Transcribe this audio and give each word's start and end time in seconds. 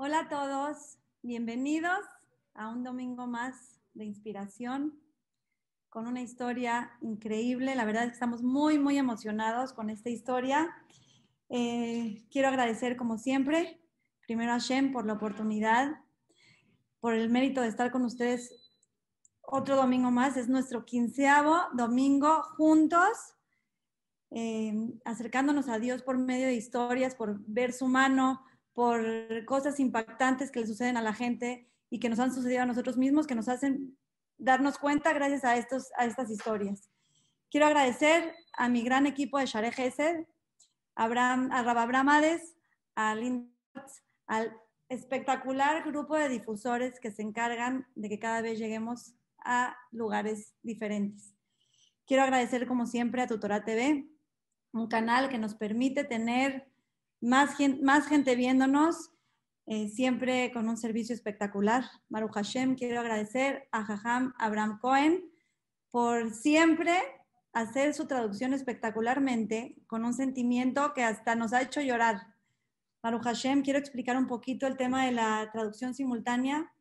Hola 0.00 0.20
a 0.20 0.28
todos, 0.28 0.96
bienvenidos 1.22 1.98
a 2.54 2.68
un 2.68 2.84
domingo 2.84 3.26
más 3.26 3.80
de 3.94 4.04
inspiración 4.04 4.96
con 5.88 6.06
una 6.06 6.22
historia 6.22 6.92
increíble. 7.00 7.74
La 7.74 7.84
verdad 7.84 8.04
es 8.04 8.10
que 8.10 8.14
estamos 8.14 8.44
muy, 8.44 8.78
muy 8.78 8.96
emocionados 8.96 9.72
con 9.72 9.90
esta 9.90 10.08
historia. 10.08 10.72
Eh, 11.48 12.24
quiero 12.30 12.46
agradecer, 12.46 12.96
como 12.96 13.18
siempre, 13.18 13.80
primero 14.24 14.52
a 14.52 14.58
Shem 14.58 14.92
por 14.92 15.04
la 15.04 15.14
oportunidad, 15.14 15.96
por 17.00 17.14
el 17.14 17.28
mérito 17.28 17.60
de 17.60 17.66
estar 17.66 17.90
con 17.90 18.04
ustedes 18.04 18.70
otro 19.40 19.74
domingo 19.74 20.12
más. 20.12 20.36
Es 20.36 20.48
nuestro 20.48 20.84
quinceavo 20.84 21.56
domingo 21.74 22.44
juntos, 22.56 23.34
eh, 24.30 24.92
acercándonos 25.04 25.68
a 25.68 25.80
Dios 25.80 26.04
por 26.04 26.18
medio 26.18 26.46
de 26.46 26.54
historias, 26.54 27.16
por 27.16 27.40
ver 27.48 27.72
su 27.72 27.88
mano, 27.88 28.44
por 28.78 29.04
cosas 29.44 29.80
impactantes 29.80 30.52
que 30.52 30.60
le 30.60 30.66
suceden 30.68 30.96
a 30.96 31.02
la 31.02 31.12
gente 31.12 31.68
y 31.90 31.98
que 31.98 32.08
nos 32.08 32.20
han 32.20 32.32
sucedido 32.32 32.62
a 32.62 32.66
nosotros 32.66 32.96
mismos, 32.96 33.26
que 33.26 33.34
nos 33.34 33.48
hacen 33.48 33.98
darnos 34.36 34.78
cuenta 34.78 35.12
gracias 35.12 35.44
a, 35.44 35.56
estos, 35.56 35.88
a 35.96 36.04
estas 36.04 36.30
historias. 36.30 36.88
Quiero 37.50 37.66
agradecer 37.66 38.32
a 38.56 38.68
mi 38.68 38.84
gran 38.84 39.08
equipo 39.08 39.36
de 39.40 39.46
Share 39.46 39.72
Gesed, 39.72 40.26
Abraham, 40.94 41.50
a 41.50 41.64
Rababram 41.64 42.08
Hades, 42.08 42.54
a 42.94 43.16
al 44.28 44.56
espectacular 44.88 45.82
grupo 45.84 46.14
de 46.14 46.28
difusores 46.28 47.00
que 47.00 47.10
se 47.10 47.22
encargan 47.22 47.84
de 47.96 48.08
que 48.08 48.20
cada 48.20 48.42
vez 48.42 48.60
lleguemos 48.60 49.12
a 49.44 49.76
lugares 49.90 50.54
diferentes. 50.62 51.34
Quiero 52.06 52.22
agradecer, 52.22 52.68
como 52.68 52.86
siempre, 52.86 53.22
a 53.22 53.26
Tutora 53.26 53.64
TV, 53.64 54.08
un 54.70 54.86
canal 54.86 55.28
que 55.28 55.38
nos 55.38 55.56
permite 55.56 56.04
tener 56.04 56.70
más 57.20 57.56
gente, 57.56 57.82
más 57.82 58.06
gente 58.06 58.36
viéndonos, 58.36 59.10
eh, 59.66 59.88
siempre 59.88 60.50
con 60.52 60.68
un 60.68 60.76
servicio 60.76 61.14
espectacular. 61.14 61.84
Maru 62.08 62.28
Hashem, 62.28 62.74
quiero 62.74 63.00
agradecer 63.00 63.68
a 63.70 63.84
Jajam 63.84 64.32
Abraham 64.38 64.78
Cohen 64.80 65.30
por 65.90 66.32
siempre 66.32 66.98
hacer 67.52 67.92
su 67.94 68.06
traducción 68.06 68.54
espectacularmente, 68.54 69.76
con 69.86 70.04
un 70.04 70.14
sentimiento 70.14 70.94
que 70.94 71.02
hasta 71.02 71.34
nos 71.34 71.52
ha 71.52 71.62
hecho 71.62 71.80
llorar. 71.80 72.34
Maru 73.02 73.20
Hashem, 73.20 73.62
quiero 73.62 73.78
explicar 73.78 74.16
un 74.16 74.26
poquito 74.26 74.66
el 74.66 74.76
tema 74.76 75.04
de 75.04 75.12
la 75.12 75.50
traducción 75.52 75.94
simultánea. 75.94 76.72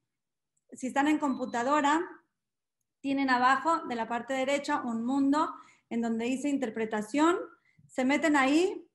Si 0.72 0.88
están 0.88 1.08
en 1.08 1.20
computadora, 1.20 2.02
tienen 3.02 3.30
abajo 3.30 3.86
de 3.88 3.96
la 3.96 4.08
parte 4.08 4.34
derecha 4.34 4.82
un 4.82 5.06
mundo 5.06 5.54
en 5.90 6.02
donde 6.02 6.26
dice 6.26 6.50
interpretación. 6.50 7.38
Se 7.88 8.04
meten 8.04 8.36
ahí, 8.36 8.87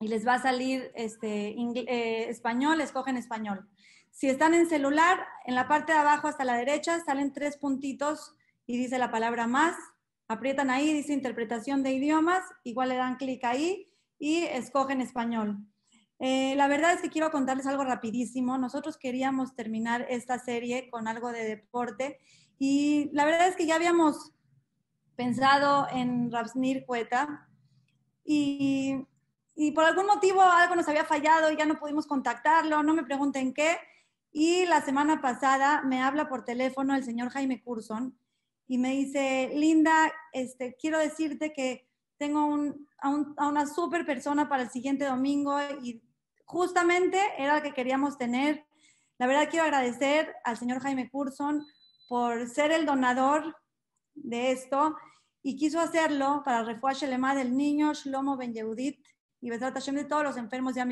y 0.00 0.08
les 0.08 0.26
va 0.26 0.34
a 0.34 0.42
salir 0.42 0.90
este, 0.94 1.48
eh, 1.50 2.28
español, 2.28 2.80
escogen 2.80 3.16
español. 3.16 3.68
Si 4.10 4.28
están 4.28 4.54
en 4.54 4.68
celular, 4.68 5.26
en 5.44 5.54
la 5.54 5.68
parte 5.68 5.92
de 5.92 5.98
abajo 5.98 6.28
hasta 6.28 6.44
la 6.44 6.56
derecha 6.56 7.04
salen 7.04 7.32
tres 7.32 7.56
puntitos 7.56 8.34
y 8.66 8.76
dice 8.78 8.98
la 8.98 9.10
palabra 9.10 9.46
más. 9.46 9.76
Aprietan 10.28 10.70
ahí, 10.70 10.92
dice 10.92 11.12
interpretación 11.12 11.82
de 11.82 11.92
idiomas, 11.92 12.42
igual 12.64 12.88
le 12.88 12.96
dan 12.96 13.16
clic 13.16 13.44
ahí 13.44 13.88
y 14.18 14.44
escogen 14.44 15.00
español. 15.00 15.58
Eh, 16.18 16.54
la 16.56 16.66
verdad 16.66 16.94
es 16.94 17.02
que 17.02 17.10
quiero 17.10 17.30
contarles 17.30 17.66
algo 17.66 17.84
rapidísimo. 17.84 18.58
Nosotros 18.58 18.96
queríamos 18.96 19.54
terminar 19.54 20.06
esta 20.08 20.38
serie 20.38 20.88
con 20.90 21.08
algo 21.08 21.30
de 21.30 21.44
deporte 21.44 22.18
y 22.58 23.10
la 23.12 23.24
verdad 23.24 23.48
es 23.48 23.56
que 23.56 23.66
ya 23.66 23.76
habíamos 23.76 24.32
pensado 25.14 25.86
en 25.92 26.30
Rapsnir 26.32 26.84
Cueta 26.86 27.48
y 28.24 29.06
y 29.56 29.72
por 29.72 29.84
algún 29.84 30.06
motivo 30.06 30.42
algo 30.42 30.76
nos 30.76 30.86
había 30.86 31.04
fallado 31.04 31.50
y 31.50 31.56
ya 31.56 31.64
no 31.64 31.78
pudimos 31.78 32.06
contactarlo, 32.06 32.82
no 32.82 32.92
me 32.94 33.04
pregunten 33.04 33.54
qué. 33.54 33.78
Y 34.30 34.66
la 34.66 34.82
semana 34.82 35.22
pasada 35.22 35.80
me 35.82 36.02
habla 36.02 36.28
por 36.28 36.44
teléfono 36.44 36.94
el 36.94 37.04
señor 37.04 37.30
Jaime 37.30 37.62
Curson 37.62 38.18
y 38.68 38.76
me 38.76 38.90
dice, 38.90 39.50
Linda, 39.54 40.12
este, 40.32 40.76
quiero 40.78 40.98
decirte 40.98 41.54
que 41.54 41.88
tengo 42.18 42.44
un, 42.44 42.86
a, 42.98 43.08
a, 43.38 43.48
una 43.48 43.66
super 43.66 44.04
persona 44.04 44.46
para 44.46 44.64
el 44.64 44.70
siguiente 44.70 45.06
domingo 45.06 45.58
y 45.82 46.02
justamente 46.44 47.18
era 47.38 47.56
lo 47.56 47.62
que 47.62 47.72
queríamos 47.72 48.18
tener. 48.18 48.66
La 49.16 49.26
verdad 49.26 49.48
quiero 49.48 49.64
agradecer 49.64 50.34
al 50.44 50.58
señor 50.58 50.80
Jaime 50.80 51.08
Curson 51.08 51.66
por 52.08 52.46
ser 52.48 52.72
el 52.72 52.84
donador 52.84 53.56
de 54.14 54.50
esto 54.50 54.96
y 55.42 55.56
quiso 55.56 55.80
hacerlo 55.80 56.42
para 56.44 56.60
el 56.60 56.66
refuaje 56.66 57.06
del 57.06 57.56
niño 57.56 57.94
Shlomo 57.94 58.36
Ben 58.36 58.52
Yehudit, 58.52 59.05
y 59.40 59.50
Besrat 59.50 59.74
Hashem 59.74 59.94
de 59.94 60.04
todos 60.04 60.24
los 60.24 60.36
enfermos 60.36 60.74
de 60.74 60.80
Am. 60.80 60.90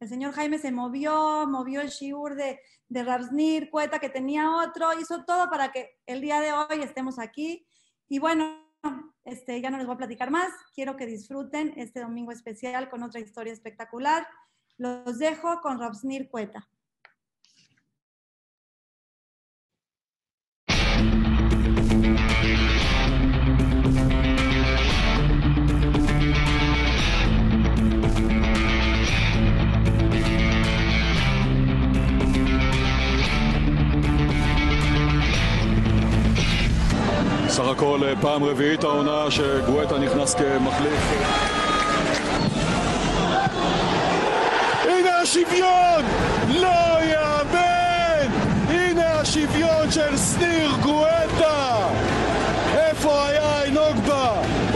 El 0.00 0.08
señor 0.08 0.32
Jaime 0.32 0.58
se 0.58 0.72
movió, 0.72 1.46
movió 1.46 1.80
el 1.82 1.88
shiur 1.88 2.34
de, 2.34 2.60
de 2.88 3.04
Rabsnir, 3.04 3.70
Cueta, 3.70 3.98
que 3.98 4.08
tenía 4.08 4.50
otro, 4.56 4.98
hizo 4.98 5.24
todo 5.24 5.50
para 5.50 5.72
que 5.72 5.98
el 6.06 6.22
día 6.22 6.40
de 6.40 6.52
hoy 6.52 6.82
estemos 6.82 7.18
aquí. 7.18 7.66
Y 8.08 8.18
bueno, 8.18 8.70
este, 9.24 9.60
ya 9.60 9.70
no 9.70 9.76
les 9.76 9.86
voy 9.86 9.94
a 9.94 9.98
platicar 9.98 10.30
más. 10.30 10.50
Quiero 10.74 10.96
que 10.96 11.06
disfruten 11.06 11.74
este 11.76 12.00
domingo 12.00 12.32
especial 12.32 12.88
con 12.88 13.02
otra 13.02 13.20
historia 13.20 13.52
espectacular. 13.52 14.26
Los 14.78 15.18
dejo 15.18 15.60
con 15.60 15.78
Rabsnir 15.78 16.30
Cueta. 16.30 16.66
הכל 37.70 38.00
פעם 38.20 38.44
רביעית 38.44 38.84
העונה 38.84 39.30
שגואטה 39.30 39.98
נכנס 39.98 40.34
כמחליף. 40.34 41.12
הנה 44.84 45.18
השוויון! 45.22 46.04
לא 46.48 47.02
יאמן! 47.02 48.32
הנה 48.68 49.20
השוויון 49.20 49.90
של 49.90 50.16
שניר 50.16 50.70
גואטה! 50.82 51.79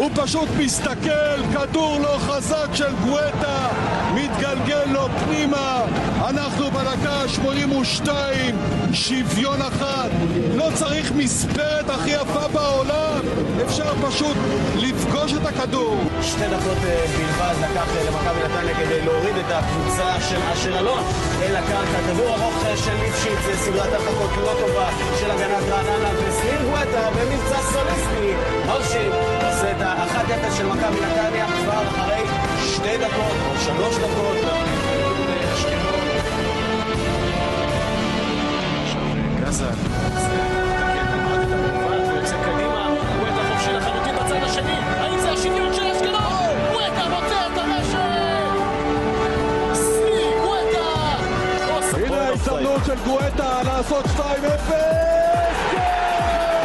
הוא 0.04 0.10
פשוט 0.14 0.48
מסתכל, 0.58 1.42
כדור 1.52 1.98
לא 2.00 2.16
חזק 2.18 2.68
של 2.74 2.94
גואטה, 3.04 3.68
מתגלגל 4.14 4.84
לו 4.86 5.06
פנימה, 5.24 5.84
אנחנו 6.28 6.70
בדקה 6.70 7.28
82, 7.28 8.56
שוויון 8.92 9.62
אחת, 9.62 10.10
לא 10.54 10.68
צריך 10.74 11.12
מספרת 11.12 11.90
הכי 11.90 12.10
יפה 12.10 12.48
בעולם, 12.52 13.20
אפשר 13.66 13.94
פשוט 14.08 14.36
לפגוש 14.76 15.32
את 15.32 15.46
הכדור. 15.46 15.96
שתי 16.22 16.48
דקות 16.48 16.78
בלבד 16.78 17.54
לקח 17.60 17.88
למכבי 18.06 18.40
נתניה 18.44 18.74
כדי 18.74 19.04
להוריד 19.04 19.36
את 19.36 19.52
הקבוצה 19.52 20.20
של 20.28 20.38
אשר 20.52 20.78
אלון 20.78 21.02
אל 21.42 21.56
הקרקע. 21.56 21.98
כדור 22.06 22.28
ארוך 22.28 22.64
של 22.84 22.94
ליפשיץ, 23.02 23.58
סדרת 23.64 23.92
הרחקות 23.92 24.30
לא 24.36 24.52
טובה 24.60 24.88
של 25.20 25.30
הגנת 25.30 25.68
רעננה, 25.68 26.08
וסניר 26.28 26.62
גואטה 26.62 27.10
במבצע 27.10 27.58
סוליסטי 27.72 28.32
מרשים 28.66 29.10
עושה 29.54 29.70
את 29.70 29.80
ה-1-0 29.80 30.56
של 30.56 30.66
מכבי 30.66 31.00
נתניה 31.00 31.46
כבר 31.46 31.82
אחרי 31.88 32.22
שתי 32.74 32.98
דקות 32.98 33.36
או 33.50 33.60
שלוש 33.64 33.96
דקות. 33.96 34.36
גזל. 39.40 39.64
ויוצא 42.08 42.36
קדימה, 42.42 42.88
גואטה 43.18 43.42
חופשי 43.52 43.72
לחלוטין 43.72 44.14
בצד 44.14 44.42
השני, 44.42 44.72
האם 44.72 45.20
זה 45.20 45.32
השוויון 45.32 45.74
של 45.74 45.82
אשקלון? 45.82 46.22
גואטה 46.72 47.08
מוצא 47.08 47.46
את 47.46 47.58
הרשת! 47.58 48.54
סני 49.74 50.30
גואטה! 50.42 51.16
הנה 52.06 52.28
ההזדמנות 52.28 52.80
של 52.86 52.96
גואטה 53.04 53.62
לעשות 53.62 54.04
2-0! 54.04 54.20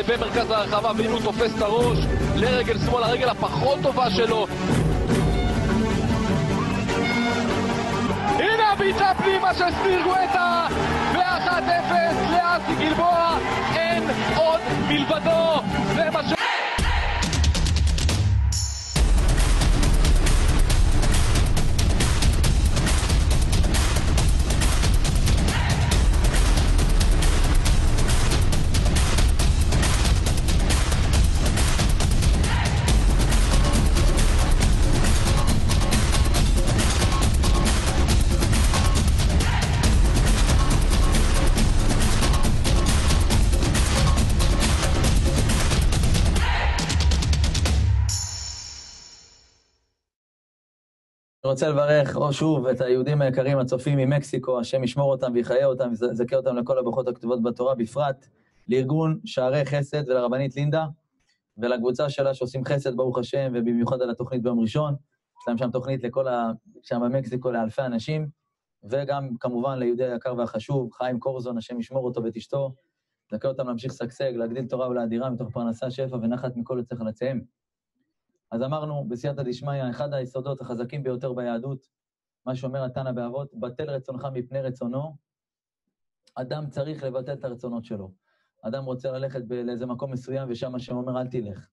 במרכז 0.08 0.52
הרחבה 0.52 0.92
ואם 0.98 1.12
הוא 1.12 1.20
תופס 1.22 1.56
את 1.58 1.62
הראש 1.62 1.98
לרגל 2.40 2.80
שמאל, 2.80 3.04
הרגל 3.04 3.30
הפחות 3.30 3.80
טובה 3.84 4.10
שלו. 4.10 4.48
הנה 8.36 8.72
הבעיטה 8.74 9.12
פנימה 9.18 9.54
של 9.54 9.66
סניר 9.84 10.02
גואטה 10.04 10.68
ו-1-0 11.14 11.94
לאסי 12.32 12.76
גלבוע, 12.80 13.38
אין 13.76 14.04
עוד 14.36 14.60
מלבדו, 14.88 15.62
זה 15.96 16.10
מה 16.14 16.24
ש... 16.30 16.39
רוצה 51.50 51.70
לברך 51.70 52.18
שוב 52.32 52.68
את 52.68 52.82
היהודים 52.82 53.22
היקרים 53.22 53.60
הצופים 53.60 53.98
ממקסיקו, 53.98 54.60
השם 54.60 54.84
ישמור 54.84 55.12
אותם 55.12 55.32
ויחיה 55.34 55.66
אותם 55.66 55.90
ויזכה 55.90 56.36
אותם 56.36 56.56
לכל 56.56 56.78
הברכות 56.78 57.08
הכתובות 57.08 57.44
בתורה, 57.44 57.76
בפרט 57.76 58.28
לארגון 58.68 59.20
שערי 59.26 59.66
חסד 59.66 60.10
ולרבנית 60.10 60.56
לינדה, 60.56 60.86
ולקבוצה 61.58 62.10
שלה 62.10 62.34
שעושים 62.34 62.66
חסד, 62.66 62.96
ברוך 62.96 63.18
השם, 63.18 63.52
ובמיוחד 63.56 64.02
על 64.02 64.10
התוכנית 64.10 64.42
ביום 64.42 64.60
ראשון. 64.60 64.96
יש 65.42 65.48
להם 65.48 65.58
שם 65.58 65.72
תוכנית 65.72 66.04
לכל 66.04 66.28
ה... 66.28 66.52
שם 66.84 67.02
במקסיקו 67.04 67.52
לאלפי 67.52 67.82
אנשים, 67.82 68.28
וגם 68.84 69.30
כמובן 69.40 69.80
ליהודי 69.80 70.06
היקר 70.06 70.36
והחשוב, 70.38 70.90
חיים 70.94 71.20
קורזון, 71.20 71.58
השם 71.58 71.80
ישמור 71.80 72.06
אותו 72.06 72.24
ואת 72.24 72.38
אשתו, 72.38 72.74
יזכה 73.32 73.48
אותם 73.48 73.68
להמשיך 73.68 73.92
לשגשג, 73.92 74.32
להגדיל 74.36 74.66
תורה 74.66 74.90
ולאדירה 74.90 75.30
מתוך 75.30 75.50
פרנסה, 75.52 75.92
שפע 75.92 76.16
ונחת 76.16 76.56
מכל 76.56 76.76
יוצא 76.78 76.96
חלציהם. 76.96 77.42
אז 78.52 78.62
אמרנו, 78.64 79.06
בסייעתא 79.08 79.44
דשמיא, 79.44 79.90
אחד 79.90 80.14
היסודות 80.14 80.62
החזקים 80.62 81.04
ביותר 81.04 81.34
ביהדות, 81.34 81.88
מה 82.46 82.56
שאומר 82.56 82.86
התנא 82.86 83.12
באבות, 83.12 83.54
בטל 83.54 83.90
רצונך 83.90 84.28
מפני 84.34 84.62
רצונו, 84.62 85.18
אדם 86.36 86.70
צריך 86.70 87.04
לבטל 87.04 87.34
את 87.34 87.44
הרצונות 87.44 87.86
שלו. 87.86 88.12
אדם 88.62 88.86
רוצה 88.86 89.12
ללכת 89.12 89.42
לאיזה 89.50 89.86
מקום 89.86 90.12
מסוים, 90.12 90.50
ושם 90.52 90.76
השם 90.76 90.96
אומר, 90.96 91.22
אל 91.22 91.28
תלך. 91.28 91.70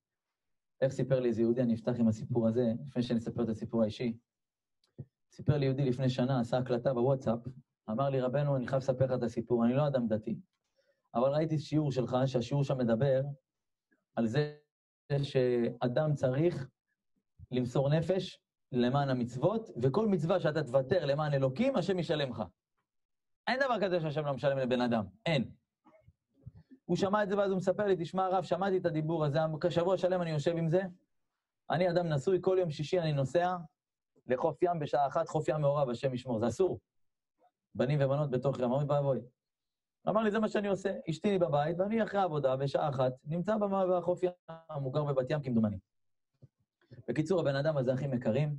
איך 0.81 0.93
סיפר 0.93 1.21
לי 1.21 1.29
איזה 1.29 1.43
יהודי, 1.43 1.63
אני 1.63 1.75
אפתח 1.75 1.93
עם 1.99 2.09
הסיפור 2.09 2.49
הזה, 2.49 2.73
לפני 2.87 3.03
שאני 3.03 3.19
אספר 3.19 3.43
את 3.43 3.49
הסיפור 3.49 3.83
האישי. 3.83 4.17
סיפר 5.31 5.57
לי 5.57 5.67
יהודי 5.67 5.85
לפני 5.85 6.11
שנה, 6.11 6.41
עשה 6.41 6.59
הקלטה 6.59 6.95
בוואטסאפ, 6.95 7.39
אמר 7.91 8.11
לי, 8.11 8.21
רבנו, 8.21 8.57
אני 8.57 8.67
חייב 8.67 8.83
לספר 8.83 9.05
לך 9.05 9.13
את 9.13 9.23
הסיפור, 9.23 9.65
אני 9.65 9.75
לא 9.75 9.87
אדם 9.87 10.09
דתי, 10.09 10.41
אבל 11.15 11.31
ראיתי 11.31 11.59
שיעור 11.59 11.93
שלך, 11.93 12.17
שהשיעור 12.27 12.65
שם 12.65 12.79
מדבר 12.79 13.23
על 14.15 14.27
זה 14.27 14.57
שאדם 15.23 16.15
צריך 16.15 16.69
למסור 17.51 17.89
נפש 17.89 18.39
למען 18.73 19.09
המצוות, 19.09 19.71
וכל 19.83 20.07
מצווה 20.09 20.41
שאתה 20.41 20.63
תוותר 20.63 21.05
למען 21.05 21.35
אלוקים, 21.35 21.77
השם 21.77 21.99
ישלם 21.99 22.31
לך. 22.31 22.43
אין 23.47 23.61
דבר 23.61 23.81
כזה 23.81 24.01
שהשם 24.01 24.27
לא 24.27 24.35
משלם 24.35 24.59
לבן 24.59 24.81
אדם, 24.81 25.05
אין. 25.27 25.51
הוא 26.85 26.97
שמע 26.97 27.23
את 27.23 27.29
זה 27.29 27.39
ואז 27.39 27.51
הוא 27.51 27.57
מספר 27.57 27.87
לי, 27.87 27.97
תשמע 27.99 28.25
הרב, 28.25 28.45
שמעתי 28.45 28.77
את 28.77 28.87
הדיבור 28.87 29.25
הזה, 29.25 29.39
שבוע 29.71 29.99
שלם 29.99 30.23
אני 30.23 30.31
יושב 30.31 30.57
עם 30.57 30.69
זה. 30.69 30.83
אני 31.71 31.91
אדם 31.91 32.09
נשוי, 32.09 32.39
כל 32.41 32.57
יום 32.61 32.71
שישי 32.71 33.01
אני 33.01 33.13
נוסע 33.13 33.57
לחוף 34.27 34.63
ים 34.63 34.79
בשעה 34.79 35.07
אחת, 35.07 35.29
חוף 35.29 35.49
ים 35.49 35.61
מעורב, 35.61 35.91
השם 35.91 36.15
ישמור, 36.15 36.39
זה 36.39 36.49
אסור. 36.49 36.79
בנים 37.75 37.99
ובנות 38.03 38.31
בתוך 38.31 38.59
ים, 38.59 38.73
אוי 38.73 38.85
ואבוי. 38.89 39.21
אמר 40.09 40.23
לי, 40.23 40.31
זה 40.31 40.39
מה 40.39 40.49
שאני 40.49 40.69
עושה, 40.69 40.95
אשתי 41.11 41.39
בבית, 41.39 41.79
ואני 41.79 42.03
אחרי 42.03 42.21
העבודה, 42.21 42.57
בשעה 42.57 42.89
אחת, 42.89 43.13
נמצא 43.25 43.57
בחוף 43.59 44.23
ים, 44.23 44.31
הוא 44.75 44.93
גר 44.93 45.05
בבת 45.05 45.31
ים 45.31 45.43
כמדומני. 45.43 45.79
בקיצור, 47.09 47.41
הבן 47.41 47.57
אדם 47.57 47.77
הזה, 47.77 47.95
אחים 47.95 48.15
יקרים, 48.15 48.57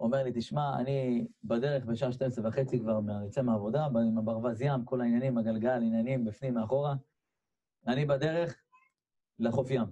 אומר 0.00 0.22
לי, 0.22 0.30
תשמע, 0.34 0.80
אני 0.80 1.26
בדרך 1.44 1.84
בשעה 1.84 2.12
12 2.12 2.48
וחצי 2.48 2.78
כבר 2.78 3.00
יוצא 3.24 3.42
מהעבודה, 3.42 3.84
עם 3.84 4.18
הברווז 4.18 4.62
ים, 4.62 4.84
כל 4.84 5.00
העניינים, 5.00 5.38
הגלגל, 5.38 5.82
עניינים, 5.82 6.24
בפנים, 6.24 6.54
מאחורה. 6.54 6.94
אני 7.86 8.06
בדרך 8.06 8.56
לחוף 9.38 9.70
ים. 9.70 9.86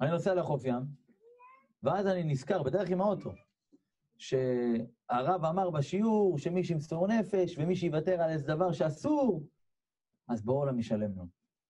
אני 0.00 0.10
נוסע 0.10 0.34
לחוף 0.34 0.64
ים, 0.64 0.82
ואז 1.82 2.06
אני 2.06 2.24
נזכר, 2.24 2.62
בדרך 2.62 2.90
עם 2.90 3.00
האוטו, 3.00 3.32
שהרב 4.18 5.44
אמר 5.44 5.70
בשיעור 5.70 6.38
שמי 6.38 6.64
שימסור 6.64 7.06
נפש 7.06 7.58
ומי 7.58 7.76
שיוותר 7.76 8.22
על 8.22 8.30
איזה 8.30 8.46
דבר 8.46 8.72
שאסור, 8.72 9.42
אז 10.28 10.42
בואו 10.42 10.58
עולם 10.58 10.78
ישלם 10.78 11.16
לו. 11.16 11.24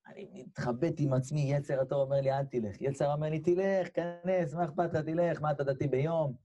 אני 0.06 0.44
מתחבט 0.46 0.94
עם 0.98 1.12
עצמי, 1.12 1.40
יצר 1.40 1.80
הטוב 1.80 2.00
אומר 2.00 2.20
לי, 2.20 2.32
אל 2.32 2.44
תלך. 2.44 2.80
יצר 2.80 3.12
אומר 3.12 3.30
לי, 3.30 3.40
תלך, 3.40 3.88
כנס, 3.94 4.54
מה 4.54 4.64
אכפת 4.64 4.94
לך, 4.94 5.04
תלך, 5.04 5.42
מה 5.42 5.50
אתה 5.50 5.64
דתי 5.64 5.88
ביום? 5.88 6.36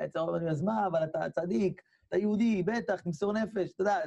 יצר 0.00 0.20
אומר 0.20 0.32
לי, 0.32 0.50
אז 0.50 0.62
מה, 0.62 0.86
אבל 0.86 1.04
אתה 1.04 1.30
צדיק, 1.30 1.82
אתה 2.08 2.16
יהודי, 2.16 2.62
בטח, 2.62 3.00
תמסור 3.00 3.32
נפש, 3.32 3.72
אתה 3.72 3.82
יודע. 3.82 3.98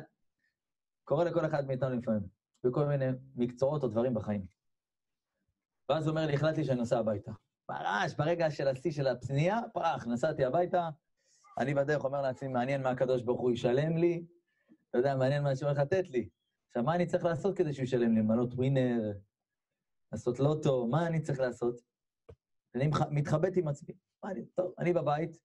קורה 1.03 1.23
לכל 1.23 1.45
אחד 1.45 1.67
מאיתנו 1.67 1.95
לפעמים, 1.95 2.21
בכל 2.63 2.85
מיני 2.85 3.05
מקצועות 3.35 3.83
או 3.83 3.87
דברים 3.87 4.13
בחיים. 4.13 4.45
ואז 5.89 6.07
הוא 6.07 6.11
אומר 6.11 6.25
לי, 6.25 6.33
החלטתי 6.33 6.63
שאני 6.63 6.79
נוסע 6.79 6.99
הביתה. 6.99 7.31
פרש, 7.65 8.13
ברגע 8.13 8.51
של 8.51 8.67
השיא 8.67 8.91
של 8.91 9.07
הפנייה, 9.07 9.59
פרח, 9.73 10.07
נסעתי 10.07 10.45
הביתה, 10.45 10.89
אני 11.57 11.73
בדרך 11.73 12.03
אומר 12.03 12.21
לעצמי, 12.21 12.47
מעניין 12.47 12.83
מה 12.83 12.89
הקדוש 12.89 13.21
ברוך 13.21 13.41
הוא 13.41 13.51
ישלם 13.51 13.97
לי, 13.97 14.25
אתה 14.89 14.97
יודע, 14.97 15.15
מעניין 15.15 15.43
מה 15.43 15.55
שהוא 15.55 15.69
הולך 15.69 15.79
לתת 15.79 16.09
לי. 16.09 16.29
עכשיו, 16.67 16.83
מה 16.83 16.95
אני 16.95 17.05
צריך 17.05 17.25
לעשות 17.25 17.57
כדי 17.57 17.73
שהוא 17.73 17.83
ישלם 17.83 18.15
לי? 18.15 18.21
למנות 18.21 18.53
ווינר, 18.53 19.11
לעשות 20.11 20.39
לוטו, 20.39 20.87
מה 20.87 21.07
אני 21.07 21.21
צריך 21.21 21.39
לעשות? 21.39 21.81
אני 22.75 22.89
מתחבט 23.11 23.57
עם 23.57 23.67
עצמי. 23.67 23.93
מה 24.23 24.31
אני, 24.31 24.45
טוב, 24.45 24.73
אני 24.79 24.93
בבית, 24.93 25.37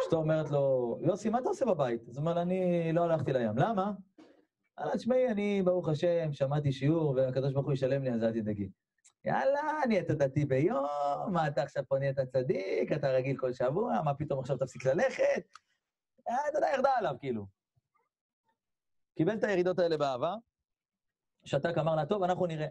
אשתו 0.00 0.16
אומרת 0.16 0.50
לו, 0.50 0.98
יוסי, 1.02 1.28
מה 1.28 1.38
אתה 1.38 1.48
עושה 1.48 1.64
בבית? 1.64 2.08
אז 2.08 2.16
הוא 2.16 2.26
אומר 2.28 2.42
אני 2.42 2.92
לא 2.92 3.02
הלכתי 3.02 3.32
לים. 3.32 3.58
למה? 3.58 3.92
אמרה, 4.80 4.96
תשמעי, 4.96 5.28
אני, 5.28 5.62
ברוך 5.64 5.88
השם, 5.88 6.32
שמעתי 6.32 6.72
שיעור, 6.72 7.14
והקדוש 7.16 7.52
ברוך 7.52 7.66
הוא 7.66 7.72
ישלם 7.72 8.02
לי, 8.02 8.12
אז 8.12 8.22
אל 8.22 8.32
תדאגי. 8.32 8.68
יאללה, 9.24 9.60
נהיית 9.88 10.10
דתי 10.10 10.44
ביום, 10.44 10.86
מה 11.32 11.48
אתה 11.48 11.62
עכשיו 11.62 11.84
פה 11.88 11.98
נהיית 11.98 12.20
צדיק, 12.20 12.92
אתה 12.92 13.08
רגיל 13.08 13.36
כל 13.36 13.52
שבוע, 13.52 14.02
מה 14.04 14.14
פתאום 14.14 14.40
עכשיו 14.40 14.56
תפסיק 14.56 14.86
ללכת? 14.86 15.48
אתה 16.22 16.32
יודע, 16.54 16.66
ירדה 16.74 16.90
עליו, 16.96 17.14
כאילו. 17.20 17.46
קיבל 19.14 19.34
את 19.34 19.44
הירידות 19.44 19.78
האלה 19.78 19.96
באהבה, 19.96 20.34
שתק 21.44 21.78
אמר 21.78 21.96
לה, 21.96 22.06
טוב, 22.06 22.22
אנחנו 22.22 22.46
נראה. 22.46 22.66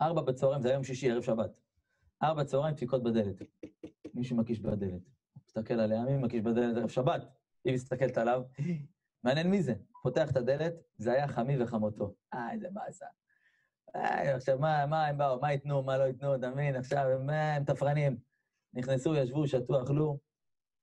ארבע 0.00 0.22
בצהריים, 0.22 0.62
זה 0.62 0.70
היום 0.70 0.84
שישי, 0.84 1.10
ערב 1.10 1.22
שבת. 1.22 1.50
ארבע 2.22 2.42
בצהריים, 2.42 2.74
דפיקות 2.74 3.02
בדלת. 3.02 3.36
מישהו 4.14 4.36
מקיש 4.36 4.60
בדלת. 4.60 5.02
מסתכל 5.46 5.74
עליה, 5.74 6.04
מי 6.04 6.16
מקיש 6.16 6.40
בדלת 6.40 6.76
ערב 6.76 6.88
שבת? 6.88 7.22
היא 7.64 7.74
מסתכלת 7.74 8.18
עליו, 8.18 8.42
מעניין 9.24 9.50
מי 9.50 9.62
זה. 9.62 9.74
פותח 10.02 10.30
את 10.30 10.36
הדלת, 10.36 10.74
זה 10.96 11.12
היה 11.12 11.28
חמי 11.28 11.62
וחמותו. 11.62 12.14
אה, 12.34 12.52
איזה 12.52 12.68
באסה. 12.72 13.06
עכשיו, 13.94 14.58
מה, 14.58 14.86
מה 14.86 15.06
הם 15.06 15.18
באו? 15.18 15.40
מה 15.40 15.52
ייתנו, 15.52 15.82
מה 15.82 15.98
לא 15.98 16.02
ייתנו, 16.02 16.34
אתה 16.34 16.50
מבין? 16.50 16.76
עכשיו, 16.76 17.10
הם, 17.10 17.30
הם 17.30 17.64
תפרנים. 17.64 18.16
נכנסו, 18.74 19.14
ישבו, 19.14 19.46
שתו, 19.46 19.82
אכלו, 19.82 20.18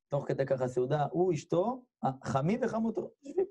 תוך 0.10 0.28
כדי 0.28 0.46
ככה 0.46 0.68
סעודה, 0.68 1.06
הוא, 1.12 1.34
אשתו, 1.34 1.84
חמי 2.24 2.58
וחמותו, 2.62 3.12
יושבים. 3.24 3.46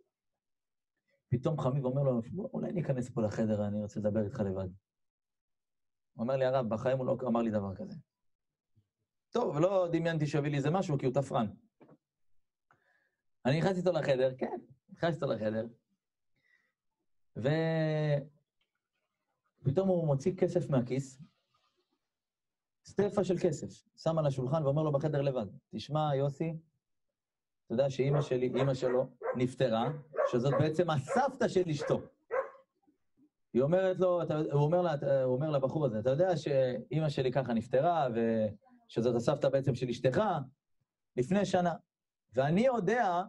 פתאום 1.29 1.59
חמיב 1.59 1.85
אומר 1.85 2.03
לו, 2.03 2.23
בוא, 2.33 2.49
אולי 2.53 2.73
ניכנס 2.73 3.11
פה 3.11 3.23
לחדר, 3.23 3.67
אני 3.67 3.83
רוצה 3.83 4.01
לדבר 4.01 4.25
איתך 4.25 4.41
לבד. 4.41 4.69
הוא 6.13 6.23
אומר 6.23 6.37
לי, 6.37 6.45
הרב, 6.45 6.69
בחיים 6.69 6.99
הוא 6.99 7.07
לא 7.07 7.17
אמר 7.27 7.43
לי 7.43 7.51
דבר 7.51 7.75
כזה. 7.75 7.95
טוב, 9.31 9.59
לא 9.59 9.89
דמיינתי 9.93 10.27
שיביא 10.27 10.51
לי 10.51 10.57
איזה 10.57 10.71
משהו, 10.71 10.99
כי 10.99 11.07
הוא 11.07 11.15
תפרן. 11.15 11.47
אני 13.45 13.59
נכנסתי 13.59 13.79
איתו 13.79 13.93
לחדר, 13.93 14.35
כן, 14.39 14.57
נכנסתי 14.89 15.25
איתו 15.25 15.35
לחדר, 15.35 15.67
ופתאום 19.67 19.89
הוא 19.89 20.07
מוציא 20.07 20.33
כסף 20.37 20.71
מהכיס, 20.71 21.23
סטפה 22.85 23.25
של 23.25 23.35
כסף, 23.43 23.67
שם 23.97 24.19
על 24.19 24.27
השולחן 24.27 24.65
ואומר 24.65 24.83
לו 24.83 24.93
בחדר 24.93 25.23
לבד, 25.23 25.47
תשמע, 25.71 26.15
יוסי, 26.15 26.57
אתה 27.67 27.75
יודע 27.75 27.91
שאימא 27.91 28.21
שלי, 28.23 28.53
אימא 28.57 28.75
שלו, 28.75 29.07
נפטרה, 29.37 29.93
שזאת 30.31 30.55
בעצם 30.59 30.91
הסבתא 30.91 31.49
של 31.49 31.71
אשתו. 31.71 32.01
היא 33.53 33.63
אומרת 33.63 34.01
לו, 34.01 34.23
אתה, 34.23 34.39
הוא, 34.39 34.63
אומר 34.63 34.83
לה, 34.83 35.23
הוא 35.25 35.35
אומר 35.35 35.51
לבחור 35.51 35.87
הזה, 35.87 35.99
אתה 35.99 36.11
יודע 36.11 36.37
שאימא 36.37 37.09
שלי 37.09 37.33
ככה 37.33 37.53
נפטרה, 37.53 38.09
ושזאת 38.89 39.15
הסבתא 39.15 39.49
בעצם 39.49 39.75
של 39.75 39.89
אשתך, 39.89 40.21
לפני 41.17 41.45
שנה. 41.45 41.75
ואני 42.33 42.67
יודע 42.67 43.23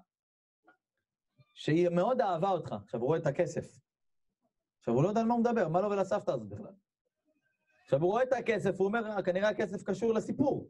שהיא 1.54 1.90
מאוד 1.90 2.22
אהבה 2.22 2.50
אותך. 2.50 2.76
עכשיו, 2.84 3.00
הוא 3.00 3.08
רואה 3.08 3.20
את 3.20 3.28
הכסף. 3.28 3.87
עכשיו, 4.88 4.96
הוא 4.96 5.04
לא 5.04 5.10
יודע 5.10 5.22
על 5.22 5.28
מה 5.28 5.34
הוא 5.34 5.42
מדבר, 5.42 5.68
מה 5.68 5.82
לו 5.82 5.90
ולסבתא 5.90 6.32
הזאת 6.32 6.48
בכלל. 6.48 6.72
עכשיו, 7.84 8.02
הוא 8.02 8.12
רואה 8.12 8.24
את 8.24 8.34
הכסף, 8.34 8.80
הוא 8.80 8.88
אומר, 8.88 9.22
כנראה 9.22 9.50
הכסף 9.50 9.84
קשור 9.84 10.14
לסיפור. 10.14 10.70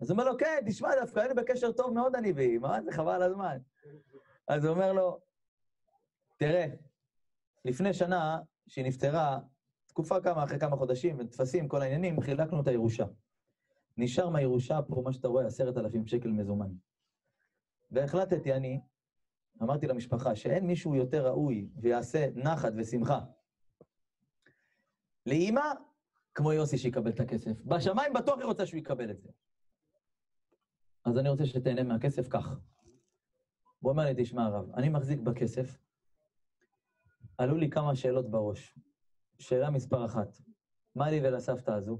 אז 0.00 0.10
הוא 0.10 0.18
אומר 0.18 0.30
לו, 0.30 0.38
כן, 0.38 0.58
תשמע, 0.66 0.88
דווקא 1.00 1.20
היינו 1.20 1.34
בקשר 1.34 1.72
טוב 1.72 1.92
מאוד, 1.94 2.14
אני 2.14 2.32
והיא, 2.32 2.58
מה 2.58 2.82
זה 2.82 2.92
חבל 2.92 3.12
על 3.12 3.22
הזמן. 3.22 3.58
אז 4.48 4.64
הוא 4.64 4.74
אומר 4.74 4.92
לו, 4.92 5.20
תראה, 6.36 6.66
לפני 7.64 7.92
שנה, 7.92 8.40
שהיא 8.66 8.84
נפטרה, 8.84 9.38
תקופה 9.86 10.20
כמה, 10.20 10.44
אחרי 10.44 10.58
כמה 10.58 10.76
חודשים, 10.76 11.16
וטפסים, 11.18 11.68
כל 11.68 11.82
העניינים, 11.82 12.20
חילקנו 12.20 12.60
את 12.60 12.68
הירושה. 12.68 13.04
נשאר 13.96 14.28
מהירושה 14.28 14.80
פה, 14.82 15.02
מה 15.04 15.12
שאתה 15.12 15.28
רואה, 15.28 15.46
עשרת 15.46 15.76
אלפים 15.76 16.06
שקל 16.06 16.28
מזומן. 16.28 16.70
והחלטתי 17.90 18.52
אני, 18.52 18.80
אמרתי 19.62 19.86
למשפחה, 19.86 20.36
שאין 20.36 20.66
מישהו 20.66 20.94
יותר 20.94 21.26
ראוי 21.26 21.68
ויעשה 21.76 22.28
נחת 22.34 22.72
ושמחה 22.76 23.20
לאימא, 25.26 25.72
כמו 26.34 26.52
יוסי 26.52 26.78
שיקבל 26.78 27.10
את 27.10 27.20
הכסף. 27.20 27.60
בשמיים 27.64 28.12
בטוח 28.12 28.38
היא 28.38 28.44
רוצה 28.44 28.66
שהוא 28.66 28.78
יקבל 28.78 29.10
את 29.10 29.20
זה. 29.20 29.28
אז 31.04 31.18
אני 31.18 31.28
רוצה 31.28 31.46
שתהנה 31.46 31.82
מהכסף 31.82 32.28
כך. 32.28 32.58
הוא 33.80 33.90
אומר 33.90 34.04
לי, 34.04 34.14
תשמע 34.16 34.44
הרב, 34.44 34.74
אני 34.74 34.88
מחזיק 34.88 35.20
בכסף, 35.20 35.78
עלו 37.38 37.56
לי 37.56 37.70
כמה 37.70 37.96
שאלות 37.96 38.30
בראש. 38.30 38.78
שאלה 39.38 39.70
מספר 39.70 40.04
אחת, 40.04 40.38
מה 40.94 41.10
לי 41.10 41.20
ולסבתא 41.20 41.70
הזו? 41.70 41.98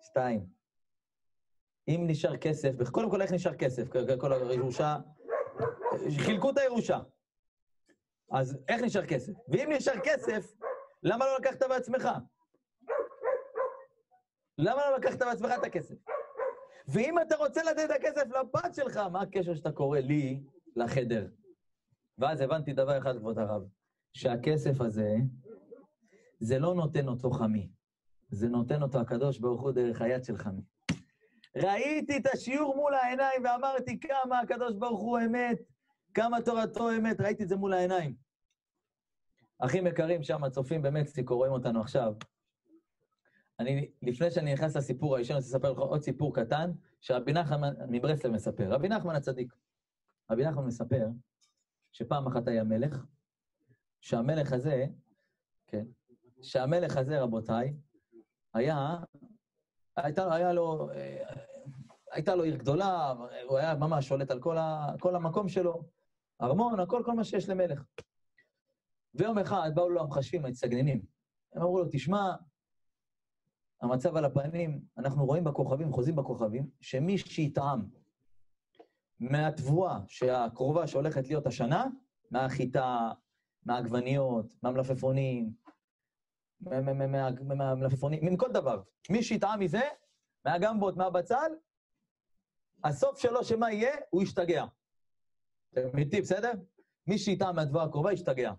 שתיים, 0.00 0.46
אם 1.88 2.04
נשאר 2.06 2.36
כסף, 2.36 2.90
קודם 2.90 3.10
כל 3.10 3.22
איך 3.22 3.32
נשאר 3.32 3.54
כסף? 3.54 3.88
כל 4.18 4.32
הירושה 4.32 4.98
חילקו 6.18 6.50
את 6.50 6.58
הירושה. 6.58 6.98
אז 8.32 8.58
איך 8.68 8.82
נשאר 8.82 9.06
כסף? 9.06 9.32
ואם 9.48 9.72
נשאר 9.72 10.00
כסף, 10.04 10.52
למה 11.02 11.24
לא 11.24 11.38
לקחת 11.38 11.62
בעצמך? 11.62 12.08
למה 14.58 14.90
לא 14.90 14.96
לקחת 14.96 15.18
בעצמך 15.22 15.50
את 15.58 15.64
הכסף? 15.64 15.94
ואם 16.88 17.18
אתה 17.18 17.36
רוצה 17.36 17.62
לתת 17.62 17.84
את 17.84 17.90
הכסף 17.90 18.24
לבת 18.30 18.74
שלך, 18.74 18.96
מה 18.96 19.20
הקשר 19.20 19.54
שאתה 19.54 19.72
קורא 19.72 19.98
לי 19.98 20.42
לחדר? 20.76 21.28
ואז 22.18 22.40
הבנתי 22.40 22.72
דבר 22.72 22.98
אחד, 22.98 23.18
כבוד 23.18 23.38
הרב, 23.38 23.62
שהכסף 24.12 24.80
הזה, 24.80 25.16
זה 26.40 26.58
לא 26.58 26.74
נותן 26.74 27.08
אותו 27.08 27.30
חמי, 27.30 27.68
זה 28.28 28.48
נותן 28.48 28.82
אותו 28.82 29.00
הקדוש 29.00 29.38
ברוך 29.38 29.62
הוא 29.62 29.72
דרך 29.72 30.00
היד 30.00 30.24
של 30.24 30.36
חמי. 30.36 30.62
ראיתי 31.56 32.16
את 32.16 32.26
השיעור 32.34 32.76
מול 32.76 32.94
העיניים 32.94 33.44
ואמרתי 33.44 34.00
כמה 34.00 34.40
הקדוש 34.40 34.74
ברוך 34.74 35.00
הוא 35.00 35.18
אמת, 35.18 35.58
כמה 36.14 36.40
תורתו 36.40 36.90
אמת, 36.90 37.20
ראיתי 37.20 37.42
את 37.42 37.48
זה 37.48 37.56
מול 37.56 37.72
העיניים. 37.72 38.14
אחים 39.58 39.86
יקרים 39.86 40.22
שם, 40.22 40.48
צופים 40.48 40.82
במקסיקו, 40.82 41.36
רואים 41.36 41.52
אותנו 41.52 41.80
עכשיו. 41.80 42.14
אני, 43.60 43.90
לפני 44.02 44.30
שאני 44.30 44.54
נכנס 44.54 44.76
לסיפור 44.76 45.16
הראשון, 45.16 45.36
אני 45.36 45.44
רוצה 45.44 45.56
לספר 45.56 45.72
לך 45.72 45.78
עוד 45.78 46.02
סיפור 46.02 46.34
קטן, 46.34 46.70
שרבי 47.00 47.32
נחמן 47.32 47.74
מברסלב 47.88 48.32
מספר. 48.32 48.72
רבי 48.72 48.88
נחמן 48.88 49.16
הצדיק. 49.16 49.52
רבי 50.30 50.44
נחמן 50.44 50.64
מספר 50.64 51.08
שפעם 51.92 52.26
אחת 52.26 52.48
היה 52.48 52.64
מלך, 52.64 53.04
שהמלך 54.00 54.52
הזה, 54.52 54.86
כן, 55.66 55.84
שהמלך 56.42 56.96
הזה, 56.96 57.20
רבותיי, 57.20 57.76
היה, 58.54 58.96
אה, 59.98 60.04
הייתה 62.12 62.34
לו 62.34 62.42
עיר 62.42 62.56
גדולה, 62.56 63.14
הוא 63.48 63.58
היה 63.58 63.74
ממש 63.74 64.08
שולט 64.08 64.30
על 64.30 64.40
כל 65.00 65.16
המקום 65.16 65.48
שלו, 65.48 65.82
ארמון, 66.42 66.80
הכל, 66.80 67.02
כל 67.04 67.12
מה 67.12 67.24
שיש 67.24 67.48
למלך. 67.48 67.84
ויום 69.14 69.38
אחד 69.38 69.70
באו 69.74 69.88
לו 69.88 70.00
המחשבים, 70.00 70.44
המצטגננים. 70.44 71.02
הם 71.54 71.62
אמרו 71.62 71.78
לו, 71.78 71.84
תשמע, 71.90 72.34
המצב 73.82 74.16
על 74.16 74.24
הפנים, 74.24 74.80
אנחנו 74.98 75.26
רואים 75.26 75.44
בכוכבים, 75.44 75.92
חוזים 75.92 76.16
בכוכבים, 76.16 76.70
שמי 76.80 77.18
שיטעם 77.18 77.88
מהתבואה 79.20 79.98
שהקרובה 80.06 80.86
שהולכת 80.86 81.28
להיות 81.28 81.46
השנה, 81.46 81.86
מהחיטה, 82.30 83.12
מהעגבניות, 83.64 84.54
מהמלפפונים, 84.62 85.52
מהמלפפונים, 86.60 88.34
מכל 88.34 88.52
דבר. 88.52 88.82
מי 89.10 89.22
שיטעם 89.22 89.60
מזה, 89.60 89.82
מהגמבות, 90.44 90.96
מהבצל, 90.96 91.52
הסוף 92.84 93.18
שלו, 93.18 93.44
שמה 93.44 93.72
יהיה? 93.72 93.96
הוא 94.10 94.22
ישתגע. 94.22 94.64
אמיתי, 95.94 96.20
בסדר? 96.20 96.52
מי 97.06 97.18
שיטעם 97.18 97.56
מהתבואה 97.56 97.84
הקרובה, 97.84 98.12
ישתגע. 98.12 98.52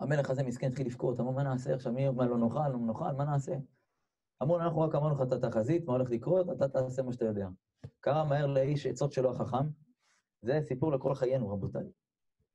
המלך 0.00 0.30
הזה 0.30 0.42
מסכן 0.42 0.66
התחיל 0.66 0.86
לבכות, 0.86 1.20
אמרו, 1.20 1.32
מה 1.32 1.42
נעשה 1.42 1.74
עכשיו? 1.74 1.92
מי 1.92 2.08
אומר 2.08 2.26
לא 2.26 2.38
נאכל, 2.38 2.68
לא 2.68 2.78
נאכל, 2.78 3.12
מה 3.12 3.24
נעשה? 3.24 3.52
אמרו, 4.42 4.60
אנחנו 4.60 4.80
רק 4.80 4.94
אמרנו 4.94 5.14
לך 5.14 5.20
את 5.22 5.32
התחזית, 5.32 5.84
מה 5.84 5.92
הולך 5.92 6.10
לקרות, 6.10 6.46
אתה 6.50 6.68
תעשה 6.68 7.02
מה 7.02 7.12
שאתה 7.12 7.24
יודע. 7.24 7.48
קרא 8.00 8.24
מהר 8.24 8.46
לאיש 8.46 8.86
עצות 8.86 9.12
שלו 9.12 9.30
החכם, 9.30 9.68
זה 10.42 10.60
סיפור 10.62 10.92
לכל 10.92 11.14
חיינו, 11.14 11.48
רבותיי. 11.48 11.84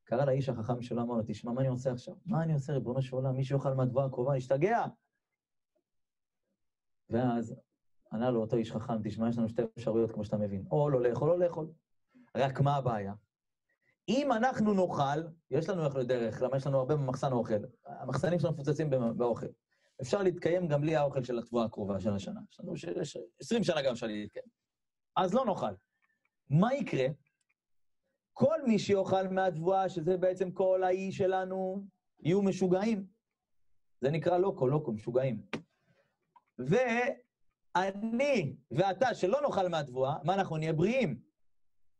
קרא 0.08 0.26
לאיש 0.26 0.50
החכם 0.50 0.82
שלו, 0.82 1.02
אמר 1.02 1.16
לו, 1.16 1.24
תשמע, 1.28 1.52
מה 1.52 1.62
אני 1.62 1.70
עושה 1.70 1.92
עכשיו? 1.92 2.16
מה 2.26 2.44
אני 2.44 2.54
עושה, 2.54 2.74
ריבונו 2.74 3.02
של 3.02 3.16
עולם? 3.16 3.36
מי 3.36 3.44
שיאכל 3.44 3.74
מהתבואה 3.74 4.06
הקרובה, 4.06 4.38
ישתגע! 4.38 4.86
ואז 7.10 7.56
ענה 8.14 8.32
לו 8.32 8.42
אותו 8.42 8.56
איש 8.56 8.72
חכם, 8.72 8.94
תשמע, 9.04 9.30
יש 9.30 9.38
לנו 9.38 9.50
שתי 9.50 9.62
אפשרויות, 9.78 10.12
כמו 10.12 10.26
שאתה 10.26 10.38
מבין, 10.38 10.66
או 10.72 10.90
לא 10.90 11.02
לאכול 11.02 11.30
או 11.30 11.38
לאכול. 11.38 11.68
רק 12.36 12.62
מה 12.62 12.76
הבעיה? 12.76 13.14
אם 14.10 14.32
אנחנו 14.32 14.74
נאכל, 14.74 15.28
יש 15.52 15.70
לנו 15.70 15.86
איך 15.86 15.96
לדרך, 15.96 16.42
למה 16.42 16.58
יש 16.58 16.68
לנו 16.68 16.78
הרבה 16.78 16.96
במחסן 16.96 17.32
אוכל. 17.32 17.54
המחסנים 17.86 18.40
שלנו 18.40 18.54
מפוצצים 18.54 18.90
באוכל. 18.90 19.48
אפשר 20.02 20.24
להתקיים 20.24 20.68
גם 20.68 20.82
בלי 20.82 20.96
האוכל 20.96 21.24
של 21.24 21.40
התבואה 21.40 21.66
הקרובה 21.66 22.00
של 22.00 22.14
השנה. 22.14 22.42
יש 22.52 22.60
לנו 22.60 22.74
20 23.40 23.64
שנה 23.64 23.82
גם 23.82 23.92
אפשר 23.92 24.08
להתקיים. 24.08 24.46
אז 25.16 25.34
לא 25.34 25.46
נאכל. 25.46 25.74
מה 26.50 26.74
יקרה? 26.74 27.08
כל 28.40 28.62
מי 28.68 28.80
שיאכל 28.80 29.28
מהתבואה, 29.28 29.90
שזה 29.90 30.18
בעצם 30.18 30.52
כל 30.52 30.84
האי 30.84 31.12
שלנו, 31.12 31.86
יהיו 32.20 32.42
משוגעים. 32.42 33.06
זה 34.02 34.12
נקרא 34.12 34.38
לוקו, 34.38 34.68
לוקו, 34.68 34.92
משוגעים. 34.92 35.42
ואני 36.60 38.56
ואתה, 38.72 39.14
שלא 39.14 39.42
נאכל 39.42 39.68
מהתבואה, 39.68 40.16
מה 40.24 40.34
אנחנו 40.34 40.58
נהיה 40.58 40.74
בריאים? 40.74 41.22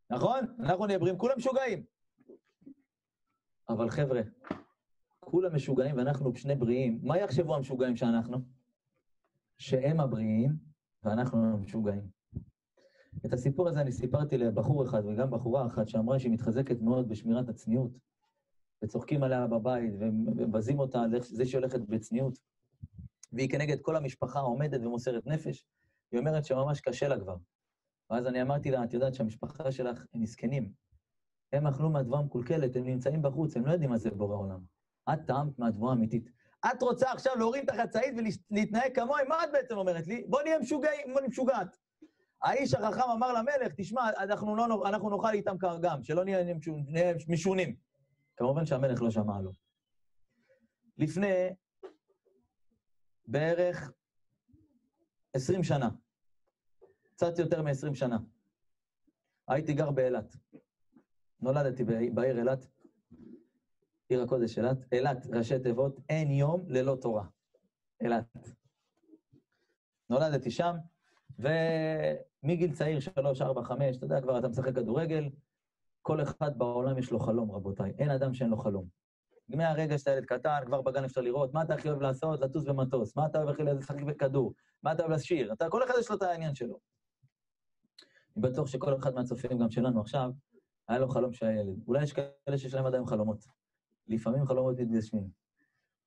נכון? 0.10 0.40
אנחנו 0.60 0.86
נהיה 0.86 1.00
בריאים, 1.00 1.18
כולם 1.18 1.38
משוגעים. 1.38 1.84
אבל 3.70 3.90
חבר'ה, 3.90 4.22
כולם 5.20 5.56
משוגעים 5.56 5.98
ואנחנו 5.98 6.36
שני 6.36 6.56
בריאים. 6.56 7.00
מה 7.04 7.18
יחשבו 7.18 7.56
המשוגעים 7.56 7.96
שאנחנו? 7.96 8.38
שהם 9.58 10.00
הבריאים 10.00 10.56
ואנחנו 11.04 11.54
המשוגעים. 11.54 12.17
את 13.26 13.34
הסיפור 13.34 13.68
הזה 13.68 13.82
אני 13.82 13.92
סיפרתי 13.92 14.38
לבחור 14.38 14.86
אחד 14.86 15.06
וגם 15.06 15.32
בחורה 15.32 15.68
אחת 15.68 15.88
שאמרה 15.88 16.20
שהיא 16.20 16.32
מתחזקת 16.32 16.82
מאוד 16.82 17.10
בשמירת 17.10 17.50
הצניעות, 17.50 17.92
וצוחקים 18.84 19.24
עליה 19.24 19.48
בבית 19.48 19.94
ומבזים 20.00 20.80
אותה 20.80 21.02
על 21.02 21.22
זה 21.22 21.46
שהיא 21.46 21.60
הולכת 21.60 21.80
בצניעות. 21.80 22.40
והיא 23.32 23.50
כנגד 23.50 23.82
כל 23.82 23.96
המשפחה 23.96 24.40
עומדת 24.40 24.80
ומוסרת 24.84 25.28
נפש. 25.28 25.66
היא 26.12 26.20
אומרת 26.20 26.46
שממש 26.46 26.82
קשה 26.82 27.08
לה 27.08 27.20
כבר. 27.20 27.36
ואז 28.10 28.28
אני 28.28 28.42
אמרתי 28.42 28.72
לה, 28.72 28.84
את 28.84 28.94
יודעת 28.94 29.14
שהמשפחה 29.14 29.72
שלך 29.72 30.06
הם 30.14 30.22
מסכנים, 30.22 30.72
הם 31.54 31.68
אכלו 31.68 31.90
מהתבואה 31.90 32.20
המקולקלת, 32.20 32.76
הם 32.76 32.86
נמצאים 32.86 33.22
בחוץ, 33.22 33.58
הם 33.58 33.66
לא 33.66 33.72
יודעים 33.72 33.90
מה 33.90 33.98
זה 33.98 34.12
בורא 34.12 34.36
עולם. 34.36 34.60
את 35.14 35.20
טעמת 35.28 35.60
מהתבואה 35.60 35.92
האמיתית. 35.92 36.30
את 36.66 36.82
רוצה 36.82 37.12
עכשיו 37.12 37.36
להוריד 37.36 37.64
את 37.64 37.70
החצאית 37.70 38.16
ולהתנהג 38.18 38.96
כמוה, 38.96 39.20
מה 39.28 39.44
את 39.44 39.50
בעצם 39.54 39.78
אומרת 39.78 40.08
לי? 40.08 40.26
בוא 40.28 40.42
נהיה 40.42 40.60
משוגעים, 40.60 41.08
בוא 41.08 41.20
נהיה 41.20 41.30
משוגעת. 41.30 41.78
האיש 42.42 42.74
החכם 42.74 43.10
אמר 43.14 43.34
למלך, 43.34 43.74
תשמע, 43.78 44.10
אנחנו, 44.18 44.56
לא, 44.56 44.88
אנחנו 44.90 45.10
נאכל 45.10 45.34
איתם 45.34 45.56
גם, 45.82 46.04
שלא 46.04 46.24
נהיה 46.26 46.56
משונים. 47.28 47.76
כמובן 48.38 48.66
שהמלך 48.66 49.02
לא 49.02 49.12
שמע 49.12 49.42
לו. 49.42 49.52
לפני 50.98 51.50
בערך 53.26 53.92
20 55.34 55.64
שנה, 55.64 55.90
קצת 57.14 57.40
יותר 57.40 57.62
מ-20 57.62 57.96
שנה, 57.96 58.18
הייתי 59.48 59.74
גר 59.74 59.92
באילת. 59.92 60.36
נולדתי 61.40 61.84
בעיר 62.14 62.38
אילת, 62.38 62.68
עיר 64.10 64.22
הקודש 64.24 64.58
אילת. 64.58 64.78
אילת, 64.94 65.18
ראשי 65.34 65.60
תיבות, 65.60 66.00
אין 66.10 66.32
יום 66.32 66.66
ללא 66.68 66.98
תורה. 67.02 67.26
אילת. 68.02 68.38
נולדתי 70.10 70.52
שם, 70.52 70.76
ומגיל 71.40 72.74
צעיר, 72.74 73.00
שלוש, 73.00 73.42
ארבע, 73.42 73.64
חמש, 73.64 73.98
אתה 73.98 74.06
יודע, 74.06 74.22
כבר 74.22 74.40
אתה 74.40 74.48
משחק 74.48 74.76
כדורגל, 74.76 75.30
כל 76.02 76.22
אחד 76.22 76.58
בעולם 76.58 76.98
יש 76.98 77.12
לו 77.12 77.20
חלום, 77.20 77.52
רבותיי. 77.52 77.94
אין 77.98 78.10
אדם 78.10 78.34
שאין 78.34 78.50
לו 78.50 78.58
חלום. 78.58 78.88
מהרגע 79.50 79.98
שאתה 79.98 80.12
ילד 80.12 80.26
קטן, 80.26 80.60
כבר 80.66 80.82
בגן 80.82 81.04
אפשר 81.04 81.22
לראות, 81.22 81.54
מה 81.54 81.62
אתה 81.62 81.74
הכי 81.74 81.90
אוהב 81.90 82.02
לעשות? 82.02 82.40
לטוס 82.40 82.64
במטוס. 82.64 83.16
מה 83.16 83.26
אתה 83.26 83.38
אוהב 83.38 83.50
הכי 83.50 83.64
לשחק 83.64 84.02
בכדור? 84.02 84.54
מה 84.84 84.92
אתה 84.92 85.04
אוהב 85.04 85.14
לשיר? 85.14 85.54
אתה, 85.54 85.70
כל 85.70 85.84
אחד 85.84 85.94
יש 86.00 86.10
לו 86.10 86.16
את 86.16 86.22
העניין 86.22 86.56
שלו. 86.56 86.80
אני 88.36 88.42
בטוח 88.42 88.68
שכל 88.68 88.96
אחד 88.96 89.14
מהצופים, 89.16 89.58
גם 89.58 89.70
שלנו 89.70 90.02
עכשיו, 90.02 90.32
היה 90.88 91.00
לו 91.00 91.10
חלום 91.10 91.34
שהיה 91.34 91.60
ילד. 91.60 91.76
אולי 91.88 92.04
יש 92.04 92.14
כאלה 92.14 92.58
שיש 92.58 92.74
להם 92.74 92.86
עדיין 92.86 93.06
חלומות. 93.06 93.46
לפעמים 94.08 94.46
חלומות 94.46 94.80
מתגשמים. 94.80 95.28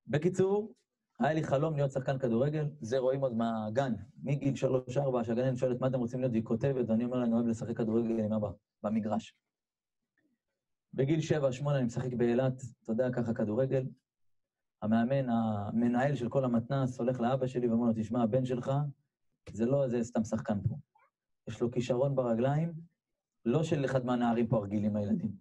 בקיצור, 0.07 0.73
היה 1.21 1.35
לי 1.35 1.43
חלום 1.43 1.77
להיות 1.77 1.91
שחקן 1.91 2.19
כדורגל, 2.19 2.69
זה 2.81 2.99
רואים 2.99 3.21
עוד 3.21 3.33
מהגן, 3.33 3.93
מגיל 4.23 4.55
שלוש-ארבע, 4.55 5.25
שהגננת 5.25 5.59
שואלת 5.59 5.81
מה 5.81 5.87
אתם 5.87 5.99
רוצים 5.99 6.21
להיות, 6.21 6.33
והיא 6.33 6.45
כותבת, 6.45 6.89
ואני 6.89 7.05
אומר 7.05 7.17
לה, 7.17 7.25
אני 7.25 7.35
אוהב 7.35 7.47
לשחק 7.47 7.77
כדורגל 7.77 8.25
עם 8.25 8.33
אבא, 8.33 8.51
במגרש. 8.83 9.35
בגיל 10.95 11.21
שבע-שמונה 11.21 11.77
אני 11.79 11.87
משחק 11.87 12.15
באילת, 12.15 12.63
אתה 12.83 12.93
יודע, 12.93 13.11
ככה 13.13 13.35
כדורגל. 13.35 13.87
המאמן, 14.83 15.29
המנהל 15.31 16.15
של 16.15 16.29
כל 16.29 16.45
המתנ"ס, 16.45 16.99
הולך 16.99 17.21
לאבא 17.21 17.47
שלי 17.47 17.69
ואומר 17.69 17.87
לו, 17.87 17.93
תשמע, 17.97 18.23
הבן 18.23 18.45
שלך, 18.45 18.73
זה 19.53 19.67
לא 19.67 19.85
איזה 19.85 20.05
סתם 20.05 20.25
שחקן 20.25 20.59
פה. 20.69 20.77
יש 21.49 21.61
לו 21.61 21.71
כישרון 21.71 22.15
ברגליים, 22.15 22.73
לא 23.45 23.63
של 23.63 23.85
אחד 23.85 24.05
מהנערים 24.05 24.47
פה 24.47 24.57
הרגילים, 24.57 24.97
הילדים. 24.97 25.33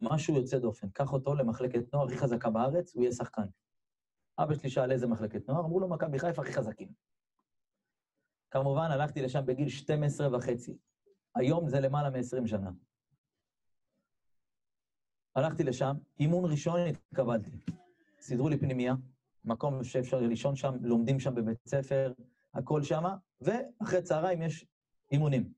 משהו 0.00 0.36
יוצא 0.36 0.58
דופן. 0.58 0.88
קח 0.88 1.12
אותו 1.12 1.34
למחלקת 1.34 1.94
נוער 1.94 2.06
הכי 2.06 2.16
חזקה 2.16 2.50
בארץ, 2.50 2.94
הוא 2.94 3.02
יהיה 3.02 3.12
שחקן. 3.12 3.46
אבא 4.38 4.54
שלי 4.54 4.70
שאל 4.70 4.92
איזה 4.92 5.06
מחלקת 5.06 5.48
נוער, 5.48 5.64
אמרו 5.64 5.80
לו, 5.80 5.88
מכבי 5.88 6.18
חיפה 6.18 6.42
הכי 6.42 6.52
חזקים. 6.52 6.88
כמובן, 8.50 8.90
הלכתי 8.90 9.22
לשם 9.22 9.46
בגיל 9.46 9.68
12 9.68 10.36
וחצי. 10.36 10.78
היום 11.34 11.68
זה 11.68 11.80
למעלה 11.80 12.10
מ-20 12.10 12.46
שנה. 12.46 12.70
הלכתי 15.34 15.64
לשם, 15.64 15.96
אימון 16.20 16.50
ראשון 16.50 16.80
התקבלתי. 16.80 17.50
סידרו 18.20 18.48
לי 18.48 18.58
פנימייה, 18.58 18.94
מקום 19.44 19.84
שאפשר 19.84 20.20
לישון 20.20 20.56
שם, 20.56 20.74
לומדים 20.80 21.20
שם 21.20 21.34
בבית 21.34 21.58
ספר, 21.66 22.12
הכל 22.54 22.82
שמה, 22.82 23.16
ואחרי 23.40 24.02
צהריים 24.02 24.42
יש 24.42 24.66
אימונים. 25.12 25.52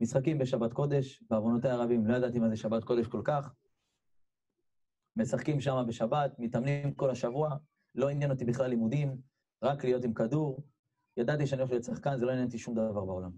משחקים 0.00 0.38
בשבת 0.38 0.72
קודש, 0.72 1.22
בעוונותיי 1.30 1.70
הרבים, 1.70 2.06
לא 2.06 2.16
ידעתי 2.16 2.38
מה 2.38 2.48
זה 2.48 2.56
שבת 2.56 2.84
קודש 2.84 3.06
כל 3.06 3.22
כך. 3.24 3.54
משחקים 5.16 5.60
שם 5.60 5.84
בשבת, 5.88 6.38
מתאמנים 6.38 6.94
כל 6.94 7.10
השבוע, 7.10 7.56
לא 7.94 8.08
עניין 8.08 8.30
אותי 8.30 8.44
בכלל 8.44 8.66
לימודים, 8.66 9.20
רק 9.62 9.84
להיות 9.84 10.04
עם 10.04 10.14
כדור. 10.14 10.62
ידעתי 11.16 11.46
שאני 11.46 11.60
הולך 11.60 11.70
להיות 11.70 11.84
שחקן, 11.84 12.18
זה 12.18 12.26
לא 12.26 12.30
עניין 12.30 12.46
אותי 12.46 12.58
שום 12.58 12.74
דבר 12.74 13.04
בעולם. 13.04 13.30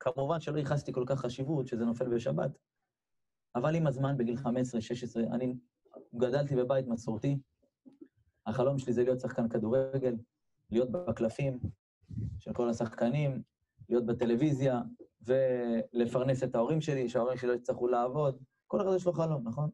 כמובן 0.00 0.40
שלא 0.40 0.58
ייחסתי 0.58 0.92
כל 0.92 1.04
כך 1.06 1.20
חשיבות 1.20 1.66
שזה 1.66 1.84
נופל 1.84 2.14
בשבת, 2.14 2.50
אבל 3.54 3.74
עם 3.74 3.86
הזמן, 3.86 4.16
בגיל 4.16 4.36
15-16, 4.36 4.40
אני 5.32 5.54
גדלתי 6.14 6.56
בבית 6.56 6.86
מסורתי. 6.86 7.38
החלום 8.46 8.78
שלי 8.78 8.92
זה 8.92 9.04
להיות 9.04 9.20
שחקן 9.20 9.48
כדורגל, 9.48 10.16
להיות 10.70 10.90
בקלפים 10.90 11.60
של 12.38 12.52
כל 12.52 12.68
השחקנים, 12.68 13.42
להיות 13.88 14.06
בטלוויזיה, 14.06 14.82
ולפרנס 15.22 16.42
את 16.42 16.54
ההורים 16.54 16.80
שלי, 16.80 17.08
שההורים 17.08 17.36
שלי 17.36 17.48
לא 17.48 17.54
יצטרכו 17.54 17.88
לעבוד. 17.88 18.42
כל 18.66 18.80
אחד 18.80 18.90
יש 18.96 19.06
לו 19.06 19.12
חלום, 19.12 19.48
נכון? 19.48 19.70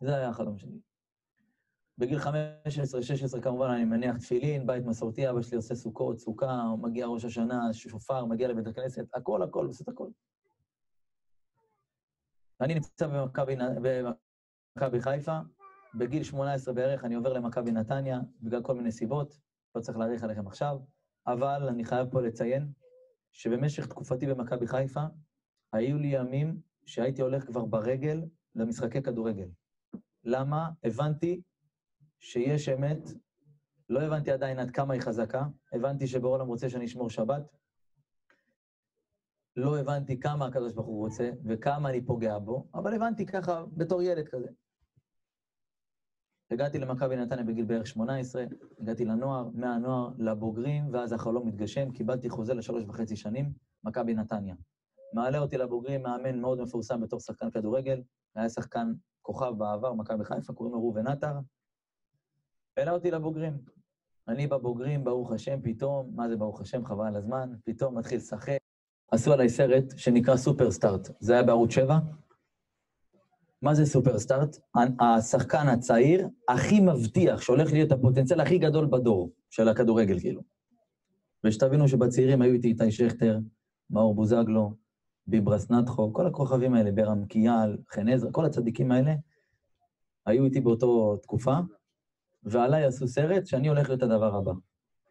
זה 0.00 0.16
היה 0.16 0.28
החלום 0.28 0.58
שלי. 0.58 0.78
בגיל 1.98 2.18
15-16 2.18 3.40
כמובן 3.42 3.66
אני 3.70 3.84
מניח 3.84 4.16
תפילין, 4.16 4.66
בית 4.66 4.84
מסורתי, 4.84 5.30
אבא 5.30 5.42
שלי 5.42 5.56
עושה 5.56 5.74
סוכות, 5.74 6.18
סוכה, 6.18 6.74
מגיע 6.82 7.06
ראש 7.06 7.24
השנה, 7.24 7.72
שופר, 7.72 8.24
מגיע 8.24 8.48
לבית 8.48 8.66
הכנסת, 8.66 9.06
הכל, 9.14 9.42
הכל, 9.42 9.66
עושה 9.66 9.84
את 9.84 9.88
הכל. 9.88 10.08
אני 12.60 12.74
נמצא 12.74 13.06
במכבי, 13.06 13.56
במכבי 14.76 15.00
חיפה, 15.00 15.38
בגיל 15.94 16.22
18 16.22 16.74
בערך 16.74 17.04
אני 17.04 17.14
עובר 17.14 17.32
למכבי 17.32 17.72
נתניה, 17.72 18.20
בגלל 18.40 18.62
כל 18.62 18.74
מיני 18.74 18.92
סיבות, 18.92 19.38
לא 19.74 19.80
צריך 19.80 19.98
להאריך 19.98 20.24
עליכם 20.24 20.46
עכשיו, 20.46 20.78
אבל 21.26 21.68
אני 21.68 21.84
חייב 21.84 22.10
פה 22.10 22.20
לציין 22.20 22.72
שבמשך 23.32 23.86
תקופתי 23.86 24.26
במכבי 24.26 24.66
חיפה, 24.66 25.04
היו 25.72 25.98
לי 25.98 26.06
ימים 26.06 26.60
שהייתי 26.86 27.22
הולך 27.22 27.46
כבר 27.46 27.64
ברגל 27.64 28.24
למשחקי 28.54 29.02
כדורגל. 29.02 29.48
למה? 30.24 30.70
הבנתי 30.84 31.42
שיש 32.18 32.68
אמת, 32.68 32.98
לא 33.88 34.00
הבנתי 34.02 34.30
עדיין 34.30 34.58
עד 34.58 34.70
כמה 34.70 34.94
היא 34.94 35.02
חזקה, 35.02 35.46
הבנתי 35.72 36.06
שבעולם 36.06 36.46
רוצה 36.46 36.70
שאני 36.70 36.84
אשמור 36.84 37.10
שבת, 37.10 37.42
לא 39.56 39.78
הבנתי 39.78 40.20
כמה 40.20 40.46
הקדוש 40.46 40.72
ברוך 40.72 40.86
הוא 40.86 40.98
רוצה 40.98 41.30
וכמה 41.44 41.90
אני 41.90 42.06
פוגע 42.06 42.38
בו, 42.38 42.66
אבל 42.74 42.94
הבנתי 42.94 43.26
ככה 43.26 43.64
בתור 43.76 44.02
ילד 44.02 44.28
כזה. 44.28 44.48
הגעתי 46.50 46.78
למכבי 46.78 47.16
נתניה 47.16 47.44
בגיל 47.44 47.64
בערך 47.64 47.86
18, 47.86 48.44
הגעתי 48.80 49.04
לנוער, 49.04 49.48
מהנוער 49.54 50.10
לבוגרים, 50.18 50.92
ואז 50.92 51.12
החלום 51.12 51.48
מתגשם, 51.48 51.90
קיבלתי 51.90 52.30
חוזה 52.30 52.54
לשלוש 52.54 52.84
וחצי 52.88 53.16
שנים, 53.16 53.52
מכבי 53.84 54.14
נתניה. 54.14 54.54
מעלה 55.12 55.38
אותי 55.38 55.58
לבוגרים, 55.58 56.02
מאמן 56.02 56.40
מאוד 56.40 56.60
מפורסם 56.60 57.00
בתור 57.00 57.20
שחקן 57.20 57.50
כדורגל, 57.50 58.02
היה 58.34 58.48
שחקן 58.48 58.92
כוכב 59.22 59.52
בעבר, 59.58 59.92
מכבי 59.92 60.24
חיפה, 60.24 60.52
קוראים 60.52 60.74
לו 60.74 60.80
ראובן 60.80 61.06
עטר. 61.06 61.32
העלה 62.76 62.92
אותי 62.92 63.10
לבוגרים. 63.10 63.58
אני 64.28 64.46
בבוגרים, 64.46 65.04
ברוך 65.04 65.32
השם, 65.32 65.60
פתאום, 65.62 66.10
מה 66.14 66.28
זה 66.28 66.36
ברוך 66.36 66.60
השם, 66.60 66.84
חבל 66.84 67.06
על 67.06 67.16
הזמן, 67.16 67.52
פתאום 67.64 67.98
מתחיל 67.98 68.16
לשחק. 68.18 68.58
עשו 69.10 69.32
עליי 69.32 69.48
סרט 69.48 69.84
שנקרא 69.96 70.36
סופרסטארט, 70.36 71.08
זה 71.20 71.32
היה 71.32 71.42
בערוץ 71.42 71.70
7. 71.70 71.98
מה 73.62 73.74
זה 73.74 73.86
סופרסטארט? 73.86 74.56
השחקן 75.00 75.68
הצעיר 75.68 76.28
הכי 76.48 76.80
מבטיח, 76.80 77.40
שהולך 77.40 77.72
להיות 77.72 77.92
הפוטנציאל 77.92 78.40
הכי 78.40 78.58
גדול 78.58 78.86
בדור 78.86 79.30
של 79.50 79.68
הכדורגל, 79.68 80.20
כאילו. 80.20 80.42
ושתבינו 81.44 81.88
שבצעירים 81.88 82.42
היו 82.42 82.52
איתי 82.52 82.68
איתי 82.68 82.92
שכטר, 82.92 83.38
מאור 83.90 84.14
בוזגלו, 84.14 84.74
ביברס 85.26 85.70
נטחו, 85.70 86.12
כל 86.12 86.26
הכוכבים 86.26 86.74
האלה, 86.74 86.92
ברם 86.92 87.26
קיאל, 87.26 87.76
חן 87.90 88.08
עזרא, 88.08 88.30
כל 88.32 88.44
הצדיקים 88.44 88.92
האלה, 88.92 89.14
היו 90.26 90.44
איתי 90.44 90.60
באותו 90.60 91.16
תקופה, 91.16 91.58
ועליי 92.44 92.84
עשו 92.84 93.08
סרט 93.08 93.46
שאני 93.46 93.68
הולך 93.68 93.88
להיות 93.88 94.02
הדבר 94.02 94.36
הבא. 94.36 94.52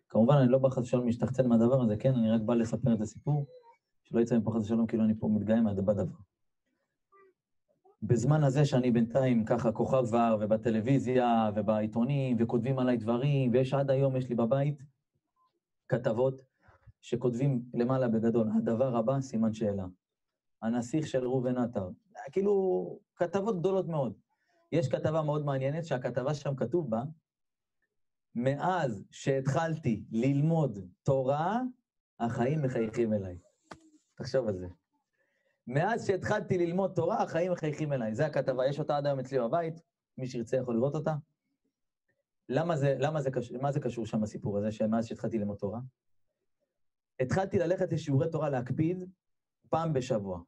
כמובן, 0.09 0.35
אני 0.35 0.51
לא 0.51 0.57
בא 0.57 0.69
חס 0.69 0.77
ושלום 0.77 1.05
להשתחצן 1.05 1.47
מהדבר 1.47 1.81
הזה, 1.81 1.97
כן? 1.97 2.15
אני 2.15 2.31
רק 2.31 2.41
בא 2.41 2.53
לספר 2.53 2.93
את 2.93 3.01
הסיפור, 3.01 3.45
שלא 4.03 4.19
יצא 4.19 4.37
מפה 4.37 4.51
חס 4.51 4.61
ושלום 4.61 4.87
כאילו 4.87 5.03
אני 5.03 5.13
פה 5.19 5.27
מתגאה 5.27 5.61
מהדבר. 5.61 5.93
בזמן 8.01 8.43
הזה 8.43 8.65
שאני 8.65 8.91
בינתיים 8.91 9.45
ככה 9.45 9.71
כוכב 9.71 10.13
ור, 10.13 10.37
ובטלוויזיה, 10.39 11.49
ובעיתונים, 11.55 12.37
וכותבים 12.39 12.79
עליי 12.79 12.97
דברים, 12.97 13.51
ויש 13.53 13.73
עד 13.73 13.89
היום, 13.89 14.15
יש 14.15 14.29
לי 14.29 14.35
בבית 14.35 14.83
כתבות 15.87 16.41
שכותבים 17.01 17.63
למעלה 17.73 18.07
בגדול, 18.07 18.49
הדבר 18.57 18.97
הבא, 18.97 19.21
סימן 19.21 19.53
שאלה. 19.53 19.85
הנסיך 20.61 21.07
של 21.07 21.23
ראובן 21.23 21.57
עטר. 21.57 21.89
כאילו, 22.31 22.99
כתבות 23.15 23.59
גדולות 23.59 23.87
מאוד. 23.87 24.13
יש 24.71 24.87
כתבה 24.87 25.21
מאוד 25.21 25.45
מעניינת, 25.45 25.85
שהכתבה 25.85 26.33
שם 26.33 26.55
כתוב 26.55 26.89
בה, 26.89 27.03
מאז 28.35 29.05
שהתחלתי 29.11 30.03
ללמוד 30.11 30.79
תורה, 31.03 31.61
החיים 32.19 32.61
מחייכים 32.61 33.13
אליי. 33.13 33.37
תחשוב 34.15 34.47
על 34.47 34.57
זה. 34.57 34.67
מאז 35.67 36.07
שהתחלתי 36.07 36.57
ללמוד 36.57 36.93
תורה, 36.95 37.23
החיים 37.23 37.51
מחייכים 37.51 37.93
אליי. 37.93 38.15
זו 38.15 38.23
הכתבה, 38.23 38.67
יש 38.67 38.79
אותה 38.79 38.97
עד 38.97 39.05
היום 39.05 39.19
אצלי 39.19 39.39
בבית, 39.39 39.73
מי 40.17 40.27
שירצה 40.27 40.57
יכול 40.57 40.75
לראות 40.75 40.95
אותה. 40.95 41.15
למה 42.49 42.77
זה, 42.77 42.95
למה 42.99 43.21
זה, 43.21 43.31
קשור, 43.31 43.57
מה 43.61 43.71
זה 43.71 43.79
קשור 43.79 44.05
שם 44.05 44.23
הסיפור 44.23 44.57
הזה, 44.57 44.71
שמאז 44.71 45.07
שהתחלתי 45.07 45.37
ללמוד 45.37 45.57
תורה? 45.57 45.79
התחלתי 47.19 47.59
ללכת 47.59 47.93
לשיעורי 47.93 48.31
תורה 48.31 48.49
להקפיד 48.49 49.03
פעם 49.69 49.93
בשבוע. 49.93 50.41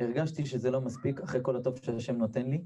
הרגשתי 0.00 0.46
שזה 0.46 0.70
לא 0.70 0.80
מספיק 0.80 1.20
אחרי 1.20 1.40
כל 1.42 1.56
הטוב 1.56 1.76
שהשם 1.76 2.16
נותן 2.16 2.46
לי, 2.46 2.64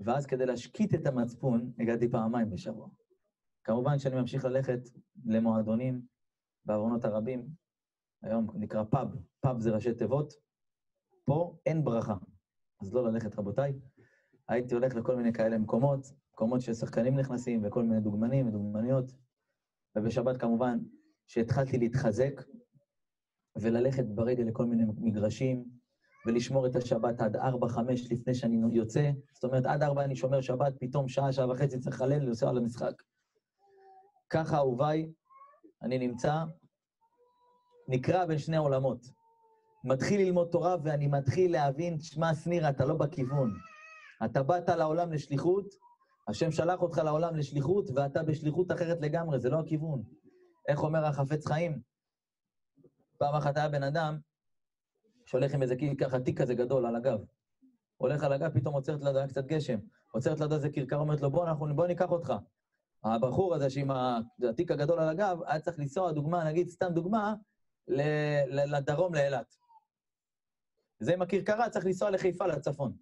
ואז 0.00 0.26
כדי 0.26 0.46
להשקיט 0.46 0.94
את 0.94 1.06
המצפון, 1.06 1.72
הגעתי 1.78 2.10
פעמיים 2.10 2.50
בשבוע. 2.50 2.88
כמובן 3.64 3.98
שאני 3.98 4.16
ממשיך 4.16 4.44
ללכת 4.44 4.80
למועדונים 5.24 6.02
בעוונות 6.64 7.04
הרבים, 7.04 7.48
היום 8.22 8.50
נקרא 8.54 8.84
פאב, 8.84 9.08
פאב 9.40 9.60
זה 9.60 9.70
ראשי 9.70 9.94
תיבות, 9.94 10.32
פה 11.24 11.58
אין 11.66 11.84
ברכה. 11.84 12.16
אז 12.80 12.94
לא 12.94 13.12
ללכת, 13.12 13.38
רבותיי. 13.38 13.72
הייתי 14.48 14.74
הולך 14.74 14.94
לכל 14.94 15.16
מיני 15.16 15.32
כאלה 15.32 15.58
מקומות, 15.58 16.12
מקומות 16.32 16.60
ששחקנים 16.60 17.18
נכנסים, 17.18 17.64
וכל 17.64 17.82
מיני 17.82 18.00
דוגמנים 18.00 18.48
ודוגמניות. 18.48 19.12
ובשבת 19.96 20.36
כמובן, 20.36 20.78
שהתחלתי 21.26 21.78
להתחזק 21.78 22.40
וללכת 23.56 24.04
ברגל 24.04 24.44
לכל 24.44 24.66
מיני 24.66 24.84
מגרשים, 24.98 25.64
ולשמור 26.26 26.66
את 26.66 26.76
השבת 26.76 27.20
עד 27.20 27.36
4-5 27.36 27.40
לפני 28.10 28.34
שאני 28.34 28.76
יוצא. 28.76 29.10
זאת 29.34 29.44
אומרת, 29.44 29.66
עד 29.66 29.82
4 29.82 30.04
אני 30.04 30.16
שומר 30.16 30.40
שבת, 30.40 30.74
פתאום 30.80 31.08
שעה, 31.08 31.32
שעה 31.32 31.50
וחצי 31.50 31.78
צריך 31.78 31.96
לחלל, 31.96 32.22
לנסוע 32.22 32.52
למשחק. 32.52 33.02
ככה, 34.30 34.56
אהוביי, 34.56 35.12
אני 35.82 35.98
נמצא, 35.98 36.44
נקרע 37.88 38.26
בין 38.26 38.38
שני 38.38 38.56
עולמות. 38.56 39.06
מתחיל 39.84 40.20
ללמוד 40.20 40.48
תורה 40.50 40.76
ואני 40.84 41.06
מתחיל 41.06 41.52
להבין, 41.52 41.96
תשמע, 41.96 42.34
שניר, 42.34 42.68
אתה 42.68 42.84
לא 42.84 42.94
בכיוון. 42.94 43.50
אתה 44.24 44.42
באת 44.42 44.68
לעולם 44.68 45.12
לשליחות, 45.12 45.64
השם 46.28 46.50
שלח 46.50 46.82
אותך 46.82 46.98
לעולם 46.98 47.36
לשליחות, 47.36 47.90
ואתה 47.94 48.22
בשליחות 48.22 48.72
אחרת 48.72 49.00
לגמרי, 49.00 49.38
זה 49.38 49.50
לא 49.50 49.60
הכיוון. 49.60 50.02
איך 50.68 50.82
אומר 50.82 51.04
החפץ 51.04 51.46
חיים? 51.46 51.80
פעם 53.18 53.34
אחת 53.34 53.56
היה 53.56 53.68
בן 53.68 53.82
אדם 53.82 54.18
שהולך 55.26 55.54
עם 55.54 55.62
איזה 55.62 55.74
ככה 56.00 56.20
תיק 56.20 56.40
כזה 56.40 56.54
גדול 56.54 56.86
על 56.86 56.96
הגב. 56.96 57.18
הולך 57.96 58.24
על 58.24 58.32
הגב, 58.32 58.50
פתאום 58.54 58.74
עוצרת 58.74 59.02
לידו, 59.02 59.18
היה 59.18 59.28
קצת 59.28 59.46
גשם. 59.46 59.78
עוצרת 60.12 60.40
לידו 60.40 60.54
איזה 60.54 60.68
כרכר, 60.70 60.96
אומרת 60.96 61.20
לו, 61.20 61.30
בוא, 61.30 61.44
אנחנו, 61.44 61.76
בוא 61.76 61.86
ניקח 61.86 62.10
אותך. 62.10 62.32
הבחור 63.04 63.54
הזה 63.54 63.70
שעם 63.70 63.90
התיק 64.48 64.70
הגדול 64.70 64.98
על 64.98 65.08
הגב, 65.08 65.38
היה 65.46 65.60
צריך 65.60 65.78
לנסוע, 65.78 66.12
דוגמה, 66.12 66.44
נגיד, 66.44 66.68
סתם 66.68 66.88
דוגמה, 66.92 67.34
לדרום, 67.88 69.14
לאילת. 69.14 69.54
זה 70.98 71.14
עם 71.14 71.22
הכרכרה, 71.22 71.70
צריך 71.70 71.86
לנסוע 71.86 72.10
לחיפה, 72.10 72.46
לצפון. 72.46 72.92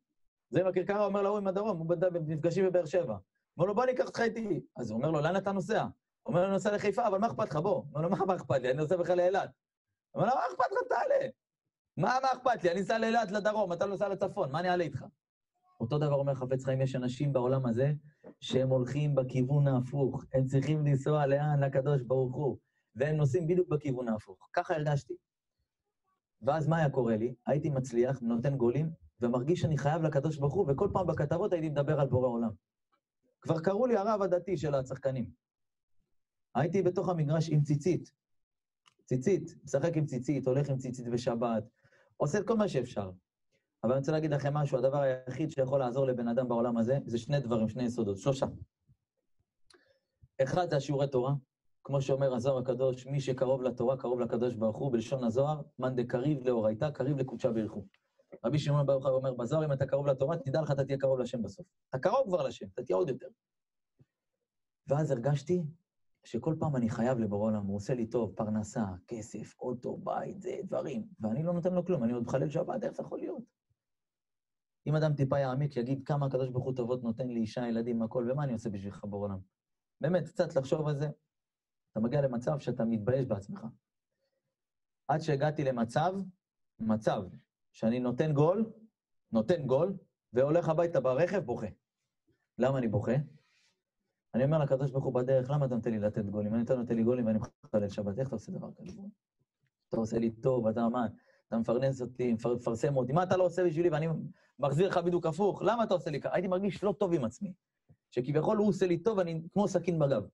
זה 0.51 0.61
עם 0.61 0.67
הכרכרה, 0.67 1.05
אומר 1.05 1.23
להוא 1.23 1.39
עם 1.39 1.47
הדרום, 1.47 1.79
הוא 1.79 1.87
במפגשים 1.89 2.67
בבאר 2.67 2.87
שבע. 2.87 3.17
אומר 3.57 3.69
לו, 3.69 3.75
בוא 3.75 3.85
ניקח 3.85 4.07
אותך 4.07 4.21
איתי. 4.21 4.61
אז 4.77 4.91
הוא 4.91 4.99
אומר 4.99 5.11
לו, 5.11 5.21
לאן 5.21 5.37
אתה 5.37 5.53
נוסע? 5.53 5.83
הוא 5.83 5.91
אומר 6.27 6.41
לו, 6.41 6.47
אני 6.47 6.53
נוסע 6.53 6.73
לחיפה, 6.73 7.07
אבל 7.07 7.19
מה 7.19 7.27
אכפת 7.27 7.49
לך? 7.51 7.57
בוא. 7.57 7.85
אומר 7.95 8.01
לו, 8.01 8.27
מה 8.27 8.37
אכפת 8.37 8.61
לי? 8.63 8.71
אני 8.71 8.77
נוסע 8.77 8.97
בכלל 8.97 9.17
לאילת. 9.17 9.51
אומר 10.15 10.27
לו, 10.27 10.35
מה 10.35 10.41
אכפת 10.51 10.73
לך? 10.73 10.89
תעלה. 10.89 11.29
מה, 11.97 12.19
מה 12.23 12.29
אכפת 12.33 12.65
לי? 12.65 12.71
אני 12.71 12.81
אסע 12.81 12.99
לאילת, 12.99 13.31
לדרום, 13.31 13.73
אתה 13.73 13.87
נוסע 13.87 14.09
לצפון, 14.09 14.53
מה 14.53 14.61
אני 14.61 14.71
אעלה 14.71 14.85
איתך? 14.85 15.05
אותו 15.81 15.99
דבר 15.99 16.15
אומר 16.15 16.35
חפץ 16.35 16.65
חיים, 16.65 16.81
יש 16.81 16.97
אנשים 16.97 17.33
בעולם 17.33 17.67
הזה 17.67 17.93
שהם 18.41 18.69
הולכים 18.69 19.15
בכיוון 19.15 19.69
ההפוך. 19.69 20.25
הם 20.35 20.45
צריכים 20.45 20.87
לנסוע 20.87 21.27
לאן? 21.27 21.61
לקדוש 21.65 22.03
ברוך 22.03 22.35
הוא. 22.35 22.59
והם 22.95 23.17
נוסעים 23.17 23.47
בדיוק 23.47 23.69
בכיוון 23.69 24.09
ההפוך. 24.09 24.49
ככה 24.53 24.75
הרגשתי. 24.75 25.15
ואז 26.43 26.69
מה 26.69 26.77
היה 26.77 26.91
קורה 26.91 27.17
לי? 27.17 27.35
הייתי 27.47 27.71
מצליח, 27.71 28.21
נותן 28.21 28.57
גולים, 28.57 28.91
ומרגיש 29.21 29.61
שאני 29.61 29.79
חייב 29.79 30.03
לקדוש 30.03 30.37
ברוך 30.37 30.55
הוא, 30.55 30.67
וכל 30.71 30.89
פעם 30.93 31.07
בכתבות 31.07 31.53
הייתי 31.53 31.69
מדבר 31.69 32.01
על 32.01 32.07
בורא 32.07 32.29
עולם. 32.29 32.51
כבר 33.41 33.61
קראו 33.61 33.87
לי 33.87 33.97
הרב 33.97 34.23
הדתי 34.23 34.57
של 34.57 34.75
השחקנים. 34.75 35.31
הייתי 36.55 36.83
בתוך 36.83 37.09
המגרש 37.09 37.51
עם 37.51 37.63
ציצית. 37.63 38.13
ציצית, 39.05 39.55
משחק 39.65 39.97
עם 39.97 40.07
ציצית, 40.07 40.47
הולך 40.47 40.71
עם 40.71 40.79
ציצית 40.79 41.09
בשבת, 41.09 41.65
עושה 42.17 42.39
את 42.39 42.47
כל 42.47 42.57
מה 42.57 42.69
שאפשר. 42.69 43.11
אבל 43.85 43.93
אני 43.93 43.99
רוצה 43.99 44.13
להגיד 44.13 44.31
לכם 44.31 44.55
משהו, 44.55 44.79
הדבר 44.79 45.01
היחיד 45.01 45.51
שיכול 45.51 45.81
לעזור 45.81 46.07
לבן 46.07 46.29
אדם 46.29 46.49
בעולם 46.49 46.77
הזה, 46.77 46.99
זה 47.07 47.19
שני 47.19 47.41
דברים, 47.41 47.69
שני 47.69 47.83
יסודות, 47.83 48.19
שלושה. 48.19 48.47
אחד 50.43 50.71
זה 50.71 50.77
השיעורי 50.77 51.09
תורה, 51.09 51.35
כמו 51.85 52.03
שאומר 52.03 52.35
הזוהר 52.35 52.59
הקדוש, 52.59 53.07
מי 53.07 53.21
שקרוב 53.21 53.63
לתורה, 53.63 53.97
קרוב 53.97 54.21
לקדוש 54.21 54.55
ברוך 54.55 54.77
הוא, 54.77 54.93
בלשון 54.93 55.25
הזוהר, 55.25 55.61
מאן 55.79 55.97
דקריב 55.97 56.47
לאורייתא, 56.47 56.91
קריב 56.91 57.19
לקודשה 57.19 57.51
ברכו. 57.51 57.85
רבי 58.45 58.59
שמעון 58.59 58.87
ברוך 58.87 59.07
הוא 59.07 59.15
אומר 59.15 59.35
בזוהר, 59.35 59.65
אם 59.65 59.73
אתה 59.73 59.87
קרוב 59.87 60.07
לתורה, 60.07 60.37
תדע 60.37 60.61
לך, 60.61 60.71
אתה 60.71 60.85
תהיה 60.85 60.99
קרוב 60.99 61.19
לשם 61.19 61.43
בסוף. 61.43 61.67
אתה 61.91 61.99
קרוב 61.99 62.27
כבר 62.29 62.47
לשם, 62.47 62.67
אתה 62.75 62.83
תהיה 62.83 62.97
עוד 62.97 63.09
יותר. 63.09 63.27
ואז 64.87 65.11
הרגשתי 65.11 65.63
שכל 66.25 66.55
פעם 66.59 66.77
אני 66.77 66.91
חייב 66.91 67.19
לבורא 67.19 67.47
עולם, 67.47 67.67
הוא 67.67 67.77
עושה 67.77 67.95
לי 67.95 68.07
טוב, 68.07 68.33
פרנסה, 68.37 68.85
כסף, 69.07 69.55
אוטו, 69.61 69.97
בית, 69.97 70.41
זה, 70.41 70.57
דברים, 70.65 71.07
ואני 71.21 71.43
לא 71.43 71.53
נותן 71.53 71.75
לו 71.75 71.85
כלום, 71.85 72.05
אני 72.05 72.13
עוד 72.13 72.23
מחלל 72.23 72.51
שבת, 72.51 72.85
איך 72.85 72.93
זה 72.93 73.03
יכול 73.03 73.19
להיות? 73.19 73.58
אם 74.89 74.97
אדם 74.97 75.15
טיפה 75.15 75.39
יעמיק, 75.39 75.77
יגיד 75.77 76.03
כמה 76.07 76.27
הקדוש 76.27 76.49
ברוך 76.49 76.65
הוא 76.65 76.77
טובות 76.77 77.03
נותן 77.03 77.29
לי 77.29 77.41
אישה, 77.41 77.69
ילדים, 77.69 78.03
הכל, 78.03 78.29
ומה 78.31 78.45
אני 78.45 78.53
עושה 78.53 78.71
בשבילך 78.71 79.05
בורא 79.05 79.25
עולם? 79.25 79.39
באמת, 80.01 80.29
קצת 80.29 80.57
לחשוב 80.57 80.89
על 80.89 80.97
זה, 80.97 81.09
אתה 81.93 82.01
מגיע 82.01 82.21
למצב 82.21 82.59
שאתה 82.59 82.85
מתבייש 82.85 83.27
בעצמך. 83.27 83.67
עד 85.09 85.21
שהגעתי 85.21 85.65
למצב, 85.65 86.15
מצב, 86.81 87.23
שאני 87.73 88.01
נותן 88.01 88.33
גול, 88.33 88.73
נותן 89.33 89.67
גול, 89.67 89.97
והולך 90.33 90.69
הביתה 90.69 91.01
ברכב, 91.01 91.39
בוכה. 91.39 91.67
למה 92.59 92.79
אני 92.79 92.89
בוכה? 92.89 93.15
אני 94.35 94.45
אומר 94.45 94.59
לקדוש 94.59 94.91
ברוך 94.91 95.05
הוא 95.05 95.15
בדרך, 95.15 95.51
למה 95.51 95.67
אתה 95.67 95.75
נותן 95.75 95.91
לי 95.91 95.99
לתת 95.99 96.25
גולים? 96.25 96.55
אני 96.55 96.63
נותן 96.77 96.97
לי 96.97 97.05
גולים 97.05 97.27
ואני 97.27 97.39
מחלל 97.39 97.89
שבת, 97.89 98.19
איך 98.19 98.29
אתה 98.29 98.37
עושה 98.37 98.53
דבר 98.53 98.71
כזה? 98.73 99.01
אתה 99.89 99.97
עושה 99.97 100.19
לי 100.19 100.31
טוב, 100.31 100.67
אתה 100.67 100.89
מה? 100.89 101.07
אתה 101.49 101.59
מפרנס 101.59 102.03
אותי, 102.03 102.33
מפרסם 102.33 102.97
אותי, 102.97 103.13
מה 103.13 103.23
אתה 103.23 103.37
לא 103.37 103.45
עושה 103.45 103.65
בשבילי 103.65 103.89
ואני 103.89 104.07
מחזיר 104.59 104.89
לך 104.89 104.97
בדיוק 104.97 105.27
הפוך? 105.27 105.63
למה 105.63 105.85
אתה 105.85 105.95
עושה 105.95 106.11
לי 106.11 106.21
ככה? 106.21 106.35
הייתי 106.35 106.49
מרגיש 106.49 106.85
לא 106.85 106.95
טוב 106.99 107.13
עם 107.13 107.25
עצמי. 107.25 107.53
שכביכול 108.11 108.57
הוא 108.57 108.69
עושה 108.69 108.87
לי 108.87 108.99
טוב, 108.99 109.19
אני 109.19 109.43
כמו 109.53 109.69
סכין 109.69 109.99
בגב. 109.99 110.27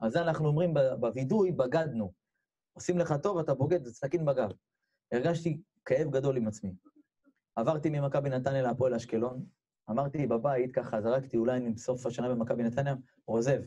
אז 0.00 0.12
זה 0.12 0.22
אנחנו 0.22 0.48
אומרים 0.48 0.74
בווידוי, 1.00 1.52
בגדנו. 1.52 2.12
עושים 2.72 2.98
לך 2.98 3.14
טוב, 3.22 3.38
אתה 3.38 3.54
בוגד, 3.54 3.84
זה 3.84 3.92
סכין 3.92 4.24
בגב. 4.24 4.50
הרגשתי 5.12 5.60
כאב 5.84 6.10
גדול 6.10 6.36
עם 6.36 6.46
עצמי. 6.46 6.74
עברתי 7.56 7.90
ממכבי 7.90 8.30
נתניה 8.30 8.62
להפועל 8.62 8.94
אשקלון, 8.94 9.46
אמרתי 9.90 10.26
בבית, 10.26 10.74
ככה 10.74 11.00
זרקתי, 11.00 11.36
אולי 11.36 11.56
אני 11.56 11.70
בסוף 11.70 12.06
השנה 12.06 12.28
במכבי 12.28 12.62
נתניה, 12.62 12.94
עוזב. 13.24 13.62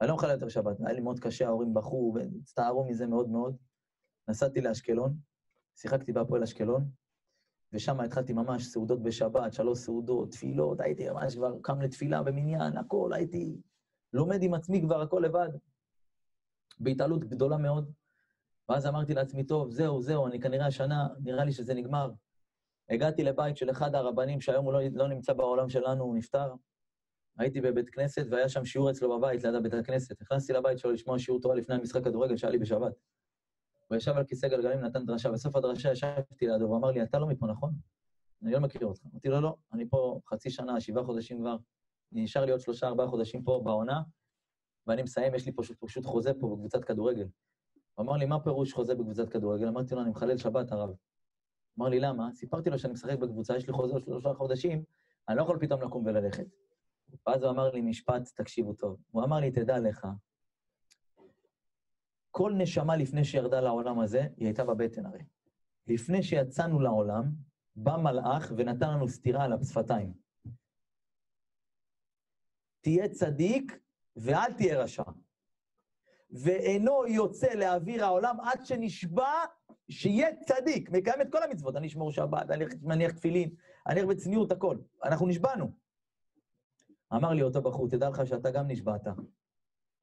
אני 0.00 0.08
לא 0.08 0.14
מחלל 0.14 0.30
יותר 0.30 0.48
שבת, 0.48 0.80
היה 0.80 0.92
לי 0.92 1.00
מאוד 1.00 1.20
קשה, 1.20 1.46
ההורים 1.46 1.74
בכו 1.74 2.14
והצטערו 2.14 2.84
מזה 2.84 3.06
מאוד 3.06 3.28
מאוד. 3.28 3.56
נסעתי 4.28 4.60
לאשקלון, 4.60 5.16
שיחקתי 5.76 6.12
בהפועל 6.12 6.42
אשקלון, 6.42 6.90
ושם 7.72 8.00
התחלתי 8.00 8.32
ממש 8.32 8.66
סעודות 8.66 9.02
בשבת, 9.02 9.52
שלוש 9.52 9.78
סעודות, 9.78 10.30
תפילות, 10.30 10.80
הייתי 10.80 11.10
ממש 11.10 11.34
כבר 11.34 11.58
קם 11.62 11.80
לתפילה 11.80 12.22
במניין, 12.22 12.76
הכל, 12.76 13.10
הייתי 13.12 13.56
לומד 14.12 14.42
עם 14.42 14.54
עצמי 14.54 14.82
כבר 14.82 15.02
הכל 15.02 15.22
לבד, 15.24 15.48
בהתעלות 16.80 17.24
גדולה 17.24 17.56
מאוד. 17.56 17.92
ואז 18.68 18.86
אמרתי 18.86 19.14
לעצמי, 19.14 19.44
טוב, 19.44 19.70
זהו, 19.70 20.02
זהו, 20.02 20.26
אני 20.26 20.40
כנראה 20.40 20.66
השנה, 20.66 21.08
נראה 21.22 21.44
לי 21.44 21.52
שזה 21.52 21.74
נגמר. 21.74 22.10
הגעתי 22.88 23.24
לבית 23.24 23.56
של 23.56 23.70
אחד 23.70 23.94
הרבנים 23.94 24.40
שהיום 24.40 24.64
הוא 24.64 24.72
לא, 24.72 24.80
לא 24.92 25.08
נמצא 25.08 25.32
בעולם 25.32 25.68
שלנו, 25.68 26.04
הוא 26.04 26.16
נפטר. 26.16 26.54
הייתי 27.38 27.60
בבית 27.60 27.90
כנסת 27.90 28.26
והיה 28.30 28.48
שם 28.48 28.64
שיעור 28.64 28.90
אצלו 28.90 29.18
בבית, 29.18 29.44
ליד 29.44 29.62
בית 29.62 29.74
הכנסת. 29.74 30.22
נכנסתי 30.22 30.52
לבית 30.52 30.78
שלו 30.78 30.92
לשמוע 30.92 31.18
שיעור 31.18 31.40
תורה 31.40 31.54
לפני 31.54 31.74
המשחק 31.74 32.04
כדורגל 32.04 32.36
שהיה 32.36 32.50
לי 32.50 32.58
בשבת. 32.58 32.92
הוא 33.86 33.96
ישב 33.96 34.12
על 34.16 34.24
כיסא 34.24 34.48
גלגלים, 34.48 34.80
נתן 34.80 35.06
דרשה, 35.06 35.30
בסוף 35.30 35.56
הדרשה 35.56 35.92
ישבתי 35.92 36.46
לידו, 36.46 36.64
והוא 36.64 36.76
אמר 36.76 36.90
לי, 36.90 37.02
אתה 37.02 37.18
לא 37.18 37.26
מפה, 37.26 37.46
נכון? 37.46 37.74
אני 38.42 38.52
לא 38.52 38.60
מכיר 38.60 38.86
אותך. 38.86 39.00
אמרתי 39.12 39.28
לו, 39.28 39.40
לא, 39.40 39.56
אני 39.72 39.88
פה 39.88 40.20
חצי 40.26 40.50
שנה, 40.50 40.80
שבעה 40.80 41.04
חודשים 41.04 41.40
כבר. 41.40 41.56
נשאר 42.12 42.44
לי 42.44 42.50
עוד 42.50 42.60
שלושה, 42.60 42.88
ארבעה 42.88 43.08
חודשים 43.08 43.42
פה 43.42 43.60
בעונה, 43.64 44.02
ואני 44.86 45.02
מסיים, 45.02 45.34
יש 45.34 45.46
לי 45.46 45.52
פשוט, 45.52 45.76
פשוט 45.80 46.06
חוזה 46.06 46.34
פה 46.34 46.48
בקבוצת 46.48 46.84
כדורגל. 46.84 47.26
הוא 47.94 48.04
אמר 48.04 48.16
לי, 48.16 48.26
מה 48.26 48.40
פירוש 48.40 48.72
חוזה 48.72 48.94
בקבוצת 48.94 49.28
כדורגל? 49.28 49.68
אמרתי 49.68 49.94
לו, 49.94 50.02
אני 50.02 50.10
מחלל 50.10 50.36
שבת, 50.36 50.72
הרב. 50.72 50.90
אמר 51.78 51.88
לי, 51.88 52.00
למה? 52.00 52.28
סיפרתי 52.34 52.70
לו 52.70 52.78
שאני 52.78 52.92
משחק 52.92 53.18
בקבוצה, 53.18 53.56
יש 53.56 53.66
לי 53.66 53.72
חוזה 53.72 53.92
עוד 53.92 54.04
שלושה 54.04 54.34
חודשים, 54.34 54.84
אני 55.28 55.36
לא 55.36 55.42
יכול 55.42 55.58
פתאום 55.60 55.82
לקום 55.82 56.06
וללכת. 56.06 56.46
ואז 57.26 57.42
הוא 57.42 57.50
אמר 57.50 57.70
לי 57.70 57.80
משפט, 57.80 58.28
תקשיבו 58.36 58.72
טוב. 58.72 58.96
הוא 59.10 59.24
אמר 59.24 59.36
לי, 59.40 59.50
תדע 59.50 59.80
לך, 59.80 60.06
כל 62.32 62.52
נשמה 62.56 62.96
לפני 62.96 63.24
שירדה 63.24 63.60
לעולם 63.60 64.00
הזה, 64.00 64.26
היא 64.36 64.46
הייתה 64.46 64.64
בבטן 64.64 65.06
הרי. 65.06 65.22
לפני 65.86 66.22
שיצאנו 66.22 66.80
לעולם, 66.80 67.24
בא 67.76 67.96
מלאך 67.96 68.52
ונתן 68.56 68.90
לנו 68.90 69.08
סטירה 69.08 69.44
על 69.44 69.52
השפתיים. 69.52 70.12
תהיה 72.80 73.08
צדיק 73.08 73.78
ואל 74.16 74.52
תהיה 74.52 74.82
רשע. 74.82 75.02
ואינו 76.30 77.06
יוצא 77.06 77.54
לאוויר 77.54 78.04
העולם 78.04 78.40
עד 78.40 78.66
שנשבע 78.66 79.32
שיהיה 79.88 80.28
צדיק, 80.46 80.90
מקיים 80.90 81.20
את 81.20 81.32
כל 81.32 81.42
המצוות. 81.42 81.76
אני 81.76 81.86
אשמור 81.86 82.12
שבת, 82.12 82.50
אני 82.50 82.64
מניח 82.82 83.12
תפילין, 83.12 83.54
אני 83.86 84.00
אלך 84.00 84.08
בצניעות, 84.08 84.52
הכל. 84.52 84.76
אנחנו 85.04 85.26
נשבענו. 85.26 85.72
אמר 87.12 87.32
לי 87.32 87.42
אותו 87.42 87.62
בחור, 87.62 87.88
תדע 87.88 88.08
לך 88.08 88.26
שאתה 88.26 88.50
גם 88.50 88.66
נשבעת. 88.68 89.06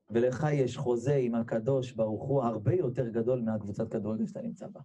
ולך 0.10 0.48
יש 0.54 0.78
חוזה 0.78 1.16
עם 1.16 1.36
הקדוש 1.36 1.92
ברוך 1.92 2.24
הוא 2.24 2.44
הרבה 2.44 2.74
יותר 2.74 3.10
גדול 3.10 3.42
מהקבוצת 3.42 3.92
כדורגל 3.92 4.28
שאתה 4.28 4.42
נמצא 4.42 4.68
בה. 4.68 4.82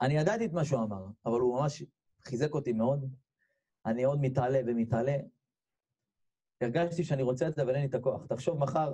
אני 0.00 0.14
ידעתי 0.14 0.46
את 0.46 0.52
מה 0.52 0.64
שהוא 0.64 0.82
אמר, 0.82 1.06
אבל 1.26 1.40
הוא 1.40 1.60
ממש 1.60 1.84
חיזק 2.24 2.54
אותי 2.54 2.72
מאוד. 2.72 3.10
אני 3.86 4.04
עוד 4.04 4.20
מתעלה 4.20 4.60
ומתעלה. 4.66 5.16
הרגשתי 6.60 7.04
שאני 7.04 7.22
רוצה 7.22 7.48
את 7.48 7.54
זה, 7.54 7.62
אבל 7.62 7.74
אין 7.74 7.80
לי 7.80 7.88
את 7.88 7.94
הכוח. 7.94 8.26
תחשוב 8.26 8.58
מחר, 8.58 8.92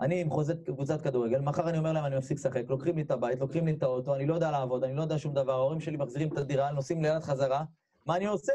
אני 0.00 0.20
עם 0.20 0.30
חוזה 0.30 0.54
קבוצת 0.66 1.02
כדורגל, 1.02 1.40
מחר 1.40 1.68
אני 1.68 1.78
אומר 1.78 1.92
להם, 1.92 2.04
אני 2.04 2.16
מפסיק 2.16 2.38
לשחק, 2.38 2.62
לוקחים 2.68 2.96
לי 2.96 3.02
את 3.02 3.10
הבית, 3.10 3.40
לוקחים 3.40 3.66
לי 3.66 3.72
את 3.72 3.82
האוטו, 3.82 4.14
אני 4.14 4.26
לא 4.26 4.34
יודע 4.34 4.50
לעבוד, 4.50 4.84
אני 4.84 4.94
לא 4.94 5.02
יודע 5.02 5.18
שום 5.18 5.34
דבר, 5.34 5.52
ההורים 5.52 5.80
שלי 5.80 5.96
מחזירים 5.96 6.32
את 6.32 6.38
הדירה, 6.38 6.70
נוסעים 6.70 7.02
ליד 7.02 7.22
חזרה, 7.22 7.64
מה 8.06 8.16
אני 8.16 8.26
עושה? 8.26 8.52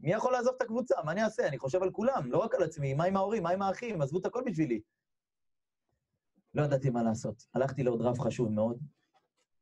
מי 0.00 0.12
יכול 0.12 0.32
לעזוב 0.32 0.54
את 0.56 0.62
הקבוצה? 0.62 0.94
מה 1.04 1.12
אני 1.12 1.24
אעשה? 1.24 1.48
אני 1.48 1.58
חושב 1.58 1.82
על 1.82 1.90
כולם, 1.90 2.30
לא 2.32 2.38
רק 2.38 2.54
על 2.54 2.62
עצמי. 2.62 2.94
מה 2.94 3.04
עם 3.04 3.16
ההורים? 3.16 3.42
מה 3.42 3.50
עם 3.50 3.62
האחים? 3.62 4.02
עזבו 4.02 4.18
את 4.18 4.26
הכל 4.26 4.42
בשבילי. 4.46 4.80
לא 6.54 6.62
ידעתי 6.62 6.90
מה 6.90 7.02
לעשות. 7.02 7.46
הלכתי 7.54 7.82
לעוד 7.82 8.02
רב 8.02 8.18
חשוב 8.18 8.52
מאוד. 8.52 8.78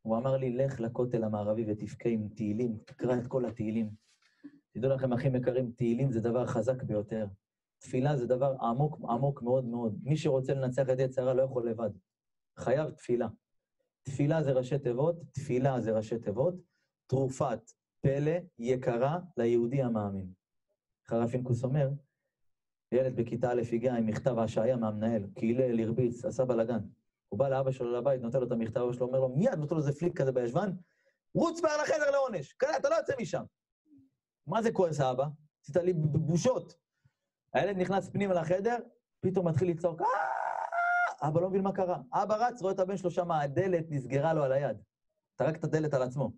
הוא 0.02 0.16
אמר 0.16 0.36
לי, 0.36 0.56
לך 0.56 0.80
לכותל 0.80 1.24
המערבי 1.24 1.64
ותבכה 1.68 2.08
עם 2.08 2.28
תהילים, 2.28 2.78
תקרא 2.84 3.18
את 3.18 3.26
כל 3.26 3.44
התהילים. 3.44 3.90
תדעו 4.70 4.90
לכם, 4.90 5.12
אחים 5.12 5.36
יקרים, 5.36 5.72
תהילים 5.76 6.12
זה 6.12 6.20
דבר 6.20 6.46
חזק 6.46 6.82
ביותר. 6.82 7.26
תפילה 7.78 8.16
זה 8.16 8.26
דבר 8.26 8.56
עמוק, 8.60 8.98
עמוק 9.08 9.42
מאוד 9.42 9.64
מאוד. 9.64 9.98
מי 10.02 10.16
שרוצה 10.16 10.54
לנצח 10.54 10.90
את 10.92 10.98
יצרה 10.98 11.34
לא 11.34 11.42
יכול 11.42 11.68
לבד. 11.68 11.90
חייב 12.58 12.90
תפילה. 12.90 13.28
תפילה 14.02 14.42
זה 14.42 14.52
ראשי 14.52 14.78
תיבות, 14.78 15.16
תפילה 15.32 15.80
זה 15.80 15.92
ראשי 15.92 16.18
תיבות, 16.18 16.54
תרופת 17.06 17.60
פלא 18.00 18.32
יקרה 18.58 19.18
ליהודי 19.36 19.82
המאמין. 19.82 20.32
איך 21.04 21.12
הרב 21.12 21.28
פינקוס 21.28 21.64
אומר, 21.64 21.88
ילד 22.92 23.16
בכיתה 23.16 23.50
א' 23.50 23.62
הגיע 23.72 23.94
עם 23.94 24.06
מכתב 24.06 24.38
השעיה 24.38 24.76
מהמנהל, 24.76 25.26
קילל, 25.34 25.80
הרביץ, 25.80 26.24
עשה 26.24 26.44
בלאגן. 26.44 26.80
הוא 27.28 27.38
בא 27.38 27.48
לאבא 27.48 27.70
שלו 27.70 27.92
לבית, 27.92 28.20
נותן 28.20 28.40
לו 28.40 28.46
את 28.46 28.52
המכתב, 28.52 28.80
אבא 28.80 28.92
שלו 28.92 29.06
אומר 29.06 29.20
לו, 29.20 29.28
מיד 29.28 29.54
נותן 29.54 29.74
לו 29.74 29.80
איזה 29.80 29.92
פליק 29.92 30.20
כזה 30.20 30.32
בישבן, 30.32 30.70
רוץ 31.34 31.62
מהר 31.62 31.82
לחדר 31.82 32.10
לעונש, 32.10 32.52
כזה, 32.52 32.76
אתה 32.76 32.88
לא 32.88 32.94
יוצא 32.94 33.12
משם. 33.20 33.42
מה 34.46 34.62
זה 34.62 34.72
כועס 34.72 35.00
האבא? 35.00 35.26
עשית 35.62 35.76
לי 35.76 35.92
בושות. 35.92 36.74
הילד 37.52 37.76
נכנס 37.76 38.10
פנימה 38.10 38.34
לחדר, 38.34 38.76
פתאום 39.20 39.48
מתחיל 39.48 39.70
לצעוק, 39.70 40.00
אה, 40.00 41.28
אבא 41.28 41.40
לא 41.40 41.50
מבין 41.50 41.62
מה 41.62 41.72
קרה. 41.72 42.00
אבא 42.12 42.46
רץ, 42.46 42.62
רואה 42.62 42.72
את 42.72 42.78
הבן 42.78 42.96
שלו 42.96 43.10
שם, 43.10 43.30
הדלת 43.30 43.84
נסגרה 43.88 44.34
לו 44.34 44.42
על 44.42 44.52
היד. 44.52 44.76
טרק 45.36 45.56
את 45.56 45.64
הדלת 45.64 45.94
על 45.94 46.02
עצמו. 46.02 46.30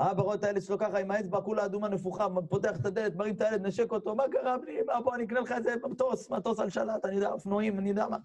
אבא 0.00 0.22
רואה 0.22 0.34
את 0.34 0.44
הילד 0.44 0.62
שלו 0.62 0.78
ככה 0.78 0.98
עם 0.98 1.10
האצבע 1.10 1.40
כולה 1.40 1.64
אדומה 1.64 1.88
נפוחה, 1.88 2.26
פותח 2.48 2.80
את 2.80 2.86
הדלת, 2.86 3.14
מרים 3.14 3.34
את 3.34 3.40
הילד, 3.40 3.66
נשק 3.66 3.92
אותו, 3.92 4.14
מה 4.14 4.24
קרה, 4.32 4.58
בני? 4.58 4.82
מה, 4.86 5.00
בוא, 5.00 5.14
אני 5.14 5.24
אקנה 5.24 5.40
לך 5.40 5.52
איזה 5.52 5.74
מטוס, 5.90 6.30
מטוס 6.30 6.58
על 6.58 6.70
שלט, 6.70 7.04
אני 7.04 7.14
יודע, 7.14 7.32
אופנועים, 7.32 7.78
אני 7.78 7.88
יודע 7.88 8.08
מה. 8.08 8.18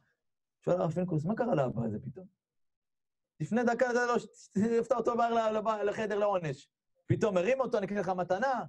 שואל 0.66 0.82
הרב 0.82 0.92
פינקוס, 0.92 1.26
מה 1.26 1.36
קרה 1.36 1.56
לאבא 1.56 1.86
הזה 1.86 2.00
פתאום? 2.00 2.26
לפני 3.40 3.64
דקה 3.64 3.94
זה 3.94 4.00
לא, 4.06 4.16
הפתע 4.80 4.96
אותו 4.96 5.16
מהר 5.16 5.84
לחדר 5.84 6.20
לעונש. 6.20 6.70
פתאום 7.06 7.38
הרים 7.38 7.60
אותו, 7.60 7.78
אני 7.78 7.86
אקנה 7.86 8.00
לך 8.00 8.10
מתנה. 8.10 8.66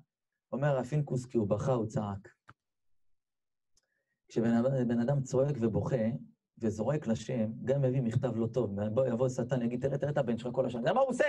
אומר 0.52 0.68
הרב 0.68 0.84
פינקוס, 0.84 1.26
כי 1.26 1.38
הוא 1.38 1.48
בכה, 1.48 1.72
הוא 1.72 1.86
צעק. 1.86 2.28
כשבן 4.28 5.00
אדם 5.02 5.22
צועק 5.22 5.56
ובוכה, 5.60 6.06
וזורק 6.58 7.06
לשם, 7.06 7.52
גם 7.64 7.82
מביא 7.82 8.02
מכתב 8.02 8.36
לא 8.36 8.46
טוב. 8.46 8.80
בוא 8.80 9.06
יבוא 9.06 9.28
שטן, 9.28 9.62
יגיד, 9.62 9.82
תראה, 9.82 9.98
תראה 9.98 10.12
את 10.12 10.18
הבן 10.18 10.38
שלך 10.38 10.54
כל 10.54 10.66
השנה, 10.66 10.92
מה 10.92 11.00
הוא 11.00 11.08
עושה? 11.08 11.24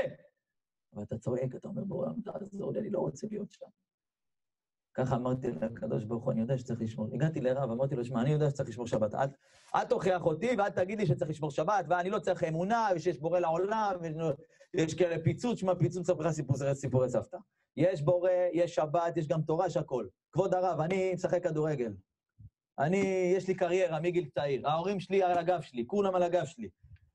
ואתה 0.93 1.17
צועק, 1.17 1.55
אתה 1.55 1.67
אומר, 1.67 1.83
בואו, 1.83 2.09
תעזור 2.23 2.71
לי, 2.73 2.79
אני 2.79 2.89
לא 2.89 2.99
רוצה 2.99 3.27
להיות 3.31 3.51
שם. 3.51 3.65
ככה 4.93 5.15
אמרתי 5.15 5.47
לקדוש 5.51 6.03
ברוך 6.03 6.23
הוא, 6.23 6.31
אני 6.31 6.41
יודע 6.41 6.57
שצריך 6.57 6.81
לשמור. 6.81 7.07
הגעתי 7.13 7.41
לרב, 7.41 7.71
אמרתי 7.71 7.95
לו, 7.95 8.05
שמע, 8.05 8.21
אני 8.21 8.29
יודע 8.29 8.49
שצריך 8.49 8.69
לשמור 8.69 8.87
שבת. 8.87 9.15
אל, 9.15 9.27
אל 9.75 9.83
תוכיח 9.83 10.25
אותי 10.25 10.55
ואל 10.57 10.69
תגיד 10.69 10.99
לי 10.99 11.05
שצריך 11.05 11.31
לשמור 11.31 11.51
שבת, 11.51 11.85
ואני 11.89 12.09
לא 12.09 12.19
צריך 12.19 12.43
אמונה, 12.43 12.87
ושיש 12.95 13.19
בורא 13.19 13.39
לעולם, 13.39 13.95
ויש 14.73 14.93
כאלה 14.93 15.23
פיצוץ, 15.23 15.59
שמע 15.59 15.75
פיצוץ, 15.75 16.07
ספר 16.07 16.21
לך 16.21 16.31
סיפורי, 16.31 16.75
סיפורי 16.75 17.09
סבתא. 17.09 17.37
יש 17.77 18.01
בורא, 18.01 18.29
יש 18.53 18.75
שבת, 18.75 19.17
יש 19.17 19.27
גם 19.27 19.41
תורה, 19.41 19.67
יש 19.67 19.77
הכל. 19.77 20.07
כבוד 20.31 20.53
הרב, 20.53 20.79
אני 20.79 21.13
משחק 21.13 21.43
כדורגל. 21.43 21.93
אני, 22.79 23.33
יש 23.35 23.47
לי 23.47 23.55
קריירה 23.55 23.99
מגיל 23.99 24.29
צעיר, 24.29 24.67
ההורים 24.67 24.99
שלי 24.99 25.23
על 25.23 25.37
הגב 25.37 25.61
שלי, 25.61 25.83
כולם 25.87 26.15
על 26.15 26.23
הגב 26.23 26.45
שלי. 26.45 26.69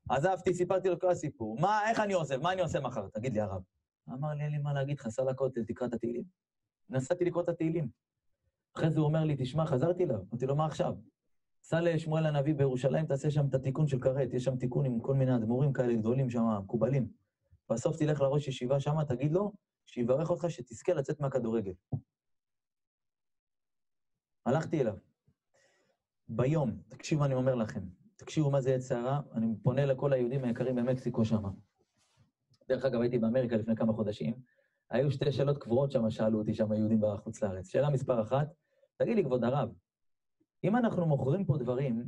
עזבתי, 0.09 0.53
סיפרתי 0.53 0.89
לו 0.89 0.99
כל 0.99 1.09
הסיפור. 1.09 1.59
מה, 1.59 1.89
איך 1.89 1.99
אני 1.99 2.13
עוזב? 2.13 2.41
מה 2.41 2.53
אני 2.53 2.61
עושה 2.61 2.79
מחר? 2.79 3.07
תגיד 3.07 3.33
לי, 3.33 3.41
הרב. 3.41 3.61
אמר 4.09 4.33
לי, 4.33 4.43
אין 4.43 4.51
לי 4.51 4.57
מה 4.57 4.73
להגיד 4.73 4.99
לך, 4.99 5.07
סע 5.07 5.23
לכותל, 5.23 5.63
תקרא 5.63 5.87
את 5.87 5.93
התהילים. 5.93 6.23
נסעתי 6.89 7.25
לקרוא 7.25 7.43
את 7.43 7.49
התהילים. 7.49 7.89
אחרי 8.75 8.89
זה 8.89 8.99
הוא 8.99 9.07
אומר 9.07 9.23
לי, 9.23 9.35
תשמע, 9.39 9.65
חזרתי 9.65 10.03
אליו. 10.03 10.19
אמרתי 10.31 10.45
לו, 10.45 10.55
מה 10.55 10.65
עכשיו? 10.65 10.93
סע 11.63 11.81
לשמואל 11.81 12.25
הנביא 12.25 12.55
בירושלים, 12.55 13.05
תעשה 13.05 13.31
שם 13.31 13.47
את 13.49 13.53
התיקון 13.53 13.87
של 13.87 13.99
כרת, 13.99 14.33
יש 14.33 14.43
שם 14.43 14.57
תיקון 14.57 14.85
עם 14.85 14.99
כל 14.99 15.13
מיני 15.13 15.35
אדמו"רים 15.35 15.73
כאלה 15.73 15.93
גדולים 15.95 16.29
שם, 16.29 16.41
מקובלים. 16.63 17.07
בסוף 17.69 17.97
תלך 17.97 18.21
לראש 18.21 18.47
ישיבה 18.47 18.79
שם, 18.79 19.03
תגיד 19.03 19.31
לו, 19.31 19.53
שיברך 19.85 20.29
אותך 20.29 20.45
שתזכה 20.49 20.93
לצאת 20.93 21.19
מהכדורגל. 21.19 21.73
הלכתי 24.45 24.81
אליו. 24.81 24.95
ביום, 26.29 26.81
תקשיבו, 26.87 27.25
אני 27.25 27.33
אומר 27.33 27.55
לכם, 27.55 27.81
תקשיבו 28.17 28.51
מה 28.51 28.61
זה 28.61 28.75
עת 28.75 28.81
סערה, 28.81 29.21
אני 29.33 29.47
פונה 29.63 29.85
לכל 29.85 30.13
היהודים 30.13 30.43
היקרים 30.43 30.75
במקסיקו 30.75 31.25
שם. 31.25 31.43
דרך 32.69 32.85
אגב, 32.85 33.01
הייתי 33.01 33.17
באמריקה 33.17 33.55
לפני 33.55 33.75
כמה 33.75 33.93
חודשים, 33.93 34.33
היו 34.89 35.11
שתי 35.11 35.31
שאלות 35.31 35.57
קבועות 35.57 35.91
שם, 35.91 36.09
שאלו 36.09 36.39
אותי 36.39 36.53
שם 36.53 36.71
היהודים 36.71 37.01
בחוץ 37.01 37.43
לארץ. 37.43 37.67
שאלה 37.67 37.89
מספר 37.89 38.21
אחת, 38.21 38.47
תגיד 38.97 39.15
לי, 39.15 39.23
כבוד 39.23 39.43
הרב, 39.43 39.69
אם 40.63 40.75
אנחנו 40.75 41.05
מוכרים 41.05 41.45
פה 41.45 41.57
דברים, 41.57 42.07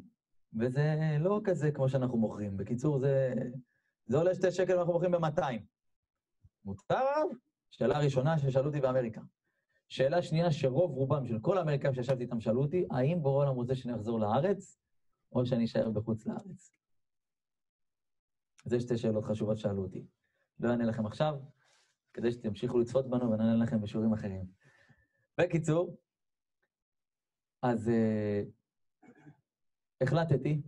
וזה 0.60 0.96
לא 1.20 1.42
כזה 1.44 1.72
כמו 1.72 1.90
שאנחנו 1.90 2.18
מוכרים, 2.18 2.58
בקיצור, 2.58 3.00
זה, 3.00 3.34
זה 4.06 4.18
עולה 4.18 4.36
שתי 4.36 4.52
שקל 4.52 4.76
ואנחנו 4.76 4.94
מוכרים 4.94 5.12
ב-200. 5.12 5.42
מותר? 6.66 7.24
שאלה 7.72 8.00
ראשונה 8.00 8.38
ששאלו 8.38 8.68
אותי 8.68 8.82
באמריקה. 8.82 9.22
שאלה 9.90 10.22
שנייה, 10.22 10.52
שרוב 10.52 10.92
רובם 10.92 11.26
של 11.26 11.40
כל 11.40 11.58
האמריקאים 11.58 11.94
שישבתי 11.94 12.24
איתם 12.24 12.40
שאלו 12.40 12.62
אותי, 12.62 12.86
האם 12.92 13.22
בורא 13.22 13.46
עולם 13.46 13.56
רוצה 13.56 13.76
שאני 13.76 13.96
אחזור 13.96 14.20
לארץ, 14.20 14.78
או 15.32 15.46
שאני 15.46 15.66
אשאר 15.66 15.90
בחוץ 15.90 16.28
לארץ? 16.28 16.74
זה 18.66 18.80
שתי 18.80 18.98
שאלות 18.98 19.24
חשובות 19.24 19.58
שאלו 19.58 19.84
אותי. 19.84 20.06
לא 20.60 20.70
אענה 20.70 20.86
לכם 20.86 21.06
עכשיו, 21.06 21.40
כדי 22.14 22.32
שתמשיכו 22.32 22.80
לצפות 22.80 23.10
בנו 23.10 23.32
ונענה 23.32 23.64
לכם 23.64 23.82
בשיעורים 23.82 24.14
אחרים. 24.14 24.46
בקיצור, 25.38 25.98
אז 27.62 27.88
uh, 27.88 29.02
החלטתי, 30.02 30.62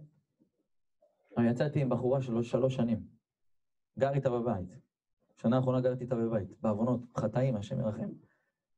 אני 1.38 1.50
יצאתי 1.50 1.82
עם 1.82 1.90
בחורה 1.90 2.22
שלוש, 2.22 2.52
שלוש 2.52 2.76
שנים, 2.76 3.08
גר 4.00 4.14
איתה 4.14 4.30
בבית. 4.30 4.82
שנה 5.42 5.56
האחרונה 5.56 5.82
גרתי 5.82 6.04
איתה 6.04 6.16
בבית, 6.16 6.62
בעוונות, 6.62 7.02
חטאים, 7.18 7.56
השם 7.56 7.80
ירחם. 7.80 8.10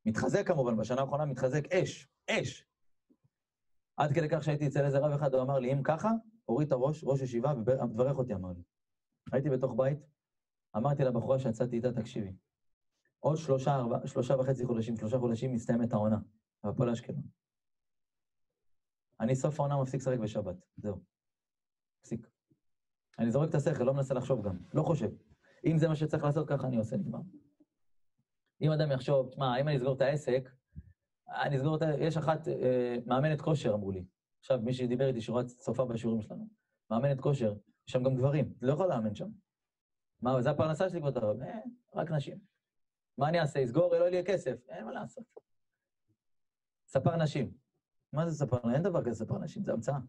מתחזק 0.05 0.47
כמובן, 0.47 0.77
בשנה 0.77 1.01
האחרונה 1.01 1.25
מתחזק 1.25 1.73
אש, 1.73 2.07
אש. 2.29 2.65
עד 4.03 4.13
כדי 4.13 4.27
כך 4.29 4.43
שהייתי 4.43 4.67
אצל 4.67 4.85
איזה 4.85 4.99
רב 4.99 5.11
אחד, 5.11 5.33
הוא 5.33 5.41
אמר 5.41 5.59
לי, 5.59 5.73
אם 5.73 5.83
ככה, 5.83 6.11
הוריד 6.45 6.67
את 6.67 6.71
הראש, 6.71 7.03
ראש 7.03 7.21
ישיבה, 7.21 7.53
וברך 7.57 8.17
אותי, 8.17 8.33
אמר 8.33 8.51
לי. 8.51 8.61
הייתי 9.31 9.49
בתוך 9.49 9.73
בית, 9.77 9.97
אמרתי 10.77 11.03
לבחורה 11.03 11.39
שיצאתי 11.39 11.75
איתה, 11.75 11.91
תקשיבי, 11.91 12.33
עוד 13.19 13.37
שלושה, 13.37 13.75
ארבע, 13.75 14.07
שלושה 14.07 14.35
וחצי 14.39 14.65
חודשים, 14.65 14.97
שלושה 14.97 15.19
חודשים 15.19 15.53
מסתיימת 15.53 15.93
העונה, 15.93 16.17
בהפועל 16.63 16.89
אשקלון. 16.89 17.23
אני 19.19 19.35
סוף 19.35 19.59
העונה 19.59 19.81
מפסיק 19.81 20.01
לשחק 20.01 20.17
בשבת, 20.17 20.55
זהו. 20.77 20.99
מפסיק. 22.01 22.27
אני 23.19 23.31
זורק 23.31 23.49
את 23.49 23.55
השכל, 23.55 23.83
לא 23.83 23.93
מנסה 23.93 24.13
לחשוב 24.13 24.47
גם, 24.47 24.57
לא 24.73 24.83
חושב. 24.83 25.09
אם 25.65 25.77
זה 25.77 25.87
מה 25.87 25.95
שצריך 25.95 26.23
לעשות, 26.23 26.49
ככה 26.49 26.67
אני 26.67 26.77
עושה, 26.77 26.97
נגמר. 26.97 27.19
אם 28.61 28.71
אדם 28.71 28.91
יחשוב, 28.91 29.29
תשמע, 29.29 29.61
אם 29.61 29.67
אני 29.67 29.77
אסגור 29.77 29.95
את 29.95 30.01
העסק, 30.01 30.49
אני 31.29 31.57
אסגור 31.57 31.75
את 31.75 31.81
ה... 31.81 31.85
יש 31.99 32.17
אחת, 32.17 32.47
אה, 32.47 32.97
מאמנת 33.05 33.41
כושר, 33.41 33.73
אמרו 33.73 33.91
לי. 33.91 34.05
עכשיו, 34.39 34.59
מי 34.61 34.73
שדיבר 34.73 35.07
איתי, 35.07 35.21
שורת 35.21 35.45
צופה 35.45 35.85
בשיעורים 35.85 36.21
שלנו. 36.21 36.47
מאמנת 36.89 37.21
כושר, 37.21 37.53
יש 37.87 37.93
שם 37.93 38.03
גם 38.03 38.15
גברים, 38.15 38.53
לא 38.61 38.73
יכול 38.73 38.87
לאמן 38.87 39.15
שם. 39.15 39.29
מה, 40.21 40.41
זה 40.41 40.49
הפרנסה 40.49 40.89
שלי, 40.89 40.99
כבוד 40.99 41.17
הרב? 41.17 41.41
אה, 41.41 41.59
רק 41.95 42.11
נשים. 42.11 42.37
מה 43.17 43.29
אני 43.29 43.39
אעשה? 43.39 43.63
אסגור, 43.63 43.95
לא 43.95 44.05
יהיה 44.05 44.23
כסף. 44.23 44.69
אין 44.69 44.85
מה 44.85 44.91
לעשות. 44.91 45.23
ספר 46.87 47.15
נשים. 47.15 47.51
מה 48.13 48.29
זה 48.29 48.45
ספר? 48.45 48.73
אין 48.73 48.83
דבר 48.83 49.03
כזה 49.03 49.25
ספר 49.25 49.37
נשים, 49.37 49.63
זה 49.63 49.73
המצאה. 49.73 49.99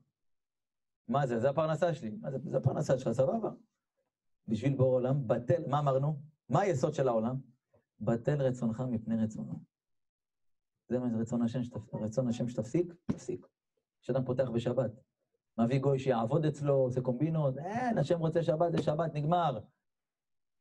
מה 1.09 1.27
זה? 1.27 1.39
זה 1.39 1.51
הפרנסה 1.51 1.95
שלי. 1.95 2.11
מה 2.21 2.31
זה? 2.31 2.39
זה 2.51 2.57
הפרנסה 2.57 2.99
שלך, 2.99 3.13
סבבה. 3.13 3.51
בשביל 4.49 4.77
בור 4.77 4.93
עולם, 4.93 5.29
בטל, 5.29 5.63
מה 5.67 5.79
אמרנו? 5.79 6.21
מה 6.49 6.61
היסוד 6.61 6.95
של 6.95 7.09
העולם? 7.09 7.37
בטל 8.01 8.43
רצונך 8.43 8.81
מפני 8.81 9.17
רצונו. 9.25 9.74
זה 10.89 10.99
מה 10.99 11.19
רצון 11.21 11.43
השם, 11.43 11.63
שתפ... 11.63 11.95
רצון 11.95 12.29
השם 12.29 12.49
שתפסיק, 12.49 12.95
תפסיק. 13.07 13.47
כשאדם 14.03 14.25
פותח 14.25 14.49
בשבת, 14.51 14.91
מביא 15.59 15.81
גוי 15.81 15.99
שיעבוד 15.99 16.45
אצלו, 16.45 16.75
עושה 16.75 17.01
קומבינות, 17.01 17.59
אין, 17.59 17.99
השם 17.99 18.19
רוצה 18.19 18.43
שבת, 18.43 18.73
זה 18.73 18.83
שבת, 18.83 19.15
נגמר. 19.15 19.59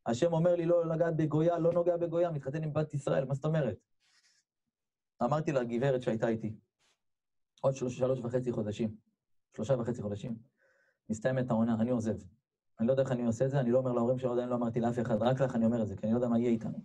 השם 0.06 0.34
אומר 0.34 0.56
לי 0.56 0.66
לא 0.66 0.86
לגעת 0.86 1.16
בגויה, 1.16 1.60
לא 1.60 1.74
נוגע 1.74 1.98
בגויה, 1.98 2.32
מתחתן 2.32 2.64
עם 2.64 2.74
בת 2.74 2.94
ישראל, 2.94 3.26
מה 3.26 3.34
זאת 3.34 3.46
אומרת? 3.46 3.78
אמרתי 5.24 5.52
לגברת 5.52 6.02
שהייתה 6.02 6.28
איתי, 6.28 6.56
עוד 7.62 7.76
שלוש, 7.76 7.98
שלוש 7.98 8.20
וחצי 8.20 8.52
חודשים, 8.52 8.96
שלושה 9.56 9.76
וחצי 9.80 10.02
חודשים, 10.02 10.36
מסתיימת 11.10 11.50
העונה, 11.50 11.76
אני 11.80 11.90
עוזב. 11.90 12.16
אני 12.80 12.88
לא 12.88 12.94
יודע 12.94 13.04
איך 13.04 13.12
אני 13.12 13.26
עושה 13.26 13.46
את 13.46 13.50
זה, 13.50 13.60
אני 13.60 13.72
לא 13.72 13.78
אומר 13.78 13.92
להורים 13.92 14.18
שלו, 14.18 14.34
עדיין 14.34 14.50
לא 14.50 14.56
אמרתי 14.56 14.80
לאף 14.80 15.00
אחד, 15.00 15.22
רק 15.22 15.42
לך 15.42 15.56
אני 15.56 15.66
אומר 15.66 15.82
את 15.82 15.88
זה, 15.88 15.96
כי 15.96 16.06
אני 16.06 16.14
לא 16.14 16.18
יודע 16.18 16.28
מה 16.28 16.40
יהיה 16.40 16.50
איתנו. 16.50 16.78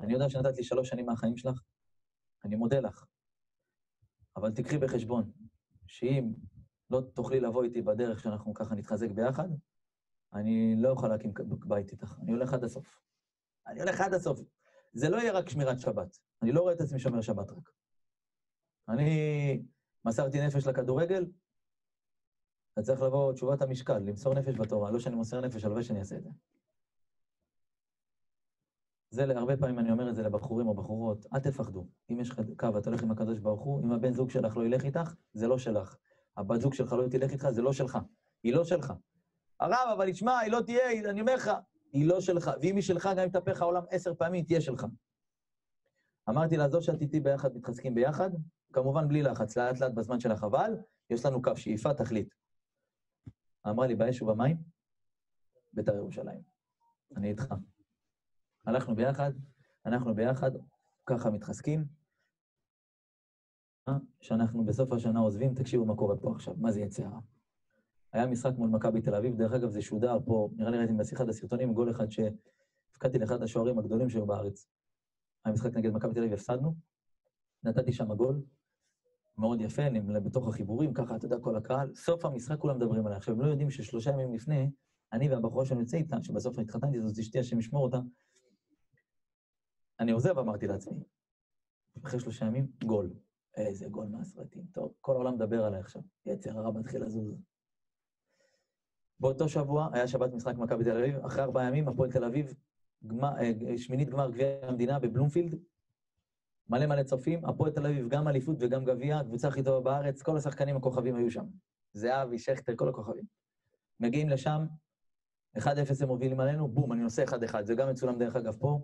אני 0.00 0.12
יודע 0.12 0.28
שנתת 0.28 0.56
לי 0.56 0.64
שלוש 0.64 0.88
שנים 0.88 1.06
מהחיים 1.06 1.36
שלך, 1.36 1.62
אני 2.46 2.56
מודה 2.56 2.80
לך. 2.80 3.06
אבל 4.36 4.52
תקחי 4.52 4.78
בחשבון 4.78 5.32
שאם 5.86 6.32
לא 6.90 7.00
תוכלי 7.00 7.40
לבוא 7.40 7.64
איתי 7.64 7.82
בדרך 7.82 8.20
שאנחנו 8.20 8.54
ככה 8.54 8.74
נתחזק 8.74 9.10
ביחד, 9.10 9.48
אני 10.34 10.74
לא 10.78 10.90
אוכל 10.90 11.08
להקים 11.08 11.32
בית 11.66 11.92
איתך, 11.92 12.18
אני 12.22 12.32
הולך 12.32 12.54
עד 12.54 12.64
הסוף. 12.64 13.00
אני 13.66 13.80
הולך 13.80 14.00
עד 14.00 14.14
הסוף. 14.14 14.40
זה 14.92 15.08
לא 15.08 15.16
יהיה 15.16 15.32
רק 15.32 15.48
שמירת 15.48 15.80
שבת. 15.80 16.18
אני 16.42 16.52
לא 16.52 16.60
רואה 16.60 16.72
את 16.72 16.80
עצמי 16.80 16.98
שומר 16.98 17.20
שבת 17.20 17.50
רק. 17.50 17.70
אני 18.88 19.62
מסרתי 20.04 20.46
נפש 20.46 20.66
לכדורגל, 20.66 21.26
אתה 22.72 22.82
צריך 22.82 23.02
לבוא 23.02 23.32
תשובת 23.32 23.62
המשקל, 23.62 23.98
למסור 23.98 24.34
נפש 24.34 24.54
בתורה, 24.54 24.90
לא 24.90 24.98
שאני 24.98 25.16
מוסר 25.16 25.40
נפש, 25.40 25.64
הלוואי 25.64 25.82
שאני 25.82 25.98
אעשה 25.98 26.16
את 26.16 26.22
זה. 26.22 26.30
זה 29.16 29.38
הרבה 29.38 29.56
פעמים 29.56 29.78
אני 29.78 29.92
אומר 29.92 30.10
את 30.10 30.14
זה 30.14 30.22
לבחורים 30.22 30.66
או 30.66 30.74
בחורות, 30.74 31.26
אל 31.34 31.38
תפחדו. 31.38 31.86
אם 32.10 32.20
יש 32.20 32.30
לך 32.30 32.40
קו 32.56 32.74
ואתה 32.74 32.90
הולך 32.90 33.02
עם 33.02 33.10
הקדוש 33.10 33.38
ברוך 33.38 33.62
הוא, 33.62 33.84
אם 33.84 33.92
הבן 33.92 34.12
זוג 34.12 34.30
שלך 34.30 34.56
לא 34.56 34.66
ילך 34.66 34.84
איתך, 34.84 35.14
זה 35.32 35.48
לא 35.48 35.58
שלך. 35.58 35.96
הבת 36.36 36.60
זוג 36.60 36.74
שלך 36.74 36.92
לא 36.92 37.08
תלך 37.08 37.32
איתך, 37.32 37.50
זה 37.50 37.62
לא 37.62 37.72
שלך. 37.72 37.98
היא 38.42 38.54
לא 38.54 38.64
שלך. 38.64 38.92
הרב, 39.60 39.88
אבל 39.92 40.12
תשמע, 40.12 40.38
היא 40.38 40.52
לא 40.52 40.60
תהיה, 40.60 41.10
אני 41.10 41.20
אומר 41.20 41.34
לך, 41.34 41.50
היא 41.92 42.06
לא 42.06 42.20
שלך. 42.20 42.50
ואם 42.62 42.76
היא 42.76 42.82
שלך, 42.82 43.08
גם 43.16 43.22
אם 43.22 43.28
תהפך 43.28 43.62
העולם 43.62 43.82
עשר 43.90 44.14
פעמים, 44.14 44.34
היא 44.34 44.44
תהיה 44.46 44.60
שלך. 44.60 44.86
אמרתי 46.28 46.56
לה, 46.56 46.68
זו 46.68 46.82
שאת 46.82 47.00
איתי 47.00 47.20
ביחד, 47.20 47.56
מתחזקים 47.56 47.94
ביחד, 47.94 48.30
כמובן 48.72 49.08
בלי 49.08 49.22
לחץ, 49.22 49.58
לאט 49.58 49.80
לאט 49.80 49.92
בזמן 49.92 50.20
של 50.20 50.32
החבל, 50.32 50.76
יש 51.10 51.26
לנו 51.26 51.42
קו 51.42 51.56
שאיפה, 51.56 51.94
תחליט. 51.94 52.34
אמרה 53.68 53.86
לי, 53.86 53.94
באש 53.94 54.22
ובמים, 54.22 54.56
בית"ר 55.72 55.96
ירושלים. 55.96 56.40
אני 57.16 57.28
איתך. 57.28 57.54
הלכנו 58.66 58.96
ביחד, 58.96 59.32
אנחנו 59.86 60.14
ביחד, 60.14 60.50
ככה 61.06 61.30
מתחזקים. 61.30 61.84
שאנחנו 64.20 64.64
בסוף 64.64 64.92
השנה 64.92 65.20
עוזבים, 65.20 65.54
תקשיבו 65.54 65.84
מה 65.84 65.96
קורה 65.96 66.16
פה 66.16 66.32
עכשיו, 66.32 66.54
מה 66.58 66.72
זה 66.72 66.80
יצירה. 66.80 67.18
היה 68.12 68.26
משחק 68.26 68.52
מול 68.58 68.68
מכבי 68.70 69.00
תל 69.00 69.14
אביב, 69.14 69.36
דרך 69.36 69.52
אגב 69.52 69.70
זה 69.70 69.82
שודר 69.82 70.18
פה, 70.24 70.48
נראה 70.56 70.70
לי 70.70 70.78
ראיתי 70.78 70.92
באחד 70.92 71.28
הסרטונים, 71.28 71.74
גול 71.74 71.90
אחד 71.90 72.06
שהפקדתי 72.10 73.18
לאחד 73.18 73.42
השוערים 73.42 73.78
הגדולים 73.78 74.10
שהיו 74.10 74.26
בארץ. 74.26 74.68
היה 75.44 75.54
משחק 75.54 75.76
נגד 75.76 75.92
מכבי 75.92 76.14
תל 76.14 76.20
אביב, 76.20 76.32
הפסדנו, 76.32 76.74
נתתי 77.62 77.92
שם 77.92 78.14
גול, 78.14 78.42
מאוד 79.38 79.60
יפה, 79.60 79.86
אני 79.86 80.00
בתוך 80.00 80.48
החיבורים, 80.48 80.92
ככה, 80.92 81.16
אתה 81.16 81.26
יודע, 81.26 81.38
כל 81.38 81.56
הקהל. 81.56 81.94
סוף 81.94 82.24
המשחק 82.24 82.58
כולם 82.58 82.76
מדברים 82.76 83.06
עליי. 83.06 83.16
עכשיו, 83.16 83.34
הם 83.34 83.40
לא 83.40 83.46
יודעים 83.46 83.70
ששלושה 83.70 84.10
ימים 84.10 84.34
לפני, 84.34 84.70
אני 85.12 85.28
והבחורה 85.28 85.66
שאני 85.66 85.80
יוצא 85.80 85.96
איתה, 85.96 86.22
שבסוף 86.22 86.58
התחתנתי, 86.58 87.00
זאת 87.00 87.18
אשתי, 87.18 87.38
השם 87.38 87.58
ישמור 87.58 87.82
אותה, 87.84 88.00
אני 90.00 90.12
עוזב, 90.12 90.38
אמרתי 90.38 90.66
לעצמי. 90.66 91.02
אחרי 92.04 92.20
שלושה 92.20 92.46
ימים, 92.46 92.66
גול. 92.84 93.10
איזה 93.56 93.88
גול 93.88 94.06
מהסרטים. 94.06 94.64
טוב, 94.72 94.92
כל 95.00 95.12
העולם 95.12 95.34
מדבר 95.34 95.64
עליי 95.64 95.80
עכשיו. 95.80 96.02
יצר 96.26 96.58
הרע 96.58 96.70
מתחיל 96.70 97.02
לזוז. 97.02 97.34
באותו 99.20 99.48
שבוע 99.48 99.88
היה 99.92 100.08
שבת 100.08 100.32
משחק 100.32 100.54
מכבי 100.56 100.84
תל 100.84 100.98
אביב, 100.98 101.16
אחרי 101.16 101.42
ארבעה 101.42 101.68
ימים, 101.68 101.88
הפועל 101.88 102.12
תל 102.12 102.24
אביב, 102.24 102.54
גמר, 103.06 103.32
אה, 103.38 103.78
שמינית 103.78 104.10
גמר 104.10 104.30
גביע 104.30 104.46
המדינה 104.62 104.98
בבלומפילד, 104.98 105.58
מלא 106.68 106.86
מלא 106.86 107.02
צופים, 107.02 107.44
הפועל 107.44 107.70
תל 107.72 107.86
אביב 107.86 108.08
גם 108.08 108.28
אליפות 108.28 108.56
וגם 108.60 108.84
גביע, 108.84 109.18
הקבוצה 109.18 109.48
הכי 109.48 109.62
טובה 109.62 109.80
בארץ, 109.80 110.22
כל 110.22 110.36
השחקנים 110.36 110.76
הכוכבים 110.76 111.16
היו 111.16 111.30
שם. 111.30 111.46
זהבי, 111.92 112.38
שכטר, 112.38 112.76
כל 112.76 112.88
הכוכבים. 112.88 113.24
מגיעים 114.00 114.28
לשם, 114.28 114.66
1-0 115.58 116.02
הם 116.02 116.08
מובילים 116.08 116.40
עלינו, 116.40 116.68
בום, 116.68 116.92
אני 116.92 117.02
נוסע 117.02 117.24
1-1. 117.24 117.62
זה 117.62 117.74
גם 117.74 117.90
מצולם 117.90 118.18
דרך 118.18 118.36
אגב 118.36 118.56
פה. 118.60 118.80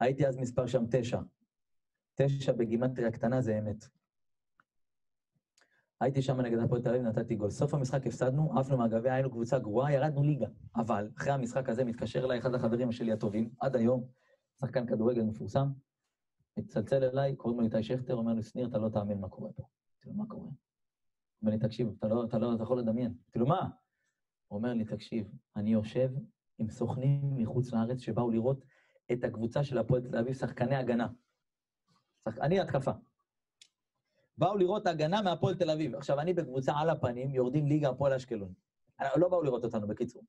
הייתי 0.00 0.26
אז 0.26 0.36
מספר 0.36 0.66
שם 0.66 0.84
9. 0.90 1.20
9 2.14 2.52
בגימטריה 2.52 3.10
קטנה 3.10 3.40
זה 3.40 3.58
אמת. 3.58 3.84
הייתי 6.00 6.22
שם 6.22 6.40
נגד 6.40 6.58
הפועל 6.58 6.82
תל 6.82 6.88
אביב, 6.88 7.02
נתתי 7.02 7.34
גול. 7.34 7.50
סוף 7.50 7.74
המשחק 7.74 8.06
הפסדנו, 8.06 8.58
עפנו 8.58 8.78
מהגביע, 8.78 9.14
היינו 9.14 9.30
קבוצה 9.30 9.58
גרועה, 9.58 9.92
ירדנו 9.92 10.22
ליגה. 10.22 10.46
אבל 10.76 11.10
אחרי 11.18 11.32
המשחק 11.32 11.68
הזה 11.68 11.84
מתקשר 11.84 12.24
אליי 12.24 12.38
אחד 12.38 12.54
החברים 12.54 12.92
שלי 12.92 13.12
הטובים, 13.12 13.50
עד 13.60 13.76
היום, 13.76 14.04
שחקן 14.60 14.86
כדורגל 14.86 15.22
מפורסם, 15.22 15.68
מצלצל 16.56 17.04
אליי, 17.04 17.36
קוראים 17.36 17.60
לו 17.60 17.66
איתי 17.66 17.82
שכטר, 17.82 18.14
אומר 18.14 18.32
לי, 18.32 18.42
שניר, 18.42 18.66
אתה 18.66 18.78
לא 18.78 18.88
תאמין 18.88 19.20
מה 19.20 19.28
קורה 19.28 19.52
פה. 19.52 19.62
אמרתי 19.62 20.08
לו, 20.08 20.14
מה 20.14 20.26
קורה? 20.26 20.48
אומר 21.42 21.52
לי, 21.52 21.58
תקשיב, 21.58 21.88
אתה 21.98 22.08
לא, 22.08 22.24
אתה 22.24 22.38
לא 22.38 22.54
אתה 22.54 22.62
יכול 22.62 22.78
לדמיין. 22.78 23.14
אמרתי 23.24 23.38
לו, 23.38 23.46
מה? 23.46 23.68
הוא 24.48 24.56
אומר 24.58 24.72
לי, 24.72 24.84
תקשיב, 24.84 25.30
אני 25.56 25.72
יושב 25.72 26.10
עם 26.58 26.70
סוכנים 26.70 27.36
מחוץ 27.36 27.72
לארץ 27.72 27.98
שבאו 27.98 28.30
לראות 28.30 28.64
את 29.12 29.24
הקבוצה 29.24 29.64
של 29.64 29.78
הפועל 29.78 30.02
תל 30.02 30.16
אביב, 30.16 30.34
שחקני 30.34 30.76
הגנה. 30.76 31.08
שח... 32.24 32.38
אני 32.38 32.60
התקפה. 32.60 32.90
באו 34.38 34.56
לראות 34.56 34.86
הגנה 34.86 35.22
מהפועל 35.22 35.54
תל 35.54 35.70
אביב. 35.70 35.94
עכשיו, 35.94 36.20
אני 36.20 36.34
בקבוצה 36.34 36.72
על 36.76 36.90
הפנים, 36.90 37.30
יורדים 37.30 37.66
ליגה 37.66 37.88
הפועל 37.88 38.12
אשקלון. 38.12 38.52
לא 39.16 39.28
באו 39.28 39.42
לראות 39.42 39.64
אותנו, 39.64 39.88
בקיצור. 39.88 40.22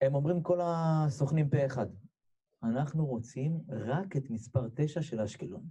הם 0.00 0.14
אומרים 0.14 0.42
כל 0.42 0.58
הסוכנים 0.62 1.50
פה 1.50 1.66
אחד, 1.66 1.86
אנחנו 2.62 3.06
רוצים 3.06 3.60
רק 3.68 4.16
את 4.16 4.30
מספר 4.30 4.68
9 4.74 5.02
של 5.02 5.20
אשקלון. 5.20 5.62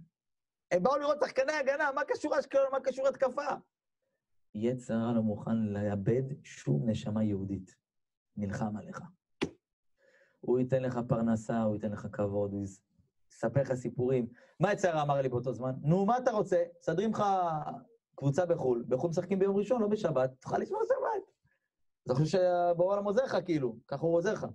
הם 0.70 0.82
באו 0.82 0.96
לראות 0.96 1.18
שחקני 1.24 1.52
הגנה, 1.52 1.92
מה 1.94 2.00
קשור 2.04 2.38
אשקלון, 2.38 2.66
מה 2.72 2.80
קשור 2.80 3.08
התקפה? 3.08 3.46
יצר 4.54 5.12
לא 5.14 5.22
מוכן 5.22 5.56
לאבד 5.56 6.22
שום 6.44 6.90
נשמה 6.90 7.24
יהודית. 7.24 7.76
נלחם 8.36 8.76
עליך. 8.76 9.00
הוא 10.46 10.58
ייתן 10.58 10.82
לך 10.82 11.00
פרנסה, 11.08 11.62
הוא 11.62 11.74
ייתן 11.74 11.92
לך 11.92 12.06
כבוד, 12.12 12.52
הוא 12.52 12.64
יספר 13.32 13.60
לך 13.60 13.74
סיפורים. 13.74 14.26
מה 14.60 14.72
יצר 14.72 15.02
אמר 15.02 15.20
לי 15.20 15.28
באותו 15.28 15.52
זמן? 15.52 15.72
נו, 15.82 16.06
מה 16.06 16.18
אתה 16.18 16.30
רוצה? 16.30 16.64
מסדרים 16.80 17.10
לך 17.10 17.22
קבוצה 18.14 18.46
בחו"ל, 18.46 18.84
בחו"ל 18.88 19.10
משחקים 19.10 19.38
ביום 19.38 19.56
ראשון, 19.56 19.82
לא 19.82 19.88
בשבת, 19.88 20.30
תוכל 20.40 20.58
לשמור 20.58 20.80
שבת. 20.84 21.22
אז 22.06 22.10
אני 22.10 22.24
חושב 22.24 22.38
שבורא 22.38 22.94
עולם 22.94 23.04
עוזר 23.04 23.24
לך, 23.24 23.36
כאילו, 23.44 23.76
ככה 23.88 24.06
הוא 24.06 24.16
עוזר 24.16 24.32
לך. 24.32 24.46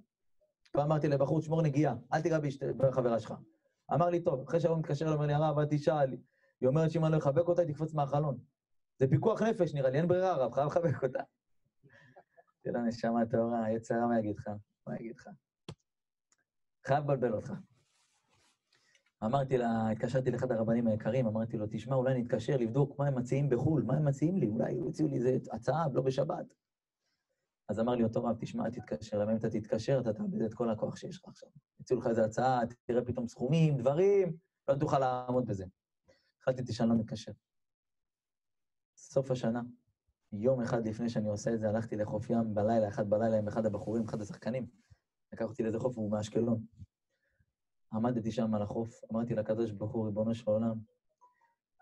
פעם 0.72 0.86
אמרתי 0.86 1.08
לבחור, 1.08 1.42
שמור 1.42 1.62
נגיעה, 1.62 1.96
אל 2.14 2.22
תיגע 2.22 2.40
בחברה 2.78 3.20
שלך. 3.20 3.34
אמר 3.94 4.10
לי, 4.10 4.20
טוב, 4.20 4.42
אחרי 4.48 4.60
שהרב 4.60 4.78
מתקשר, 4.78 5.14
אומר 5.14 5.26
לי, 5.26 5.34
הרב, 5.34 5.60
אל 5.60 5.66
תשאל. 5.70 6.18
היא 6.62 6.70
אומרת 6.70 6.92
שאם 6.92 7.06
אני 7.06 7.14
לא 7.14 7.18
אחבק 7.18 7.48
אותה, 7.48 7.62
היא 7.62 7.74
תקפוץ 7.74 7.94
מהחלון. 7.94 8.38
זה 8.98 9.08
פיקוח 9.08 9.42
נפש, 9.42 9.74
נראה 9.74 9.90
לי, 9.90 9.98
אין 9.98 10.08
ברירה, 10.08 10.32
הרב, 10.32 10.52
חייב 10.52 10.68
לחבק 10.68 11.04
אותה. 11.04 11.20
תראה, 12.64 12.82
נשמה 12.82 13.26
טהורה, 13.26 13.72
יצרה, 13.72 14.08
מה 14.08 14.20
יגיד 14.20 14.38
לך? 14.38 14.50
מה 14.88 14.96
יגיד 14.96 15.16
לך? 15.18 15.30
חייב 16.90 17.12
לבלבל 17.12 17.34
אותך. 17.34 17.54
אמרתי 19.24 19.58
לה, 19.58 19.90
התקשרתי 19.92 20.32
לאחד 20.32 20.52
הרבנים 20.52 20.88
היקרים, 20.88 21.28
אמרתי 21.28 21.58
לו, 21.58 21.66
תשמע, 21.72 21.96
אולי 21.96 22.22
נתקשר 22.22 22.58
לבדוק 22.58 23.00
מה 23.00 23.08
הם 23.08 23.18
מציעים 23.18 23.50
בחו"ל, 23.50 23.84
מה 23.84 23.94
הם 23.94 24.06
מציעים 24.06 24.38
לי, 24.38 24.48
אולי 24.48 24.72
יוציאו 24.72 25.08
לי 25.08 25.16
איזה 25.16 25.38
הצעה, 25.52 25.86
לא 25.94 26.02
בשבת. 26.02 26.46
אז 27.70 27.80
אמר 27.80 27.96
לי 27.96 28.04
אותו 28.04 28.24
רב, 28.24 28.38
תשמע, 28.40 28.70
תתקשר, 28.70 29.20
למה 29.20 29.32
אם 29.32 29.38
אתה 29.38 29.50
תתקשר, 29.50 30.00
אתה 30.02 30.14
תאבד 30.14 30.42
את 30.42 30.54
כל 30.54 30.70
הכוח 30.70 30.96
שיש 30.96 31.18
לך 31.18 31.28
עכשיו. 31.28 31.50
יצאו 31.80 31.98
לך 31.98 32.08
איזה 32.08 32.26
הצעה, 32.26 32.60
תראה 32.86 33.06
פתאום 33.06 33.28
סכומים, 33.28 33.78
דברים, 33.78 34.38
לא 34.68 34.76
תוכל 34.76 35.00
לעמוד 35.00 35.46
בזה. 35.46 35.66
החלטתי 36.42 36.74
שאני 36.74 36.90
לא 36.90 36.96
מתקשר. 36.96 37.32
סוף 38.96 39.32
השנה, 39.32 39.62
יום 40.32 40.62
אחד 40.62 40.88
לפני 40.88 41.10
שאני 41.10 41.30
עושה 41.30 41.54
את 41.54 41.60
זה, 41.60 41.70
הלכתי 41.70 41.96
לחוף 41.96 42.30
ים 42.30 42.54
בלילה, 42.54 42.88
אחד 42.88 43.10
בלילה 43.10 43.38
עם 43.38 43.48
אחד 43.48 43.66
הבחורים, 43.66 44.04
אחד 44.04 44.22
השחקנים. 44.22 44.89
לקח 45.34 45.46
אותי 45.46 45.64
לאיזה 45.64 45.80
חוף, 45.80 45.98
והוא 45.98 46.12
מאשקלון. 46.12 46.66
עמדתי 47.94 48.32
שם 48.32 48.54
על 48.54 48.62
החוף, 48.62 49.02
אמרתי 49.12 49.36
לקדוש 49.36 49.72
ברוך 49.72 49.92
הוא, 49.92 50.06
ריבונו 50.06 50.36
של 50.36 50.52
עולם, 50.52 50.76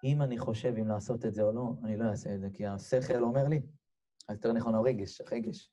אם 0.04 0.22
אני 0.22 0.38
חושב 0.38 0.74
אם 0.80 0.88
לעשות 0.88 1.26
את 1.26 1.34
זה 1.34 1.42
או 1.44 1.52
לא, 1.52 1.74
אני 1.84 1.98
לא 1.98 2.06
אעשה 2.06 2.36
את 2.36 2.40
זה, 2.40 2.48
כי 2.54 2.66
השכל 2.66 3.24
אומר 3.24 3.48
לי, 3.48 3.62
יותר 4.30 4.54
נכון 4.54 4.76
הרגש, 4.76 5.22
הרגש. 5.22 5.72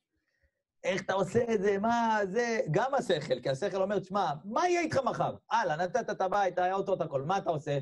איך 0.84 1.02
אתה 1.02 1.12
עושה 1.12 1.54
את 1.54 1.62
זה, 1.62 1.78
מה 1.78 2.18
זה, 2.30 2.60
גם 2.70 2.94
השכל, 2.94 3.40
כי 3.40 3.50
השכל 3.50 3.82
אומר, 3.82 3.98
תשמע, 3.98 4.32
מה 4.44 4.68
יהיה 4.68 4.80
איתך 4.80 4.98
מחר? 5.04 5.36
הלאה, 5.50 5.76
נתת 5.76 6.10
את 6.10 6.20
הבית, 6.20 6.58
האוטו, 6.58 6.94
את 6.94 7.00
הכל, 7.00 7.22
מה 7.22 7.38
אתה 7.38 7.50
עושה? 7.50 7.78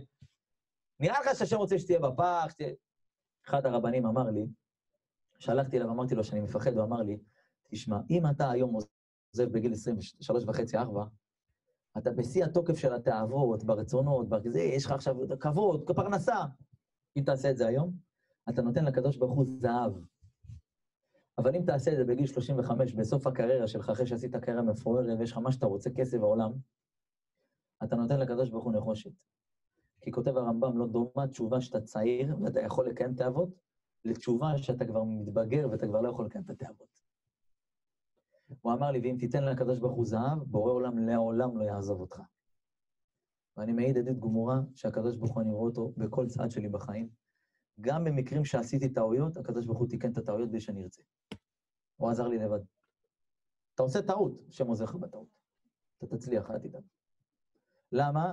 נראה 1.00 1.20
לך 1.20 1.38
שהשם 1.38 1.56
רוצה 1.56 1.78
שתהיה 1.78 1.98
בפח, 1.98 2.46
שתהיה... 2.50 2.72
אחד 3.46 3.66
הרבנים 3.66 4.06
אמר 4.06 4.30
לי, 4.30 4.46
שלחתי 5.38 5.76
אליו, 5.76 5.90
אמרתי 5.90 6.14
לו 6.14 6.24
שאני 6.24 6.40
מפחד, 6.40 6.72
הוא 6.72 6.84
אמר 6.84 7.02
לי, 7.02 7.18
תשמע, 7.70 7.96
אם 8.10 8.22
אתה 8.30 8.50
היום 8.50 8.78
עוזב 9.32 9.52
בגיל 9.52 9.72
23 9.72 10.44
וחצי, 10.46 10.76
4, 10.76 11.04
אתה 11.98 12.10
בשיא 12.10 12.44
התוקף 12.44 12.76
של 12.76 12.94
התאוות, 12.94 13.64
ברצונות, 13.64 14.28
בזה, 14.28 14.60
יש 14.60 14.86
לך 14.86 14.92
עכשיו 14.92 15.16
כבוד, 15.40 15.90
פרנסה. 15.96 16.36
אם 17.16 17.22
תעשה 17.22 17.50
את 17.50 17.56
זה 17.56 17.66
היום, 17.66 17.92
אתה 18.48 18.62
נותן 18.62 18.84
לקדוש 18.84 19.16
ברוך 19.16 19.36
הוא 19.36 19.44
זהב. 19.44 19.92
אבל 21.38 21.56
אם 21.56 21.62
תעשה 21.66 21.92
את 21.92 21.96
זה 21.96 22.04
בגיל 22.04 22.26
35, 22.26 22.92
בסוף 22.92 23.26
הקריירה 23.26 23.68
שלך, 23.68 23.90
אחרי 23.90 24.06
שעשית 24.06 24.36
קריירה 24.36 24.62
מפוארת 24.62 25.18
ויש 25.18 25.32
לך 25.32 25.38
מה 25.38 25.52
שאתה 25.52 25.66
רוצה, 25.66 25.90
כסף 25.90 26.18
בעולם, 26.18 26.52
אתה 27.84 27.96
נותן 27.96 28.20
לקדוש 28.20 28.50
ברוך 28.50 28.64
הוא 28.64 28.72
נחושת. 28.72 29.10
כי 30.00 30.12
כותב 30.12 30.36
הרמב"ם, 30.36 30.78
לא 30.78 30.86
דומה 30.86 31.28
תשובה 31.28 31.60
שאתה 31.60 31.80
צעיר 31.80 32.36
ואתה 32.42 32.60
יכול 32.60 32.88
לקיים 32.88 33.14
תאוות, 33.14 33.48
לתשובה 34.04 34.58
שאתה 34.58 34.84
כבר 34.84 35.04
מתבגר 35.04 35.68
ואתה 35.70 35.86
כבר 35.86 36.00
לא 36.00 36.08
יכול 36.08 36.26
לקיים 36.26 36.44
את 36.44 36.50
התאוות. 36.50 37.01
הוא 38.60 38.72
אמר 38.72 38.90
לי, 38.90 39.00
ואם 39.02 39.16
תיתן 39.18 39.44
לקדוש 39.44 39.78
ברוך 39.78 39.96
הוא 39.96 40.06
זהב, 40.06 40.38
בורא 40.46 40.72
עולם 40.72 40.98
לעולם 40.98 41.58
לא 41.58 41.64
יעזוב 41.64 42.00
אותך. 42.00 42.20
ואני 43.56 43.72
מעיד 43.72 43.98
עדות 43.98 44.20
גמורה 44.20 44.60
שהקדוש 44.74 45.16
ברוך 45.16 45.34
הוא, 45.34 45.42
אני 45.42 45.52
רואה 45.52 45.64
אותו 45.64 45.92
בכל 45.96 46.26
צעד 46.26 46.50
שלי 46.50 46.68
בחיים. 46.68 47.08
גם 47.80 48.04
במקרים 48.04 48.44
שעשיתי 48.44 48.88
טעויות, 48.88 49.36
הקדוש 49.36 49.66
ברוך 49.66 49.78
הוא 49.78 49.88
תיקן 49.88 50.12
את 50.12 50.18
הטעויות 50.18 50.50
בלי 50.50 50.60
שאני 50.60 50.82
ארצה. 50.82 51.02
הוא 51.96 52.10
עזר 52.10 52.28
לי 52.28 52.38
לבד. 52.38 52.60
אתה 53.74 53.82
עושה 53.82 54.02
טעות, 54.02 54.32
השם 54.48 54.66
עוזר 54.66 54.84
לך 54.84 54.94
בטעות. 54.94 55.28
אתה 55.98 56.16
תצליח, 56.16 56.50
אל 56.50 56.58
תדאג. 56.58 56.82
למה? 57.92 58.32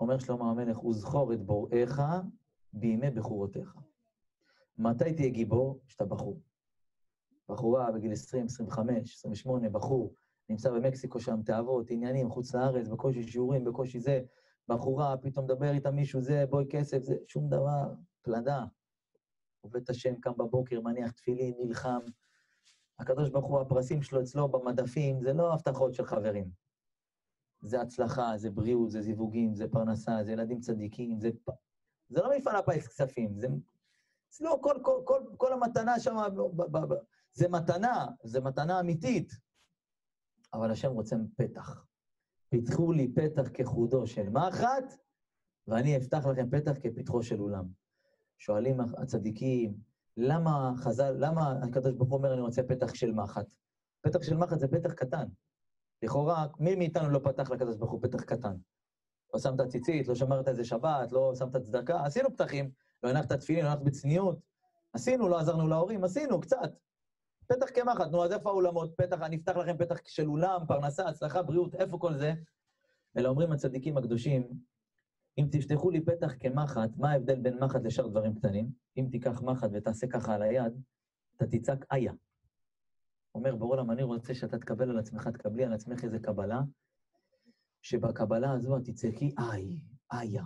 אומר 0.00 0.18
שלמה 0.18 0.50
המלך, 0.50 0.84
וזכור 0.84 1.32
את 1.32 1.42
בוראיך 1.42 2.02
בימי 2.72 3.10
בחורותיך. 3.10 3.76
מתי 4.78 5.14
תהיה 5.14 5.28
גיבור? 5.28 5.80
כשאתה 5.86 6.04
בחור. 6.04 6.40
בחורה 7.48 7.92
בגיל 7.92 8.12
20, 8.12 8.44
25, 8.44 9.14
28, 9.14 9.68
בחור, 9.68 10.14
נמצא 10.48 10.70
במקסיקו 10.70 11.20
שם, 11.20 11.42
תאוות, 11.42 11.90
עניינים, 11.90 12.30
חוץ 12.30 12.54
לארץ, 12.54 12.88
בקושי 12.88 13.22
שיעורים, 13.22 13.64
בקושי 13.64 14.00
זה, 14.00 14.20
בחורה, 14.68 15.16
פתאום 15.16 15.44
מדבר 15.44 15.70
איתה 15.70 15.90
מישהו, 15.90 16.22
זה, 16.22 16.44
בואי 16.50 16.64
כסף, 16.70 17.02
זה, 17.02 17.14
שום 17.28 17.48
דבר, 17.48 17.94
פלדה. 18.22 18.64
עובד 19.60 19.82
את 19.82 19.90
השם, 19.90 20.14
קם 20.14 20.32
בבוקר, 20.36 20.80
מניח 20.80 21.10
תפילין, 21.10 21.54
נלחם. 21.58 22.00
הקדוש 22.98 23.30
ברוך 23.30 23.46
הוא, 23.46 23.60
הפרסים 23.60 24.02
שלו 24.02 24.20
אצלו 24.20 24.48
במדפים, 24.48 25.22
זה 25.22 25.32
לא 25.32 25.52
הבטחות 25.52 25.94
של 25.94 26.04
חברים. 26.04 26.50
זה 27.60 27.80
הצלחה, 27.80 28.32
זה 28.36 28.50
בריאות, 28.50 28.90
זה 28.90 29.02
זיווגים, 29.02 29.54
זה 29.54 29.68
פרנסה, 29.68 30.24
זה 30.24 30.32
ילדים 30.32 30.60
צדיקים, 30.60 31.20
זה... 31.20 31.30
זה 32.08 32.22
לא 32.22 32.30
מפעל 32.36 32.56
הפיס 32.56 32.88
כספים, 32.88 33.38
זה... 33.38 33.48
זה 34.30 34.44
לא 34.44 34.58
כל, 34.62 34.76
כל, 34.82 35.00
כל, 35.04 35.20
כל 35.36 35.52
המתנה 35.52 36.00
שם, 36.00 36.16
זה 37.36 37.48
מתנה, 37.48 38.06
זה 38.22 38.40
מתנה 38.40 38.80
אמיתית. 38.80 39.32
אבל 40.52 40.70
השם 40.70 40.92
רוצה 40.92 41.16
פתח. 41.36 41.84
פיתחו 42.48 42.92
לי 42.92 43.12
פתח 43.14 43.48
כחודו 43.54 44.06
של 44.06 44.28
מחט, 44.28 44.96
ואני 45.66 45.96
אפתח 45.96 46.26
לכם 46.26 46.50
פתח 46.50 46.72
כפתחו 46.82 47.22
של 47.22 47.40
אולם. 47.40 47.64
שואלים 48.38 48.80
הצדיקים, 48.80 49.74
למה 50.16 50.72
חז"ל, 50.76 51.16
למה 51.18 51.52
הקדוש 51.62 51.94
ברוך 51.94 52.10
הוא 52.10 52.18
אומר, 52.18 52.32
אני 52.32 52.40
רוצה 52.40 52.62
פתח 52.62 52.94
של 52.94 53.12
מחט? 53.12 53.46
פתח 54.00 54.22
של 54.22 54.36
מחט 54.36 54.58
זה 54.58 54.68
פתח 54.68 54.92
קטן. 54.92 55.26
לכאורה, 56.02 56.46
מי 56.58 56.74
מאיתנו 56.74 57.10
לא 57.10 57.18
פתח 57.18 57.50
לקדוש 57.50 57.76
ברוך 57.76 57.90
הוא 57.90 58.02
פתח 58.02 58.22
קטן? 58.22 58.56
לא 59.34 59.40
שמת 59.40 59.68
ציצית, 59.68 60.08
לא 60.08 60.14
שמרת 60.14 60.48
איזה 60.48 60.64
שבת, 60.64 61.12
לא 61.12 61.32
שמת 61.34 61.56
צדקה, 61.56 62.04
עשינו 62.04 62.30
פתחים, 62.30 62.70
לא 63.02 63.10
הנחת 63.10 63.32
תפילין, 63.32 63.64
לא 63.64 63.70
הנחת 63.70 63.82
בצניעות. 63.82 64.38
עשינו, 64.92 65.28
לא 65.28 65.38
עזרנו 65.38 65.68
להורים, 65.68 66.04
עשינו, 66.04 66.40
קצת. 66.40 66.72
פתח 67.48 67.66
כמחט, 67.74 68.10
נו, 68.10 68.24
אז 68.24 68.32
איפה 68.32 68.50
האולמות? 68.50 68.94
פתח, 68.96 69.20
אני 69.20 69.36
אפתח 69.36 69.56
לכם 69.56 69.76
פתח 69.78 69.96
של 70.04 70.28
אולם, 70.28 70.60
פרנסה, 70.68 71.08
הצלחה, 71.08 71.42
בריאות, 71.42 71.74
איפה 71.74 71.98
כל 71.98 72.14
זה? 72.14 72.32
אלא 73.16 73.28
אומרים 73.28 73.52
הצדיקים 73.52 73.96
הקדושים, 73.96 74.48
אם 75.38 75.48
תפתחו 75.50 75.90
לי 75.90 76.04
פתח 76.04 76.34
כמחט, 76.40 76.90
מה 76.96 77.10
ההבדל 77.10 77.40
בין 77.40 77.58
מחט 77.64 77.80
לשאר 77.84 78.06
דברים 78.06 78.34
קטנים? 78.34 78.70
אם 78.96 79.08
תיקח 79.10 79.42
מחט 79.42 79.70
ותעשה 79.72 80.06
ככה 80.06 80.34
על 80.34 80.42
היד, 80.42 80.82
אתה 81.36 81.46
תצעק 81.46 81.92
איה. 81.92 82.12
אומר 83.34 83.56
בור 83.56 83.70
עולם, 83.70 83.90
אני 83.90 84.02
רוצה 84.02 84.34
שאתה 84.34 84.58
תקבל 84.58 84.90
על 84.90 84.98
עצמך, 84.98 85.28
תקבלי 85.28 85.64
על 85.64 85.72
עצמך 85.72 86.04
איזה 86.04 86.18
קבלה, 86.18 86.60
שבקבלה 87.82 88.52
הזו 88.52 88.76
את 88.76 88.84
תצעקי 88.84 89.34
איי, 89.38 89.80
איה. 90.12 90.44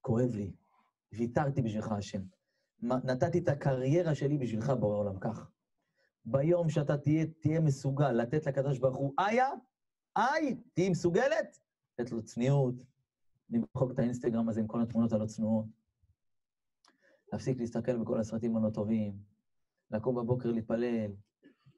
כואב 0.00 0.34
לי, 0.34 0.52
ויתרתי 1.12 1.62
בשבילך 1.62 1.92
השם. 1.92 2.22
נתתי 2.82 3.38
את 3.38 3.48
הקריירה 3.48 4.14
שלי 4.14 4.38
בשבילך, 4.38 4.70
בורא 4.70 4.96
עולם, 4.96 5.18
כך. 5.18 5.50
ביום 6.24 6.68
שאתה 6.68 6.96
תהיה, 6.96 7.26
תהיה 7.40 7.60
מסוגל 7.60 8.12
לתת 8.12 8.46
לקדוש 8.46 8.78
ברוך 8.78 8.96
הוא 8.96 9.14
איה, 9.18 9.48
איי, 10.16 10.56
תהיי 10.74 10.90
מסוגלת, 10.90 11.58
לתת 11.98 12.12
לו 12.12 12.22
צניעות, 12.22 12.74
למחוק 13.50 13.90
את 13.92 13.98
האינסטגרם 13.98 14.48
הזה 14.48 14.60
עם 14.60 14.66
כל 14.66 14.82
התמונות 14.82 15.12
הלא 15.12 15.26
צנועות, 15.26 15.66
להפסיק 17.32 17.60
להסתכל 17.60 17.96
בכל 17.96 18.20
הסרטים 18.20 18.56
הלא 18.56 18.70
טובים, 18.70 19.18
לקום 19.90 20.16
בבוקר 20.16 20.50
להתפלל, 20.50 21.10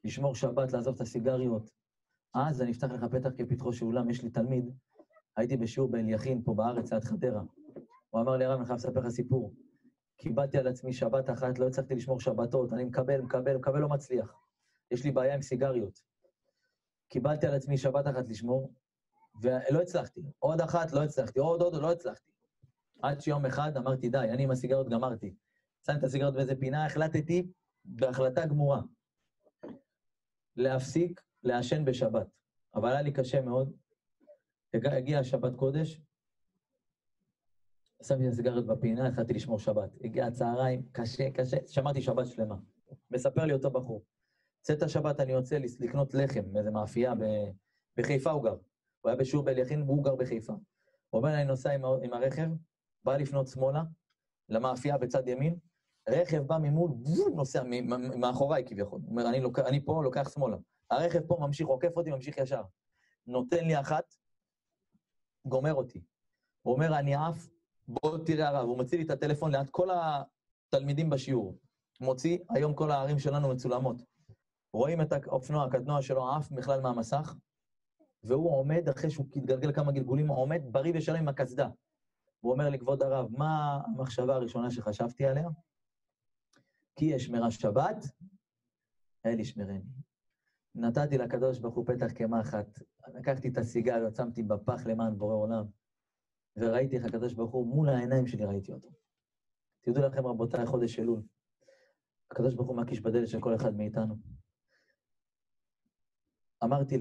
לשמור 0.03 0.35
שבת, 0.35 0.73
לעזוב 0.73 0.95
את 0.95 1.01
הסיגריות. 1.01 1.71
אז 2.33 2.61
אני 2.61 2.71
אפתח 2.71 2.91
לך 2.91 3.03
פתח 3.03 3.29
כפתחו 3.37 3.73
של 3.73 3.85
אולם, 3.85 4.09
יש 4.09 4.23
לי 4.23 4.29
תלמיד, 4.29 4.69
הייתי 5.37 5.57
בשיעור 5.57 5.91
באליכין, 5.91 6.41
פה 6.43 6.53
בארץ, 6.53 6.93
ליד 6.93 7.03
חדרה. 7.03 7.43
הוא 8.09 8.21
אמר 8.21 8.37
לי, 8.37 8.45
הרב, 8.45 8.57
אני 8.57 8.65
חייב 8.65 8.77
לספר 8.77 8.99
לך 8.99 9.09
סיפור. 9.09 9.53
קיבלתי 10.23 10.57
על 10.57 10.67
עצמי 10.67 10.93
שבת 10.93 11.29
אחת, 11.29 11.59
לא 11.59 11.67
הצלחתי 11.67 11.95
לשמור 11.95 12.19
שבתות, 12.19 12.73
אני 12.73 12.83
מקבל, 12.83 13.21
מקבל, 13.21 13.57
מקבל, 13.57 13.79
לא 13.79 13.89
מצליח. 13.89 14.35
יש 14.91 15.03
לי 15.03 15.11
בעיה 15.11 15.35
עם 15.35 15.41
סיגריות. 15.41 16.01
קיבלתי 17.07 17.47
על 17.47 17.53
עצמי 17.53 17.77
שבת 17.77 18.07
אחת 18.07 18.29
לשמור, 18.29 18.73
ולא 19.41 19.81
הצלחתי. 19.81 20.21
עוד 20.39 20.61
אחת, 20.61 20.91
לא 20.91 21.03
הצלחתי. 21.03 21.39
עוד, 21.39 21.61
עוד, 21.61 21.75
לא 21.75 21.91
הצלחתי. 21.91 22.31
עד 23.01 23.21
שיום 23.21 23.45
אחד 23.45 23.77
אמרתי, 23.77 24.09
די, 24.09 24.17
אני 24.17 24.43
עם 24.43 24.51
הסיגריות 24.51 24.89
גמרתי. 24.89 25.35
שמתי 25.85 25.99
את 25.99 26.03
הסיגריות 26.03 26.33
באיזה 26.33 26.55
פינה, 26.55 26.85
החלטתי 26.85 27.51
בהחלטה 27.85 28.45
גמורה 28.45 28.81
להפסיק 30.55 31.21
לעשן 31.43 31.85
בשבת. 31.85 32.27
אבל 32.75 32.89
היה 32.89 33.01
לי 33.01 33.11
קשה 33.11 33.41
מאוד. 33.41 33.73
הגיע 34.73 35.23
שבת 35.23 35.55
קודש, 35.55 36.01
שמתי 38.03 38.27
את 38.27 38.31
הסיגריות 38.31 38.65
בפינה, 38.65 39.07
התחלתי 39.07 39.33
לשמור 39.33 39.59
שבת. 39.59 39.89
הגיע 40.03 40.25
הצהריים, 40.25 40.81
קשה, 40.91 41.31
קשה, 41.31 41.57
שמרתי 41.67 42.01
שבת 42.01 42.27
שלמה. 42.27 42.55
מספר 43.11 43.45
לי 43.45 43.53
אותו 43.53 43.71
בחור. 43.71 44.03
צאת 44.61 44.81
השבת 44.81 45.19
אני 45.19 45.31
יוצא 45.31 45.57
לקנות 45.79 46.13
לחם 46.13 46.43
מאיזה 46.53 46.71
מאפייה, 46.71 47.15
ב... 47.15 47.23
בחיפה 47.97 48.31
הוא 48.31 48.43
גר. 48.43 48.55
הוא 49.01 49.09
היה 49.09 49.15
בשיעור 49.15 49.45
באליכין 49.45 49.81
והוא 49.81 50.03
גר 50.03 50.15
בחיפה. 50.15 50.53
הוא 50.53 51.19
אומר, 51.19 51.35
אני 51.35 51.45
נוסע 51.45 51.71
עם, 51.71 51.85
עם 51.85 52.13
הרכב, 52.13 52.49
בא 53.03 53.17
לפנות 53.17 53.47
שמאלה, 53.47 53.83
למאפייה 54.49 54.97
בצד 54.97 55.27
ימין, 55.27 55.55
רכב 56.09 56.41
בא 56.41 56.57
ממול, 56.57 56.91
נוסע 57.35 57.63
מאחוריי 58.17 58.63
כביכול. 58.67 59.01
הוא 59.01 59.09
אומר, 59.09 59.29
אני, 59.29 59.39
לוק... 59.39 59.59
אני 59.59 59.85
פה 59.85 60.03
לוקח 60.03 60.29
שמאלה. 60.29 60.57
הרכב 60.91 61.19
פה 61.27 61.37
ממשיך, 61.41 61.67
עוקף 61.67 61.97
אותי, 61.97 62.11
ממשיך 62.11 62.37
ישר. 62.37 62.63
נותן 63.27 63.65
לי 63.65 63.79
אחת, 63.79 64.15
גומר 65.45 65.73
אותי. 65.73 66.01
הוא 66.61 66.73
אומר, 66.73 66.99
אני 66.99 67.15
עף, 67.15 67.47
בוא 67.87 68.17
תראה 68.25 68.47
הרב. 68.47 68.67
הוא 68.67 68.77
מוציא 68.77 68.97
לי 68.97 69.03
את 69.03 69.09
הטלפון 69.09 69.51
ליד 69.51 69.69
כל 69.69 69.87
התלמידים 69.93 71.09
בשיעור. 71.09 71.57
מוציא, 72.01 72.37
היום 72.49 72.73
כל 72.73 72.91
הערים 72.91 73.19
שלנו 73.19 73.49
מצולמות. 73.49 74.01
רואים 74.73 75.01
את 75.01 75.11
האופנוע, 75.11 75.65
הקטנוע 75.65 76.01
שלו 76.01 76.29
עף 76.29 76.51
בכלל 76.51 76.81
מהמסך, 76.81 77.35
והוא 78.23 78.57
עומד, 78.57 78.89
אחרי 78.89 79.09
שהוא 79.09 79.25
התגלגל 79.35 79.71
כמה 79.73 79.91
גלגולים, 79.91 80.27
עומד 80.27 80.61
בריא 80.71 80.93
ושלם 80.95 81.15
עם 81.15 81.27
הקסדה. 81.27 81.69
הוא 82.39 82.51
אומר 82.51 82.69
לי, 82.69 82.79
כבוד 82.79 83.03
הרב, 83.03 83.29
מה 83.37 83.81
המחשבה 83.85 84.35
הראשונה 84.35 84.71
שחשבתי 84.71 85.25
עליה? 85.25 85.49
כי 86.95 87.05
יש 87.05 87.25
שמירה 87.25 87.51
שבת, 87.51 88.05
אל 89.25 89.39
ישמרני. 89.39 89.81
נתתי 90.75 91.17
לקדוש 91.17 91.59
ברוך 91.59 91.75
הוא 91.75 91.85
פתח 91.85 92.11
קמחת, 92.11 92.79
לקחתי 93.13 93.47
את 93.47 93.57
הסיגריות, 93.57 94.15
שמתי 94.15 94.43
בפח 94.43 94.85
למען 94.85 95.17
בורא 95.17 95.35
עולם, 95.35 95.65
וראיתי 96.57 96.97
איך 96.97 97.05
הקדוש 97.05 97.33
ברוך 97.33 97.51
הוא, 97.51 97.67
מול 97.67 97.89
העיניים 97.89 98.27
שלי 98.27 98.45
ראיתי 98.45 98.71
אותו. 98.71 98.89
תדעו 99.81 100.03
לכם, 100.03 100.27
רבותיי, 100.27 100.65
חודש 100.65 100.99
אלול. 100.99 101.21
הקדוש 102.31 102.53
ברוך 102.53 102.67
הוא 102.67 102.77
מקיש 102.77 103.01
בדלת 103.01 103.27
של 103.27 103.39
כל 103.39 103.55
אחד 103.55 103.75
מאיתנו. 103.75 104.15
אמרתי 106.63 106.97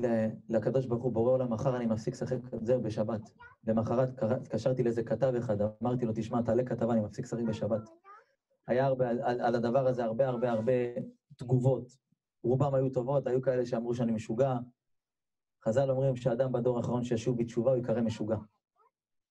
לקדוש 0.49 0.87
ברוך 0.87 1.03
הוא, 1.03 1.13
בורא 1.13 1.33
עולם, 1.33 1.53
מחר 1.53 1.77
אני 1.77 1.87
מפסיק 1.87 2.15
לשחק 2.15 2.37
זהו 2.63 2.83
בשבת. 2.83 3.21
למחרת 3.65 4.23
התקשרתי 4.23 4.83
לאיזה 4.83 5.03
כתב 5.03 5.33
אחד, 5.39 5.57
אמרתי 5.83 6.07
לו, 6.07 6.13
תשמע, 6.15 6.43
תעלה 6.43 6.65
כתבה, 6.65 6.93
אני 6.93 7.01
מפסיק 7.01 7.25
לשחק 7.25 7.43
בשבת. 7.49 7.81
היה 8.67 8.87
הרבה, 8.87 9.09
על, 9.11 9.41
על 9.41 9.55
הדבר 9.55 9.87
הזה 9.87 10.05
הרבה 10.05 10.29
הרבה 10.29 10.51
הרבה 10.51 10.73
תגובות. 11.37 11.97
רובם 12.45 12.75
היו 12.75 12.91
טובות, 12.91 13.27
היו 13.27 13.43
כאלה 13.43 13.67
שאמרו 13.67 13.95
שאני 13.95 14.13
משוגע. 14.13 14.55
חז"ל 15.65 15.91
אומרים 15.91 16.17
שאדם 16.17 16.53
בדור 16.53 16.77
האחרון 16.77 17.05
שישוב 17.05 17.39
בתשובה, 17.39 17.71
הוא 17.71 17.77
ייקרא 17.77 18.01
משוגע. 18.01 18.37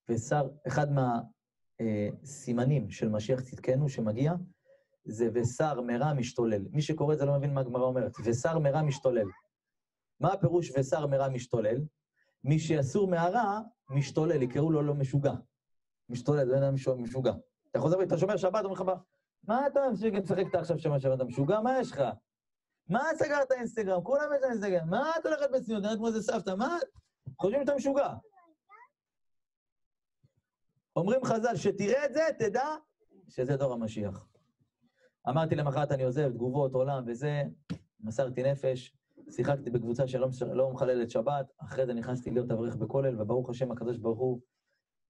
ושר, 0.08 0.48
אחד 0.66 0.86
מהסימנים 1.80 2.84
אה, 2.84 2.90
של 2.90 3.08
משיח 3.08 3.40
צדקנו 3.40 3.88
שמגיע, 3.88 4.32
זה 5.04 5.28
ושר 5.34 5.80
מרע 5.80 6.12
משתולל. 6.12 6.62
מי 6.70 6.82
שקורא 6.82 7.14
את 7.14 7.18
זה 7.18 7.24
לא 7.24 7.38
מבין 7.38 7.54
מה 7.54 7.60
הגמרא 7.60 7.82
אומרת. 7.82 8.12
ושר 8.24 8.58
מרע 8.58 8.82
משתולל. 8.82 9.26
מה 10.20 10.32
הפירוש 10.32 10.72
ושר 10.76 11.06
מרע 11.06 11.28
משתולל? 11.28 11.76
מי 12.44 12.58
שאסור 12.58 13.08
מהרע, 13.08 13.60
משתולל, 13.90 14.42
יקראו 14.42 14.70
לו 14.70 14.82
לא 14.82 14.94
משוגע. 14.94 15.32
משתולל, 16.08 16.48
זה 16.48 16.58
אדם 16.58 16.74
משוגע. 16.98 17.32
אתה 17.70 17.80
חוזר, 17.80 18.02
אתה 18.02 18.18
שומר 18.18 18.36
שבת, 18.36 18.64
אומר 18.64 18.74
לך, 18.74 18.84
מה 19.44 19.66
אתה 19.66 19.80
משחק 19.90 20.54
עכשיו 20.54 20.78
שומר 20.78 20.98
שבת, 20.98 21.16
אתה 21.16 21.24
משוגע? 21.24 21.60
מה 21.60 21.80
יש 21.80 21.92
לך? 21.92 22.02
מה 22.88 23.02
סגרת 23.14 23.52
אינסטגרם? 23.52 24.02
כולם 24.02 24.24
יש 24.36 24.44
אינסטגרם. 24.50 24.90
מה 24.90 25.10
את 25.20 25.26
הולכת 25.26 25.50
בצניעות? 25.52 25.82
נראית 25.82 25.98
כמו 25.98 26.06
איזה 26.06 26.22
סבתא, 26.22 26.50
מה? 26.50 26.78
חושבים 27.40 27.60
שאתה 27.60 27.74
משוגע. 27.74 28.08
אומרים 30.96 31.24
חז"ל, 31.24 31.56
שתראה 31.56 32.04
את 32.06 32.14
זה, 32.14 32.20
תדע 32.38 32.66
שזה 33.28 33.56
דור 33.56 33.72
המשיח. 33.72 34.26
אמרתי 35.28 35.54
למחרת, 35.54 35.92
אני 35.92 36.04
עוזב, 36.04 36.32
תגובות, 36.32 36.74
עולם 36.74 37.04
וזה, 37.06 37.42
מסרתי 38.00 38.42
נפש, 38.42 38.96
שיחקתי 39.30 39.70
בקבוצה 39.70 40.06
שלא 40.06 40.28
לא 40.52 40.70
מחללת 40.70 41.10
שבת, 41.10 41.52
אחרי 41.58 41.86
זה 41.86 41.94
נכנסתי 41.94 42.30
להיות 42.30 42.50
אברך 42.50 42.76
בכולל, 42.76 43.20
וברוך 43.20 43.50
השם 43.50 43.72
הקדוש 43.72 43.98
ברוך 43.98 44.18
הוא, 44.18 44.40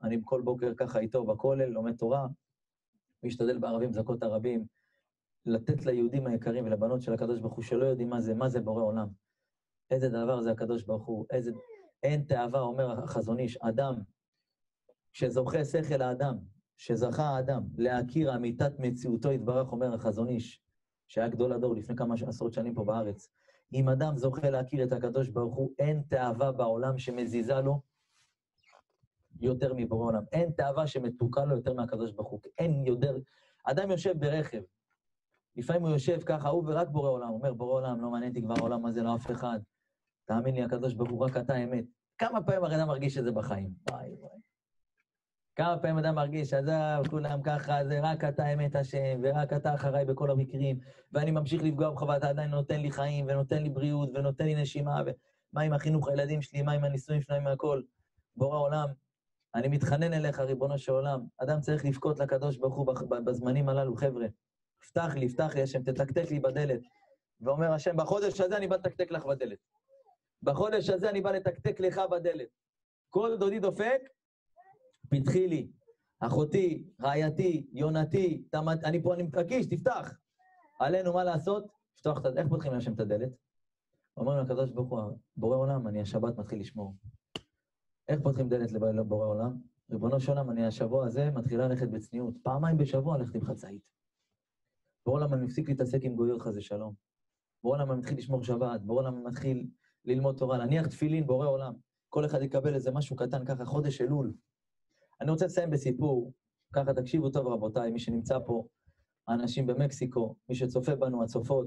אני 0.02 0.20
כל 0.24 0.42
בוקר 0.42 0.74
ככה 0.76 0.98
איתו 0.98 1.24
בכולל, 1.24 1.68
לומד 1.68 1.96
תורה, 1.96 2.26
משתדל 3.22 3.58
בערבים 3.58 3.92
זכות 3.92 4.22
הרבים, 4.22 4.64
לתת 5.46 5.86
ליהודים 5.86 6.26
היקרים 6.26 6.64
ולבנות 6.64 7.02
של 7.02 7.12
הקדוש 7.12 7.40
ברוך 7.40 7.54
הוא, 7.54 7.64
שלא 7.64 7.84
יודעים 7.84 8.10
מה 8.10 8.20
זה, 8.20 8.34
מה 8.34 8.48
זה 8.48 8.60
בורא 8.60 8.82
עולם. 8.82 9.08
איזה 9.90 10.08
דבר 10.08 10.40
זה 10.40 10.50
הקדוש 10.50 10.82
ברוך 10.82 11.06
הוא, 11.06 11.26
איזה... 11.30 11.52
אין 12.02 12.22
תאווה, 12.22 12.60
אומר 12.60 12.90
החזון 12.90 13.38
איש, 13.38 13.56
אדם 13.56 13.94
שזוכה 15.12 15.64
שכל 15.64 16.02
האדם, 16.02 16.38
שזכה 16.76 17.22
האדם 17.22 17.62
להכיר 17.78 18.34
אמיתת 18.34 18.72
מציאותו 18.78 19.32
יתברך, 19.32 19.72
אומר 19.72 19.94
החזון 19.94 20.28
איש, 20.28 20.62
שהיה 21.08 21.28
גדול 21.28 21.52
הדור 21.52 21.74
לפני 21.74 21.96
כמה 21.96 22.14
עשרות 22.26 22.52
שנים 22.52 22.74
פה 22.74 22.84
בארץ. 22.84 23.28
אם 23.72 23.88
אדם 23.88 24.16
זוכה 24.16 24.50
להכיר 24.50 24.84
את 24.84 24.92
הקדוש 24.92 25.28
ברוך 25.28 25.54
הוא, 25.54 25.70
אין 25.78 26.02
תאווה 26.08 26.52
בעולם 26.52 26.98
שמזיזה 26.98 27.54
לו 27.54 27.80
יותר 29.40 29.74
מבורא 29.76 30.06
עולם. 30.06 30.22
אין 30.32 30.50
תאווה 30.50 30.86
שמתוקה 30.86 31.44
לו 31.44 31.56
יותר 31.56 31.74
מהקדוש 31.74 32.12
ברוך 32.12 32.30
הוא. 32.30 32.40
אין 32.58 32.86
יותר... 32.86 33.18
אדם 33.64 33.90
יושב 33.90 34.18
ברכב, 34.18 34.62
לפעמים 35.56 35.82
הוא 35.82 35.90
יושב 35.90 36.20
ככה, 36.26 36.48
הוא 36.48 36.64
ורק 36.66 36.88
בורא 36.88 37.10
עולם, 37.10 37.28
הוא 37.28 37.38
אומר, 37.38 37.52
בורא 37.52 37.72
עולם, 37.72 38.00
לא 38.02 38.10
מעניין 38.10 38.30
אותי 38.30 38.42
כבר 38.42 38.54
העולם 38.58 38.86
הזה, 38.86 39.02
לא 39.02 39.16
אף 39.16 39.30
אחד. 39.30 39.60
תאמין 40.24 40.54
לי, 40.54 40.62
הקדוש 40.62 40.94
ברוך 40.94 41.10
הוא, 41.10 41.24
רק 41.24 41.36
אתה 41.36 41.56
אמת. 41.56 41.84
כמה 42.18 42.42
פעמים 42.42 42.64
הרי 42.64 42.76
אדם 42.76 42.88
מרגיש 42.88 43.18
את 43.18 43.24
זה 43.24 43.32
בחיים? 43.32 43.70
וואי 43.90 44.14
וואי. 44.20 44.51
כמה 45.56 45.78
פעמים 45.78 45.98
אדם 45.98 46.14
מרגיש, 46.14 46.50
שעזב, 46.50 47.02
כולם 47.10 47.42
ככה, 47.42 47.84
זה 47.84 48.00
רק 48.02 48.24
אתה 48.24 48.52
אמת 48.52 48.76
השם, 48.76 49.20
ורק 49.22 49.52
אתה 49.52 49.74
אחריי 49.74 50.04
בכל 50.04 50.30
המקרים, 50.30 50.78
ואני 51.12 51.30
ממשיך 51.30 51.62
לפגוע 51.62 51.90
בך, 51.90 52.02
ואתה 52.02 52.28
עדיין 52.28 52.50
נותן 52.50 52.80
לי 52.80 52.90
חיים, 52.90 53.26
ונותן 53.28 53.62
לי 53.62 53.70
בריאות, 53.70 54.08
ונותן 54.14 54.44
לי 54.44 54.54
נשימה, 54.54 55.02
ומה 55.06 55.62
עם 55.62 55.72
החינוך 55.72 56.08
הילדים 56.08 56.42
שלי, 56.42 56.62
מה 56.62 56.72
עם 56.72 56.84
הנישואים 56.84 57.20
שלהם, 57.20 57.44
מהכל. 57.44 57.82
בורא 58.36 58.58
עולם, 58.58 58.88
אני 59.54 59.68
מתחנן 59.68 60.12
אליך, 60.12 60.40
ריבונו 60.40 60.78
של 60.78 60.92
עולם. 60.92 61.20
אדם 61.38 61.60
צריך 61.60 61.84
לבכות 61.84 62.18
לקדוש 62.18 62.56
ברוך 62.56 62.74
הוא 62.74 62.94
בזמנים 63.24 63.68
הללו, 63.68 63.96
חבר'ה. 63.96 64.26
פתח 64.80 65.14
לי, 65.16 65.28
פתח 65.28 65.54
לי, 65.54 65.62
השם, 65.62 65.82
תתקתק 65.82 66.30
לי 66.30 66.40
בדלת. 66.40 66.80
ואומר 67.40 67.72
השם, 67.72 67.96
בחודש 67.96 68.40
הזה 68.40 68.56
אני 68.56 68.68
בא 68.68 68.76
לתקתק 68.76 69.10
לך 69.10 69.26
בדלת. 69.26 69.58
בחודש 70.42 70.90
הזה 70.90 71.10
אני 71.10 71.20
בא 71.20 71.30
לתקתק 71.30 71.80
לך 71.80 72.00
בדלת. 72.10 72.48
כל 73.10 73.36
דודי 73.38 73.58
דופק, 73.60 74.00
פתחי. 75.12 75.68
אחותי, 76.20 76.84
רעייתי, 77.00 77.66
יונתי, 77.72 78.42
תמת, 78.50 78.84
אני 78.84 79.02
פה, 79.02 79.14
אני 79.14 79.22
מתעקיש, 79.22 79.66
תפתח. 79.66 80.18
עלינו 80.80 81.12
מה 81.12 81.24
לעשות? 81.24 81.64
לפתוח 81.94 82.18
את 82.18 82.26
הדלת. 82.26 82.38
איך 82.38 82.48
פותחים 82.48 82.72
להשם 82.72 82.92
את 82.92 83.00
הדלת? 83.00 83.28
אומרים 84.16 84.38
לקדוש 84.38 84.70
ברוך 84.70 84.90
הוא, 84.90 85.18
בורא 85.36 85.56
עולם, 85.56 85.86
אני 85.86 86.00
השבת 86.00 86.38
מתחיל 86.38 86.60
לשמור. 86.60 86.94
איך 88.08 88.20
פותחים 88.22 88.48
דלת 88.48 88.72
לבורא 88.72 89.26
עולם? 89.26 89.58
ריבונו 89.90 90.20
של 90.20 90.32
עולם, 90.32 90.50
אני 90.50 90.66
השבוע 90.66 91.06
הזה 91.06 91.30
מתחילה 91.30 91.68
ללכת 91.68 91.88
בצניעות. 91.88 92.34
פעמיים 92.42 92.76
בשבוע 92.76 93.18
ללכת 93.18 93.34
עם 93.34 93.44
חצאית. 93.44 93.82
בורא 95.06 95.20
עולם, 95.20 95.34
אני 95.34 95.44
מפסיק 95.44 95.68
להתעסק 95.68 95.98
עם 96.02 96.14
גויות 96.14 96.42
חזה 96.42 96.62
שלום. 96.62 96.94
בורא 97.62 97.76
עולם, 97.76 97.90
אני 97.90 97.98
מתחיל 97.98 98.18
לשמור 98.18 98.44
שבת. 98.44 98.80
בורא 98.80 99.00
עולם, 99.02 99.16
אני 99.16 99.24
מתחיל 99.24 99.66
ללמוד 100.04 100.36
תורה, 100.36 100.58
להניח 100.58 100.86
תפילין, 100.86 101.26
בורא 101.26 101.46
עולם. 101.46 101.72
כל 102.08 102.24
אחד 102.24 102.42
יקבל 102.42 102.74
איזה 102.74 102.90
משהו 102.90 103.16
קטן, 103.16 103.44
ככה 103.44 103.64
חודש 103.64 104.00
אלול. 104.00 104.32
אני 105.22 105.30
רוצה 105.30 105.46
לסיים 105.46 105.70
בסיפור, 105.70 106.32
ככה 106.72 106.94
תקשיבו 106.94 107.30
טוב 107.30 107.46
רבותיי, 107.46 107.90
מי 107.90 107.98
שנמצא 107.98 108.38
פה. 108.46 108.66
האנשים 109.28 109.66
במקסיקו, 109.66 110.36
מי 110.48 110.54
שצופה 110.54 110.94
בנו, 110.94 111.22
הצופות. 111.22 111.66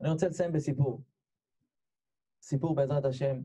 אני 0.00 0.10
רוצה 0.10 0.28
לסיים 0.28 0.52
בסיפור. 0.52 1.02
סיפור 2.42 2.74
בעזרת 2.74 3.04
השם, 3.04 3.40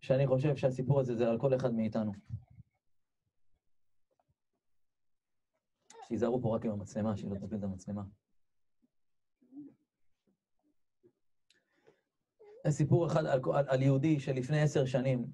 שאני 0.00 0.26
חושב 0.26 0.56
שהסיפור 0.56 1.00
הזה 1.00 1.16
זה 1.16 1.28
על 1.28 1.38
כל 1.38 1.54
אחד 1.54 1.74
מאיתנו. 1.74 2.12
שיזהרו 6.08 6.42
פה 6.42 6.56
רק 6.56 6.64
עם 6.64 6.70
המצלמה, 6.70 7.16
שלא 7.16 7.34
תפיל 7.38 7.58
את 7.58 7.62
המצלמה. 7.62 8.02
יש 12.66 12.74
סיפור 12.74 13.06
אחד 13.06 13.26
על, 13.26 13.40
על, 13.54 13.68
על 13.68 13.82
יהודי 13.82 14.20
שלפני 14.20 14.62
עשר 14.62 14.84
שנים 14.84 15.26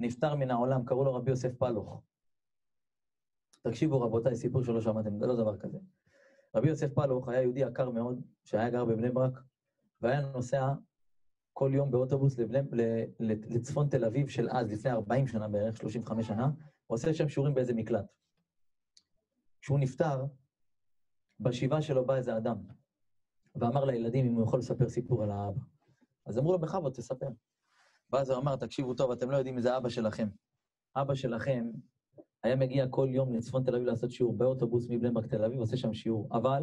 נפטר 0.00 0.34
מן 0.34 0.50
העולם, 0.50 0.84
קראו 0.84 1.04
לו 1.04 1.14
רבי 1.14 1.30
יוסף 1.30 1.54
פלוך. 1.58 2.02
תקשיבו 3.62 4.00
רבותיי, 4.00 4.36
סיפור 4.36 4.62
שלא 4.62 4.80
שמעתם, 4.80 5.18
זה 5.18 5.26
לא 5.26 5.36
דבר 5.36 5.58
כזה. 5.58 5.78
רבי 6.54 6.68
יוסף 6.68 6.92
פלוך 6.94 7.28
היה 7.28 7.42
יהודי 7.42 7.60
יקר 7.60 7.90
מאוד, 7.90 8.20
שהיה 8.44 8.70
גר 8.70 8.84
בבני 8.84 9.10
ברק, 9.10 9.38
והיה 10.02 10.20
נוסע 10.20 10.74
כל 11.52 11.70
יום 11.74 11.90
באוטובוס 11.90 12.38
לבני, 12.38 12.58
לצפון 13.20 13.88
תל 13.88 14.04
אביב 14.04 14.28
של 14.28 14.48
אז, 14.50 14.72
לפני 14.72 14.90
40 14.90 15.26
שנה 15.26 15.48
בערך, 15.48 15.76
35 15.76 16.26
שנה, 16.26 16.44
הוא 16.86 16.94
עושה 16.94 17.14
שם 17.14 17.28
שיעורים 17.28 17.54
באיזה 17.54 17.74
מקלט. 17.74 18.06
כשהוא 19.60 19.78
נפטר, 19.78 20.24
בשבעה 21.40 21.82
שלו 21.82 22.06
בא 22.06 22.16
איזה 22.16 22.36
אדם, 22.36 22.56
ואמר 23.54 23.84
לילדים 23.84 24.26
אם 24.26 24.34
הוא 24.34 24.44
יכול 24.44 24.58
לספר 24.58 24.88
סיפור 24.88 25.22
על 25.22 25.30
האבא. 25.30 25.60
אז 26.26 26.38
אמרו 26.38 26.52
לו, 26.52 26.58
בכבוד, 26.58 26.92
תספר. 26.92 27.28
ואז 28.12 28.30
הוא 28.30 28.38
אמר, 28.38 28.56
תקשיבו 28.56 28.94
טוב, 28.94 29.10
אתם 29.10 29.30
לא 29.30 29.36
יודעים 29.36 29.54
מי 29.54 29.62
זה 29.62 29.76
אבא 29.76 29.88
שלכם. 29.88 30.28
אבא 30.96 31.14
שלכם 31.14 31.70
היה 32.42 32.56
מגיע 32.56 32.86
כל 32.90 33.08
יום 33.10 33.34
לצפון 33.34 33.64
תל 33.64 33.74
אביב 33.74 33.86
לעשות 33.86 34.10
שיעור 34.10 34.36
באוטובוס 34.36 34.86
מבני 34.90 35.10
ברק 35.10 35.26
תל 35.26 35.44
אביב, 35.44 35.60
עושה 35.60 35.76
שם 35.76 35.94
שיעור, 35.94 36.28
אבל 36.32 36.62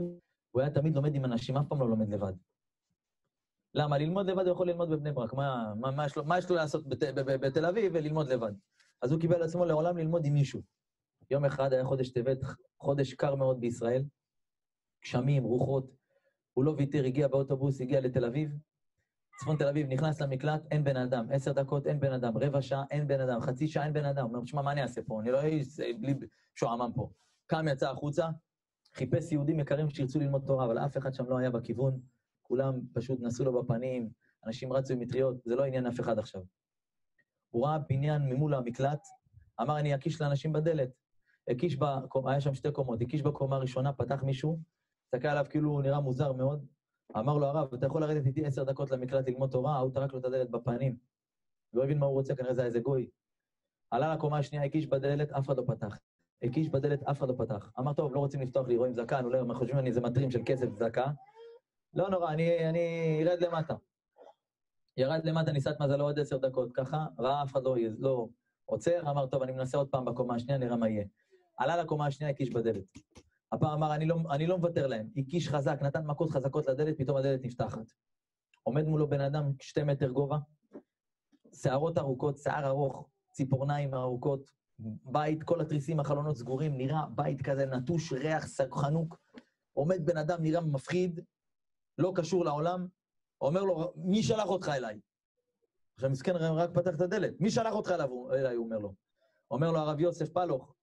הוא 0.51 0.61
היה 0.61 0.69
תמיד 0.69 0.95
לומד 0.95 1.15
עם 1.15 1.25
אנשים, 1.25 1.57
אף 1.57 1.65
פעם 1.69 1.79
לא 1.79 1.89
לומד 1.89 2.09
לבד. 2.09 2.33
למה? 3.73 3.97
ללמוד 3.97 4.29
לבד 4.29 4.45
הוא 4.45 4.51
יכול 4.51 4.67
ללמוד 4.67 4.89
בבני 4.89 5.11
ברק, 5.11 5.33
מה, 5.33 5.73
מה, 5.79 5.91
מה, 5.91 6.05
יש, 6.05 6.15
לו, 6.15 6.23
מה 6.23 6.37
יש 6.37 6.49
לו 6.49 6.55
לעשות 6.55 6.87
בת, 6.87 7.03
ב, 7.03 7.19
ב, 7.19 7.31
בתל 7.31 7.65
אביב 7.65 7.91
וללמוד 7.95 8.29
לבד? 8.29 8.51
אז 9.01 9.11
הוא 9.11 9.21
קיבל 9.21 9.37
לעצמו 9.37 9.65
לעולם 9.65 9.97
ללמוד 9.97 10.25
עם 10.25 10.33
מישהו. 10.33 10.61
יום 11.31 11.45
אחד 11.45 11.73
היה 11.73 11.85
חודש 11.85 12.09
טבת, 12.09 12.37
חודש 12.79 13.13
קר 13.13 13.35
מאוד 13.35 13.59
בישראל, 13.59 14.03
גשמים, 15.03 15.43
רוחות, 15.43 15.91
הוא 16.53 16.63
לא 16.63 16.71
ויתר, 16.77 17.05
הגיע 17.05 17.27
באוטובוס, 17.27 17.81
הגיע 17.81 18.01
לתל 18.01 18.25
אביב, 18.25 18.51
צפון 19.35 19.57
תל 19.57 19.67
אביב, 19.67 19.87
נכנס 19.87 20.21
למקלט, 20.21 20.61
אין 20.71 20.83
בן 20.83 20.97
אדם, 20.97 21.25
עשר 21.31 21.51
דקות, 21.51 21.87
אין 21.87 21.99
בן 21.99 22.13
אדם, 22.13 22.37
רבע 22.37 22.61
שעה, 22.61 22.83
אין 22.91 23.07
בן 23.07 23.21
אדם, 23.21 23.41
חצי 23.41 23.67
שעה, 23.67 23.85
אין 23.85 23.93
בן 23.93 24.05
אדם. 24.05 24.25
אומר, 24.25 24.41
תשמע, 24.41 24.61
מה 24.61 24.71
אני 24.71 24.81
אעשה 24.81 25.01
פה? 25.01 25.21
אני 25.21 25.31
לא 25.31 25.37
אהיה 25.37 25.63
בלי 25.99 26.13
שועמם 26.55 26.91
פה. 26.95 27.09
קם, 27.45 27.65
יצא 27.67 27.91
החוצה, 27.91 28.27
חיפש 28.95 29.31
יהודים 29.31 29.59
יקרים 29.59 29.89
שירצו 29.89 30.19
ללמוד 30.19 30.43
תורה, 30.45 30.65
אבל 30.65 30.77
אף 30.77 30.97
אחד 30.97 31.13
שם 31.13 31.25
לא 31.29 31.37
היה 31.37 31.49
בכיוון. 31.51 31.99
כולם 32.41 32.79
פשוט 32.93 33.19
נסעו 33.21 33.45
לו 33.45 33.63
בפנים, 33.63 34.09
אנשים 34.45 34.73
רצו 34.73 34.93
עם 34.93 34.99
מטריות, 34.99 35.35
זה 35.45 35.55
לא 35.55 35.63
עניין 35.63 35.85
אף 35.85 35.99
אחד 35.99 36.19
עכשיו. 36.19 36.41
הוא 37.49 37.65
ראה 37.65 37.77
בניין 37.89 38.21
ממול 38.21 38.53
המקלט, 38.53 39.07
אמר, 39.61 39.79
אני 39.79 39.95
אקיש 39.95 40.21
לאנשים 40.21 40.53
בדלת. 40.53 40.89
הקיש, 41.47 41.75
בקומה, 41.75 42.31
היה 42.31 42.41
שם 42.41 42.53
שתי 42.53 42.71
קומות, 42.71 43.01
הקיש 43.01 43.21
בקומה 43.21 43.55
הראשונה, 43.55 43.93
פתח 43.93 44.23
מישהו, 44.23 44.59
הסתכל 45.05 45.27
עליו 45.27 45.45
כאילו 45.49 45.69
הוא 45.69 45.81
נראה 45.81 45.99
מוזר 45.99 46.33
מאוד, 46.33 46.65
אמר 47.17 47.37
לו 47.37 47.45
הרב, 47.45 47.73
אתה 47.73 47.85
יכול 47.85 48.01
לרדת 48.01 48.25
איתי 48.25 48.45
עשר 48.45 48.63
דקות 48.63 48.91
למקלט 48.91 49.29
ללמוד 49.29 49.51
תורה? 49.51 49.75
ההוא 49.75 49.93
טרק 49.93 50.13
לו 50.13 50.19
את 50.19 50.25
הדלת 50.25 50.49
בפנים. 50.49 50.97
לא 51.73 51.83
הבין 51.83 51.99
מה 51.99 52.05
הוא 52.05 52.13
רוצה, 52.13 52.35
כנראה 52.35 52.53
זה 52.53 52.61
היה 52.61 52.67
איזה 52.67 52.79
גוי. 52.79 53.09
עלה 53.91 54.15
לקומה 54.15 54.37
השנייה, 54.37 54.65
הקיש 54.65 54.87
בדלת, 54.87 55.31
אף 55.31 55.45
אחד 55.45 55.57
לא 55.57 55.63
פתח. 55.67 55.99
הקיש 56.41 56.69
בדלת, 56.69 57.03
אף 57.03 57.19
אחד 57.19 57.27
לא 57.27 57.33
פתח. 57.37 57.71
אמר, 57.79 57.93
טוב, 57.93 58.13
לא 58.13 58.19
רוצים 58.19 58.41
לפתוח 58.41 58.67
לי, 58.67 58.77
רואים 58.77 58.93
זקן, 58.93 59.25
אולי 59.25 59.39
הם 59.39 59.53
חושבים 59.53 59.77
אני 59.77 59.89
איזה 59.89 60.01
מטרים 60.01 60.31
של 60.31 60.39
כסף 60.45 60.67
צדקה. 60.73 61.05
לא 61.93 62.09
נורא, 62.09 62.31
אני, 62.31 62.69
אני 62.69 63.23
ארד 63.23 63.41
למטה. 63.41 63.75
ירד 64.97 65.25
למטה, 65.25 65.51
ניסה 65.51 65.69
את 65.69 65.81
מזלו 65.81 66.03
עוד 66.03 66.19
עשר 66.19 66.37
דקות, 66.37 66.71
ככה, 66.73 67.05
ראה 67.19 67.43
אף 67.43 67.51
אחד 67.51 67.63
לא, 67.63 67.75
לא 67.97 68.27
עוצר, 68.65 69.01
אמר, 69.01 69.27
טוב, 69.27 69.41
אני 69.43 69.51
מנסה 69.51 69.77
עוד 69.77 69.89
פעם 69.89 70.05
בקומה 70.05 70.35
השנייה, 70.35 70.57
נראה 70.57 70.77
מה 70.77 70.89
יהיה. 70.89 71.05
עלה 71.57 71.77
לקומה 71.77 72.05
השנייה, 72.05 72.31
הקיש 72.31 72.49
בדלת. 72.49 72.83
הפעם 73.55 73.71
אמר, 73.71 73.95
אני 73.95 74.05
לא, 74.05 74.15
אני 74.31 74.47
לא 74.47 74.57
מוותר 74.57 74.87
להם. 74.87 75.09
הקיש 75.17 75.49
חזק, 75.49 75.77
נתן 75.81 76.05
מכות 76.05 76.29
חזקות 76.29 76.67
לדלת, 76.67 76.97
פתאום 76.97 77.17
הדלת 77.17 77.39
נפתחת. 77.43 77.85
עומד 78.63 78.85
מולו 78.85 79.09
בן 79.09 79.21
אדם, 79.21 79.51
שתי 79.61 79.83
מטר 79.83 80.09
גובה, 80.09 80.37
שערות 81.53 81.97
ארוכות, 81.97 82.37
שיער 82.37 82.67
ארוך, 82.67 83.09
ציפורניים 83.31 83.93
ארוכות, 83.93 84.51
בית, 84.79 85.43
כל 85.43 85.61
התריסים, 85.61 85.99
החלונות 85.99 86.37
סגורים, 86.37 86.77
נראה 86.77 87.05
בית 87.15 87.41
כזה 87.41 87.65
נטוש, 87.65 88.13
ריח 88.13 88.45
חנוק. 88.73 89.17
עומד 89.73 90.05
בן 90.05 90.17
אדם, 90.17 90.41
נראה 90.41 90.61
מפחיד, 90.61 91.19
לא 91.97 92.11
קשור 92.15 92.45
לעולם, 92.45 92.87
אומר 93.41 93.63
לו, 93.63 93.93
מי 93.95 94.23
שלח 94.23 94.47
אותך 94.47 94.69
אליי? 94.69 94.99
עכשיו 95.95 96.09
מסכן 96.09 96.35
רק 96.35 96.69
פתח 96.73 96.95
את 96.95 97.01
הדלת, 97.01 97.41
מי 97.41 97.51
שלח 97.51 97.73
אותך 97.73 97.91
אליי, 98.31 98.55
הוא 98.55 98.65
אומר 98.65 98.77
לו. 98.77 98.93
אומר 99.51 99.71
לו 99.71 99.79
הרב 99.79 99.99
יוסף 99.99 100.29
פלוך, 100.29 100.74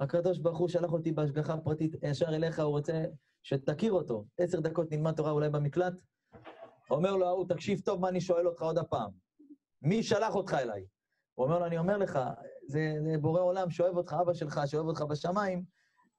הקדוש 0.00 0.38
ברוך 0.38 0.58
הוא 0.58 0.68
שלח 0.68 0.92
אותי 0.92 1.12
בהשגחה 1.12 1.56
פרטית 1.56 1.96
ישר 2.02 2.28
אליך, 2.28 2.60
הוא 2.60 2.68
רוצה 2.68 3.04
שתכיר 3.42 3.92
אותו. 3.92 4.24
עשר 4.38 4.60
דקות 4.60 4.92
נלמד 4.92 5.12
תורה 5.12 5.30
אולי 5.30 5.50
במקלט. 5.50 5.92
אומר 6.90 7.16
לו 7.16 7.26
ההוא, 7.26 7.48
תקשיב 7.48 7.80
טוב 7.80 8.00
מה 8.00 8.08
אני 8.08 8.20
שואל 8.20 8.46
אותך 8.46 8.62
עוד 8.62 8.78
הפעם. 8.78 9.10
מי 9.82 10.02
שלח 10.02 10.34
אותך 10.34 10.54
אליי? 10.54 10.86
הוא 11.34 11.46
אומר 11.46 11.58
לו, 11.58 11.66
אני 11.66 11.78
אומר 11.78 11.96
לך, 11.96 12.18
זה, 12.68 12.94
זה 13.04 13.18
בורא 13.18 13.40
עולם 13.40 13.70
שאוהב 13.70 13.96
אותך, 13.96 14.16
אבא 14.22 14.34
שלך, 14.34 14.60
שאוהב 14.66 14.86
אותך 14.86 15.02
בשמיים, 15.02 15.64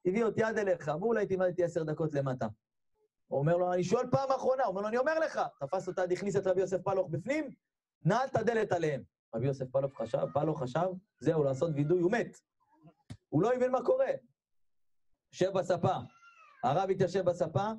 הביא 0.06 0.24
אותי 0.24 0.42
עד 0.42 0.58
אליך, 0.58 0.90
ואולי 1.00 1.26
תלמד 1.26 1.46
איתי 1.46 1.64
עשר 1.64 1.82
דקות 1.82 2.14
למטה. 2.14 2.46
הוא 3.26 3.38
אומר 3.38 3.56
לו, 3.56 3.72
אני 3.72 3.84
שואל 3.84 4.06
פעם 4.10 4.30
אחרונה, 4.30 4.62
הוא 4.62 4.70
אומר 4.70 4.80
לו, 4.80 4.88
אני 4.88 4.96
אומר 4.96 5.18
לך, 5.18 5.40
תפס 5.60 5.88
אותה, 5.88 6.02
הכניס 6.02 6.36
את 6.36 6.46
רבי 6.46 6.60
יוסף 6.60 6.82
פלוך 6.82 7.08
בפנים, 7.10 7.50
נעל 8.04 8.28
את 8.28 8.36
הדלת 8.36 8.72
עליהם. 8.72 9.02
רבי 9.34 9.46
יוסף 9.46 9.64
פלוך 9.72 10.02
חשב, 10.02 10.26
פלוך 10.34 10.62
חשב, 10.62 10.86
זהו, 11.20 11.44
לעשות 11.44 11.70
וידוי, 11.74 12.00
הוא 12.00 12.12
מת. 12.12 12.36
הוא 13.36 13.42
לא 13.42 13.52
הבין 13.52 13.70
מה 13.70 13.82
קורה. 13.82 14.10
יושב 15.32 15.52
בספה, 15.58 15.92
הרב 16.64 16.90
התיישב 16.90 17.24
בספה, 17.24 17.70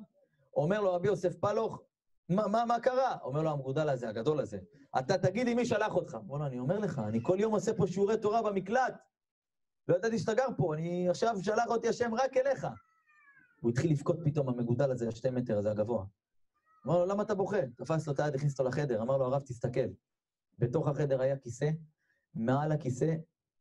אומר 0.56 0.80
לו 0.80 0.94
רבי 0.94 1.08
יוסף 1.08 1.34
פלוך, 1.40 1.82
מה, 2.28 2.46
מה, 2.46 2.64
מה 2.64 2.80
קרה? 2.80 3.16
אומר 3.22 3.42
לו 3.42 3.50
המגודל 3.50 3.88
הזה, 3.88 4.08
הגדול 4.08 4.40
הזה, 4.40 4.58
אתה 4.98 5.18
תגיד 5.18 5.46
לי 5.46 5.54
מי 5.54 5.66
שלח 5.66 5.94
אותך. 5.94 6.14
אומר 6.14 6.38
לו, 6.38 6.46
אני 6.46 6.58
אומר 6.58 6.78
לך, 6.78 6.98
אני 7.08 7.18
כל 7.22 7.36
יום 7.40 7.52
עושה 7.52 7.74
פה 7.74 7.86
שיעורי 7.86 8.18
תורה 8.18 8.42
במקלט. 8.42 8.94
לא 9.88 9.96
ידעתי 9.96 10.18
שאתה 10.18 10.34
גר 10.34 10.46
פה, 10.56 10.74
אני 10.74 11.08
עכשיו 11.08 11.36
שלח 11.42 11.66
אותי 11.68 11.88
השם 11.88 12.14
רק 12.14 12.36
אליך. 12.36 12.66
הוא 13.60 13.70
התחיל 13.70 13.90
לבכות 13.90 14.18
פתאום, 14.24 14.48
המגודל 14.48 14.90
הזה, 14.90 15.08
השתי 15.08 15.30
מטר 15.30 15.58
הזה, 15.58 15.70
הגבוה. 15.70 16.04
אמר 16.86 16.98
לו, 16.98 17.06
למה 17.06 17.22
אתה 17.22 17.34
בוכה? 17.34 17.66
תפס 17.76 18.06
לו 18.06 18.12
את 18.12 18.20
היד, 18.20 18.34
הכניס 18.34 18.58
אותו 18.58 18.68
לחדר, 18.68 19.02
אמר 19.02 19.16
לו, 19.16 19.24
הרב, 19.24 19.42
תסתכל. 19.42 19.88
בתוך 20.58 20.88
החדר 20.88 21.20
היה 21.20 21.36
כיסא, 21.36 21.70
מעל 22.34 22.72
הכיסא 22.72 23.14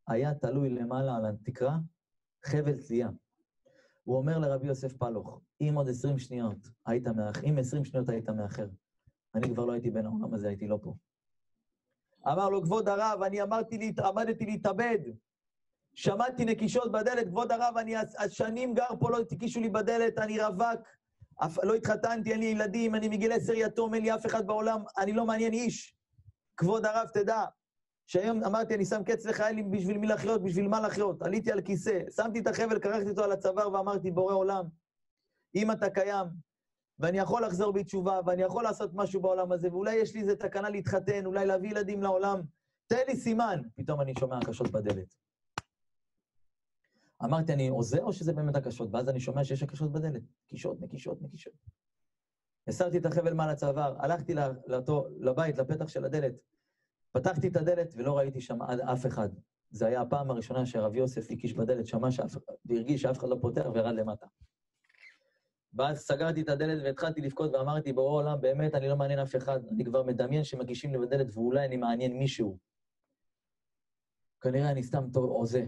היה 0.07 0.33
תלוי 0.33 0.69
למעלה 0.69 1.15
על 1.15 1.25
התקרה 1.25 1.77
חבל 2.45 2.81
תלייה. 2.87 3.09
הוא 4.03 4.17
אומר 4.17 4.37
לרבי 4.37 4.67
יוסף 4.67 4.93
פלוך, 4.93 5.41
אם 5.61 5.73
עוד 5.75 5.89
עשרים 5.89 6.19
שניות 6.19 6.57
היית 6.85 7.07
מאחר, 7.07 7.41
אם 7.43 7.57
עשרים 7.59 7.85
שניות 7.85 8.09
היית 8.09 8.29
מאחר, 8.29 8.67
אני 9.35 9.53
כבר 9.53 9.65
לא 9.65 9.71
הייתי 9.71 9.91
בין 9.91 10.05
העולם 10.05 10.33
הזה, 10.33 10.47
הייתי 10.47 10.67
לא 10.67 10.79
פה. 10.81 10.93
אמר 12.27 12.49
לו, 12.49 12.63
כבוד 12.63 12.89
הרב, 12.89 13.21
אני 13.21 13.41
אמרתי, 13.41 13.93
עמדתי 14.05 14.45
להתאבד. 14.45 14.99
שמעתי 15.95 16.45
נקישות 16.45 16.91
בדלת, 16.91 17.27
כבוד 17.27 17.51
הרב, 17.51 17.77
אני 17.77 17.93
שנים 18.29 18.73
גר 18.73 18.87
פה, 18.99 19.11
לא 19.11 19.23
תקישו 19.23 19.59
לי 19.59 19.69
בדלת, 19.69 20.17
אני 20.17 20.43
רווק, 20.43 20.81
לא 21.63 21.73
התחתנתי, 21.73 22.31
אין 22.31 22.39
לי 22.39 22.45
ילדים, 22.45 22.95
אני 22.95 23.09
מגיל 23.09 23.31
עשר 23.31 23.53
יתום, 23.53 23.93
אין 23.93 24.03
לי 24.03 24.15
אף 24.15 24.25
אחד 24.25 24.47
בעולם, 24.47 24.83
אני 24.97 25.13
לא 25.13 25.25
מעניין 25.25 25.53
איש. 25.53 25.95
כבוד 26.57 26.85
הרב, 26.85 27.07
תדע, 27.13 27.45
שהיום 28.07 28.43
אמרתי, 28.43 28.75
אני 28.75 28.85
שם 28.85 29.03
קץ 29.03 29.25
לחיילים 29.25 29.71
בשביל 29.71 29.97
מי 29.97 30.07
לחיות, 30.07 30.43
בשביל 30.43 30.67
מה 30.67 30.79
לחיות. 30.79 31.21
עליתי 31.21 31.51
על 31.51 31.61
כיסא, 31.61 31.99
שמתי 32.15 32.39
את 32.39 32.47
החבל, 32.47 32.79
קרחתי 32.79 33.09
אותו 33.09 33.23
על 33.23 33.31
הצוואר 33.31 33.73
ואמרתי, 33.73 34.11
בורא 34.11 34.33
עולם, 34.33 34.65
אם 35.55 35.71
אתה 35.71 35.89
קיים, 35.89 36.25
ואני 36.99 37.17
יכול 37.17 37.45
לחזור 37.45 37.71
בתשובה, 37.71 38.19
ואני 38.25 38.41
יכול 38.41 38.63
לעשות 38.63 38.91
משהו 38.93 39.21
בעולם 39.21 39.51
הזה, 39.51 39.67
ואולי 39.71 39.95
יש 39.95 40.13
לי 40.13 40.21
איזה 40.21 40.35
תקנה 40.35 40.69
להתחתן, 40.69 41.25
אולי 41.25 41.45
להביא 41.45 41.69
ילדים 41.69 42.01
לעולם, 42.01 42.41
תן 42.87 43.03
לי 43.07 43.15
סימן. 43.15 43.61
פתאום 43.75 44.01
אני 44.01 44.13
שומע 44.19 44.37
הקשות 44.37 44.71
בדלת. 44.71 45.15
אמרתי, 47.23 47.53
אני 47.53 47.67
עוזר 47.67 48.03
או 48.03 48.13
שזה 48.13 48.33
באמת 48.33 48.55
הקשות? 48.55 48.89
ואז 48.93 49.09
אני 49.09 49.19
שומע 49.19 49.43
שיש 49.43 49.63
הקשות 49.63 49.91
בדלת. 49.91 50.21
קישות, 50.47 50.81
נקישות, 50.81 51.21
נקישות. 51.21 51.53
הסרתי 52.67 52.97
את 52.97 53.05
החבל 53.05 53.33
מעל 53.33 53.49
הצוואר, 53.49 53.95
הלכתי 53.99 54.33
לאותו, 54.67 55.07
לבית, 55.19 55.57
לפתח 55.57 55.87
של 55.87 56.05
הדלת, 56.05 56.33
פתחתי 57.19 57.47
את 57.47 57.55
הדלת 57.55 57.93
ולא 57.95 58.17
ראיתי 58.17 58.41
שם 58.41 58.61
אף 58.61 59.05
אחד. 59.05 59.29
זה 59.69 59.85
היה 59.87 60.01
הפעם 60.01 60.31
הראשונה 60.31 60.65
שהרב 60.65 60.95
יוסף 60.95 61.31
הקיש 61.31 61.53
בדלת, 61.53 61.87
שמע 61.87 62.11
שאף, 62.11 62.35
והרגיש 62.65 63.01
שאף 63.01 63.19
אחד 63.19 63.29
לא 63.29 63.37
פותח 63.41 63.65
וירד 63.73 63.95
למטה. 63.95 64.25
ואז 65.73 65.99
סגרתי 65.99 66.41
את 66.41 66.49
הדלת 66.49 66.83
והתחלתי 66.83 67.21
לבכות 67.21 67.53
ואמרתי, 67.53 67.93
בורא 67.93 68.23
עולם, 68.23 68.41
באמת, 68.41 68.75
אני 68.75 68.89
לא 68.89 68.95
מעניין 68.95 69.19
אף 69.19 69.35
אחד. 69.35 69.59
אני 69.71 69.85
כבר 69.85 70.03
מדמיין 70.03 70.43
שמגישים 70.43 70.91
לי 70.91 70.97
בדלת 70.97 71.27
ואולי 71.33 71.65
אני 71.65 71.77
מעניין 71.77 72.17
מישהו. 72.17 72.57
כנראה 74.41 74.71
אני 74.71 74.83
סתם 74.83 75.09
טוב, 75.13 75.25
הוזה. 75.25 75.65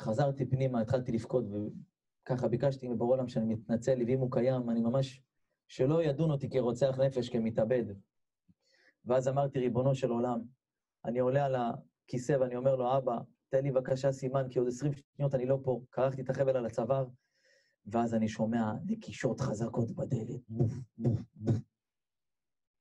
חזרתי 0.00 0.50
פנימה, 0.50 0.80
התחלתי 0.80 1.12
לבכות, 1.12 1.44
ככה 2.24 2.48
ביקשתי 2.48 2.88
מבורא 2.88 3.16
עולם 3.16 3.28
שאני 3.28 3.54
מתנצל, 3.54 3.98
ואם 4.06 4.20
הוא 4.20 4.32
קיים, 4.32 4.70
אני 4.70 4.80
ממש, 4.80 5.22
שלא 5.68 6.02
ידון 6.02 6.30
אותי 6.30 6.50
כרוצח 6.50 6.98
נפש, 6.98 7.28
כמתאבד. 7.28 7.84
ואז 9.04 9.28
אמרתי, 9.28 9.58
ריבונו 9.58 9.94
של 9.94 10.10
עולם, 10.10 10.40
אני 11.04 11.18
עולה 11.18 11.44
על 11.44 11.56
הכיסא 11.56 12.36
ואני 12.40 12.56
אומר 12.56 12.76
לו, 12.76 12.96
אבא, 12.96 13.18
תן 13.48 13.62
לי 13.62 13.70
בבקשה 13.70 14.12
סימן, 14.12 14.48
כי 14.50 14.58
עוד 14.58 14.68
עשרים 14.68 14.92
שניות 14.92 15.34
אני 15.34 15.46
לא 15.46 15.58
פה. 15.62 15.80
קרחתי 15.90 16.22
את 16.22 16.30
החבל 16.30 16.56
על 16.56 16.66
הצוואר, 16.66 17.06
ואז 17.86 18.14
אני 18.14 18.28
שומע 18.28 18.72
נקישות 18.84 19.40
חזקות 19.40 19.90
בדלת. 19.90 20.40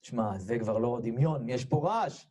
שמע, 0.02 0.38
זה 0.38 0.60
כבר 0.60 0.78
לא 0.78 1.00
דמיון, 1.04 1.50
יש 1.50 1.66
פה 1.66 1.82
רעש. 1.84 2.28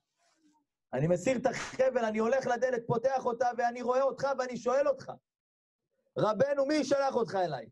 אני 0.92 1.06
מסיר 1.06 1.36
את 1.36 1.46
החבל, 1.46 2.04
אני 2.04 2.18
הולך 2.18 2.46
לדלת, 2.46 2.82
פותח 2.86 3.26
אותה, 3.26 3.46
ואני 3.58 3.82
רואה 3.82 4.02
אותך 4.02 4.26
ואני 4.38 4.56
שואל 4.56 4.88
אותך, 4.88 5.12
רבנו, 6.18 6.66
מי 6.66 6.84
שלח 6.84 7.14
אותך 7.14 7.34
אליי? 7.34 7.68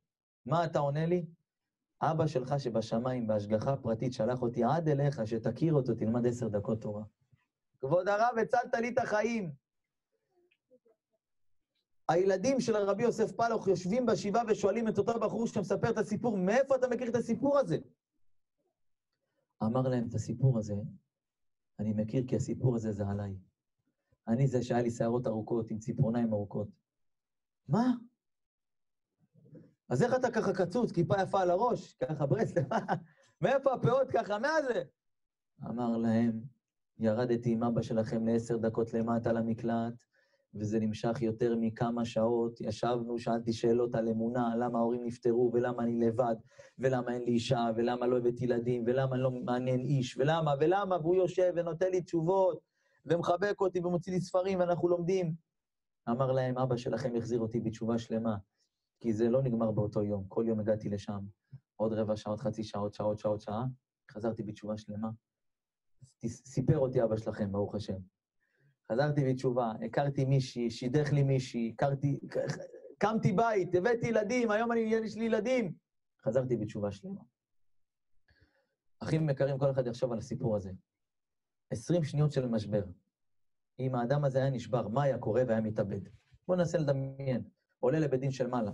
מה 0.47 0.65
אתה 0.65 0.79
עונה 0.79 1.07
לי? 1.07 1.27
אבא 2.03 2.27
שלך 2.27 2.55
שבשמיים, 2.59 3.27
בהשגחה 3.27 3.77
פרטית, 3.77 4.13
שלח 4.13 4.43
אותי 4.43 4.65
עד 4.65 4.89
אליך, 4.89 5.27
שתכיר 5.27 5.75
אותו, 5.75 5.95
תלמד 5.95 6.27
עשר 6.27 6.49
דקות 6.49 6.81
תורה. 6.81 7.05
כבוד 7.81 8.09
הרב, 8.09 8.39
הצלת 8.43 8.75
לי 8.75 8.89
את 8.89 8.99
החיים. 8.99 9.53
הילדים 12.09 12.61
של 12.61 12.77
הרבי 12.77 13.03
יוסף 13.03 13.33
פלוך 13.33 13.69
יושבים 13.69 14.07
בשבעה 14.07 14.43
ושואלים 14.49 14.89
את 14.89 14.99
אותו 14.99 15.21
בחור 15.21 15.47
שמספר 15.47 15.91
את 15.91 15.99
הסיפור, 15.99 16.37
מאיפה 16.37 16.77
אתה 16.77 16.89
מכיר 16.89 17.09
את 17.09 17.15
הסיפור 17.15 17.59
הזה? 17.59 17.77
אמר 19.63 19.83
להם 19.83 20.07
את 20.09 20.15
הסיפור 20.15 20.59
הזה, 20.59 20.75
אני 21.79 21.93
מכיר 21.93 22.25
כי 22.29 22.37
הסיפור 22.37 22.77
הזה 22.77 22.93
זה 22.93 23.05
עליי. 23.09 23.37
אני 24.29 24.47
זה 24.47 24.63
שהיה 24.63 24.83
לי 24.83 24.91
שערות 24.91 25.27
ארוכות 25.27 25.71
עם 25.71 25.79
ציפורניים 25.79 26.33
ארוכות. 26.33 26.69
מה? 27.69 27.93
אז 29.89 30.03
איך 30.03 30.15
אתה 30.15 30.31
ככה 30.31 30.53
קצוץ, 30.53 30.93
כיפה 30.93 31.15
יפה 31.23 31.41
על 31.41 31.51
הראש, 31.51 31.95
ככה 31.95 32.27
ברסלב, 32.27 32.65
מאיפה 33.43 33.75
הפאות 33.75 34.11
ככה, 34.11 34.39
מה 34.39 34.63
זה? 34.69 34.83
אמר 35.67 35.97
להם, 35.97 36.41
ירדתי 36.99 37.53
עם 37.53 37.63
אבא 37.63 37.83
שלכם 37.83 38.27
לעשר 38.27 38.57
דקות 38.57 38.95
למטה 38.95 39.33
למקלט, 39.33 39.95
וזה 40.55 40.81
נמשך 40.81 41.23
יותר 41.23 41.55
מכמה 41.61 42.05
שעות. 42.05 42.61
ישבנו, 42.61 43.19
שאלתי 43.19 43.53
שאלות 43.53 43.95
על 43.95 44.09
אמונה, 44.09 44.57
למה 44.57 44.79
ההורים 44.79 45.05
נפטרו, 45.05 45.51
ולמה 45.55 45.83
אני 45.83 46.07
לבד, 46.07 46.37
ולמה 46.79 47.13
אין 47.13 47.23
לי 47.23 47.33
אישה, 47.33 47.71
ולמה 47.77 48.07
לא 48.07 48.19
הבאתי 48.19 48.45
ילדים, 48.45 48.85
ולמה 48.87 49.17
לא 49.17 49.31
מעניין 49.31 49.81
איש, 49.81 50.17
ולמה, 50.17 50.55
ולמה, 50.61 50.97
והוא 50.97 51.15
יושב 51.15 51.53
ונותן 51.57 51.91
לי 51.91 52.03
תשובות, 52.03 52.61
ומחבק 53.07 53.61
אותי 53.61 53.81
ומוציא 53.81 54.13
לי 54.13 54.21
ספרים, 54.21 54.61
ואנחנו 54.61 54.89
לומדים. 54.89 55.35
אמר 56.09 56.33
להם, 56.33 56.59
אבא 56.59 56.77
שלכם 56.77 57.17
החזיר 57.17 57.41
אותי 57.41 57.61
בתשובה 57.61 57.99
שלמה, 57.99 58.37
כי 59.01 59.13
זה 59.13 59.29
לא 59.29 59.43
נגמר 59.43 59.71
באותו 59.71 60.03
יום. 60.03 60.25
כל 60.29 60.45
יום 60.49 60.61
הגעתי 60.61 60.89
לשם, 60.89 61.21
עוד 61.77 61.93
רבע 61.93 62.17
שעה, 62.17 62.33
עוד 62.33 62.41
חצי 62.41 62.65
שעה, 62.65 62.81
עוד 62.81 62.95
שעה, 62.95 63.07
עוד 63.07 63.19
שעה, 63.19 63.31
עוד 63.31 63.41
שעה, 63.41 63.65
חזרתי 64.11 64.43
בתשובה 64.43 64.77
שלמה. 64.77 65.11
סיפר 66.27 66.79
אותי 66.79 67.03
אבא 67.03 67.17
שלכם, 67.17 67.53
ברוך 67.53 67.75
השם. 67.75 67.99
חזרתי 68.93 69.25
בתשובה, 69.33 69.73
הכרתי 69.87 70.25
מישהי, 70.25 70.71
שידך 70.71 71.13
לי 71.13 71.23
מישהי, 71.23 71.73
הכרתי, 71.75 72.21
קמתי 72.99 73.33
בית, 73.33 73.75
הבאתי 73.75 74.07
ילדים, 74.07 74.51
היום 74.51 74.73
אני, 74.73 74.81
יש 74.81 75.17
לי 75.17 75.25
ילדים. 75.25 75.75
חזרתי 76.23 76.57
בתשובה 76.57 76.93
שלמה. 76.93 77.21
אחים 78.99 79.31
יקרים, 79.31 79.59
כל 79.59 79.71
אחד 79.71 79.87
יחשוב 79.87 80.13
על 80.13 80.19
הסיפור 80.19 80.57
הזה. 80.57 80.71
עשרים 81.71 82.05
שניות 82.05 82.33
של 82.33 82.47
משבר. 82.47 82.85
אם 83.79 83.95
האדם 83.95 84.25
הזה 84.25 84.39
היה 84.39 84.51
נשבר, 84.51 84.89
מה 84.89 85.03
היה 85.03 85.19
קורה 85.19 85.43
והיה 85.47 85.61
מתאבד? 85.61 86.01
בואו 86.49 86.59
ננסה 86.59 86.79
לדמיין. 86.79 87.43
עולה 87.81 87.99
לבית 87.99 88.21
דין 88.21 88.31
של 88.31 88.47
מעלה. 88.47 88.71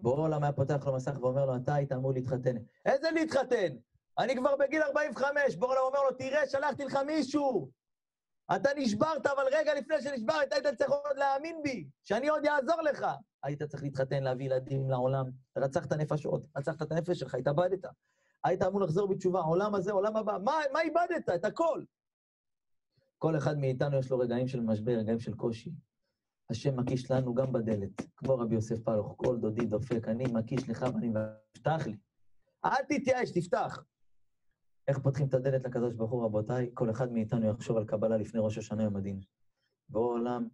בורא 0.00 0.22
עולם 0.22 0.42
היה 0.42 0.52
פותח 0.52 0.86
לו 0.86 0.94
מסך 0.94 1.18
ואומר 1.20 1.46
לו, 1.46 1.56
אתה 1.56 1.74
היית 1.74 1.92
אמור 1.92 2.12
להתחתן. 2.12 2.56
איזה 2.86 3.10
להתחתן? 3.10 3.76
אני 4.18 4.36
כבר 4.36 4.56
בגיל 4.56 4.82
45. 4.82 5.56
בורא 5.56 5.72
עולם 5.72 5.86
אומר 5.86 6.10
לו, 6.10 6.16
תראה, 6.16 6.48
שלחתי 6.48 6.84
לך 6.84 6.98
מישהו. 7.06 7.70
אתה 8.56 8.70
נשברת, 8.76 9.26
אבל 9.26 9.42
רגע 9.52 9.74
לפני 9.74 10.02
שנשברת, 10.02 10.52
היית 10.52 10.66
צריך 10.66 10.90
עוד 10.90 11.16
להאמין 11.16 11.60
בי, 11.62 11.86
שאני 12.04 12.28
עוד 12.28 12.46
אעזור 12.46 12.82
לך. 12.82 13.06
היית 13.42 13.62
צריך 13.62 13.82
להתחתן, 13.82 14.22
להביא 14.22 14.46
ילדים 14.46 14.90
לעולם. 14.90 15.24
רצחת 15.58 15.92
נפשות, 15.92 16.42
רצחת 16.56 16.82
את 16.82 16.92
הנפש 16.92 17.18
שלך, 17.18 17.34
התאבדת. 17.34 17.84
היית 18.44 18.62
אמור 18.62 18.80
לחזור 18.80 19.08
בתשובה, 19.08 19.40
עולם 19.40 19.74
הזה, 19.74 19.92
עולם 19.92 20.16
הבא. 20.16 20.38
מה, 20.44 20.52
מה 20.72 20.80
איבדת? 20.80 21.28
את 21.34 21.44
הכל. 21.44 21.82
כל 23.18 23.36
אחד 23.36 23.58
מאיתנו 23.58 23.98
יש 23.98 24.10
לו 24.10 24.18
רגעים 24.18 24.48
של 24.48 24.60
משבר, 24.60 24.92
רגעים 24.92 25.20
של 25.20 25.34
קושי. 25.34 25.70
השם 26.50 26.80
מקיש 26.80 27.10
לנו 27.10 27.34
גם 27.34 27.52
בדלת, 27.52 27.90
כמו 28.16 28.38
רבי 28.38 28.54
יוסף 28.54 28.78
פלוך, 28.84 29.14
כל 29.16 29.36
דודי 29.36 29.66
דופק, 29.66 30.08
אני 30.08 30.24
מקיש 30.24 30.68
לך 30.68 30.86
ואני 30.94 31.08
מבטח 31.08 31.86
לי. 31.86 31.96
אל 32.64 32.84
תתייאש, 32.88 33.30
תפתח. 33.30 33.84
איך 34.88 34.98
פותחים 34.98 35.26
את 35.26 35.34
הדלת 35.34 35.64
לקדוש 35.64 35.94
ברוך 35.94 36.10
הוא, 36.10 36.24
רבותיי? 36.24 36.70
כל 36.74 36.90
אחד 36.90 37.12
מאיתנו 37.12 37.46
יחשוב 37.46 37.76
על 37.76 37.84
קבלה 37.84 38.16
לפני 38.16 38.40
ראש 38.40 38.58
השנה 38.58 38.82
יום 38.82 38.96
הדין. 38.96 39.20
בעולם, 39.88 40.48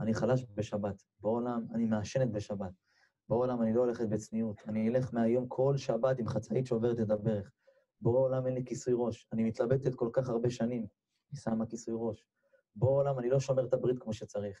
אני 0.00 0.14
חלש 0.14 0.46
בשבת. 0.54 1.02
בעולם, 1.20 1.66
אני 1.74 1.84
מעשנת 1.84 2.30
בשבת. 2.32 2.72
בעולם, 3.28 3.62
אני 3.62 3.74
לא 3.74 3.80
הולכת 3.80 4.08
בצניעות. 4.08 4.62
אני 4.68 4.88
אלך 4.88 5.14
מהיום 5.14 5.48
כל 5.48 5.76
שבת 5.76 6.18
עם 6.18 6.28
חצאית 6.28 6.66
שעוברת 6.66 7.00
את 7.00 7.10
הברך. 7.10 7.52
בורא 8.00 8.20
עולם 8.20 8.46
אין 8.46 8.54
לי 8.54 8.64
כיסוי 8.64 8.94
ראש. 8.96 9.28
אני 9.32 9.44
מתלבטת 9.44 9.94
כל 9.94 10.10
כך 10.12 10.28
הרבה 10.28 10.50
שנים. 10.50 10.86
אני 11.30 11.40
שמה 11.40 11.66
כיסוי 11.66 11.94
ראש. 11.98 12.24
בורא 12.76 12.92
עולם, 12.92 13.18
אני 13.18 13.30
לא 13.30 13.40
שומר 13.40 13.64
את 13.64 13.74
הברית 13.74 13.98
כמו 13.98 14.12
שצריך. 14.12 14.60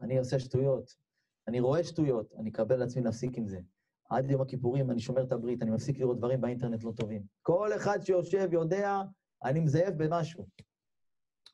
אני 0.00 0.18
עושה 0.18 0.38
שטויות. 0.38 0.94
אני 1.48 1.60
רואה 1.60 1.84
שטויות, 1.84 2.32
אני 2.38 2.50
אקבל 2.50 2.76
לעצמי 2.76 3.02
להפסיק 3.02 3.38
עם 3.38 3.46
זה. 3.46 3.58
עד 4.10 4.30
יום 4.30 4.42
הכיפורים 4.42 4.90
אני 4.90 5.00
שומר 5.00 5.22
את 5.22 5.32
הברית, 5.32 5.62
אני 5.62 5.70
מפסיק 5.70 5.98
לראות 5.98 6.18
דברים 6.18 6.40
באינטרנט 6.40 6.84
לא 6.84 6.92
טובים. 6.96 7.22
כל 7.42 7.70
אחד 7.76 7.98
שיושב 8.02 8.48
יודע, 8.52 9.02
אני 9.44 9.60
מזייף 9.60 9.94
במשהו. 9.96 10.46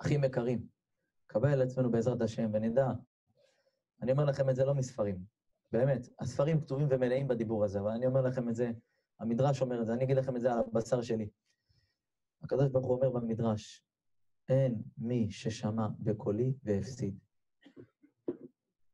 אחים 0.00 0.24
יקרים, 0.24 0.66
קבל 1.26 1.48
על 1.48 1.62
עצמנו 1.62 1.90
בעזרת 1.90 2.22
השם, 2.22 2.50
ונדע, 2.52 2.92
אני 4.02 4.12
אומר 4.12 4.24
לכם 4.24 4.50
את 4.50 4.56
זה 4.56 4.64
לא 4.64 4.74
מספרים, 4.74 5.24
באמת, 5.72 6.08
הספרים 6.20 6.60
כתובים 6.60 6.86
ומלאים 6.90 7.28
בדיבור 7.28 7.64
הזה, 7.64 7.80
אבל 7.80 7.90
אני 7.90 8.06
אומר 8.06 8.20
לכם 8.20 8.48
את 8.48 8.54
זה, 8.54 8.70
המדרש 9.20 9.62
אומר 9.62 9.80
את 9.80 9.86
זה, 9.86 9.92
אני 9.92 10.04
אגיד 10.04 10.16
לכם 10.16 10.36
את 10.36 10.40
זה 10.40 10.52
על 10.52 10.58
הבשר 10.58 11.02
שלי. 11.02 11.28
הקדוש 12.42 12.68
ברוך 12.68 12.86
הוא 12.86 12.96
אומר 12.96 13.10
במדרש, 13.10 13.84
אין 14.48 14.82
מי 14.98 15.30
ששמע 15.30 15.88
בקולי 15.98 16.54
והפסיד. 16.62 17.18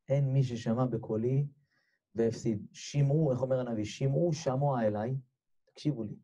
אין 0.08 0.32
מי 0.32 0.44
ששמע 0.44 0.84
בקולי 0.84 1.46
והפסיד. 2.14 2.66
שמעו, 2.72 3.32
איך 3.32 3.42
אומר 3.42 3.60
הנביא? 3.60 3.84
שמעו 3.84 4.32
שמוע 4.32 4.86
אליי, 4.86 5.16
תקשיבו 5.64 6.02
לי, 6.02 6.16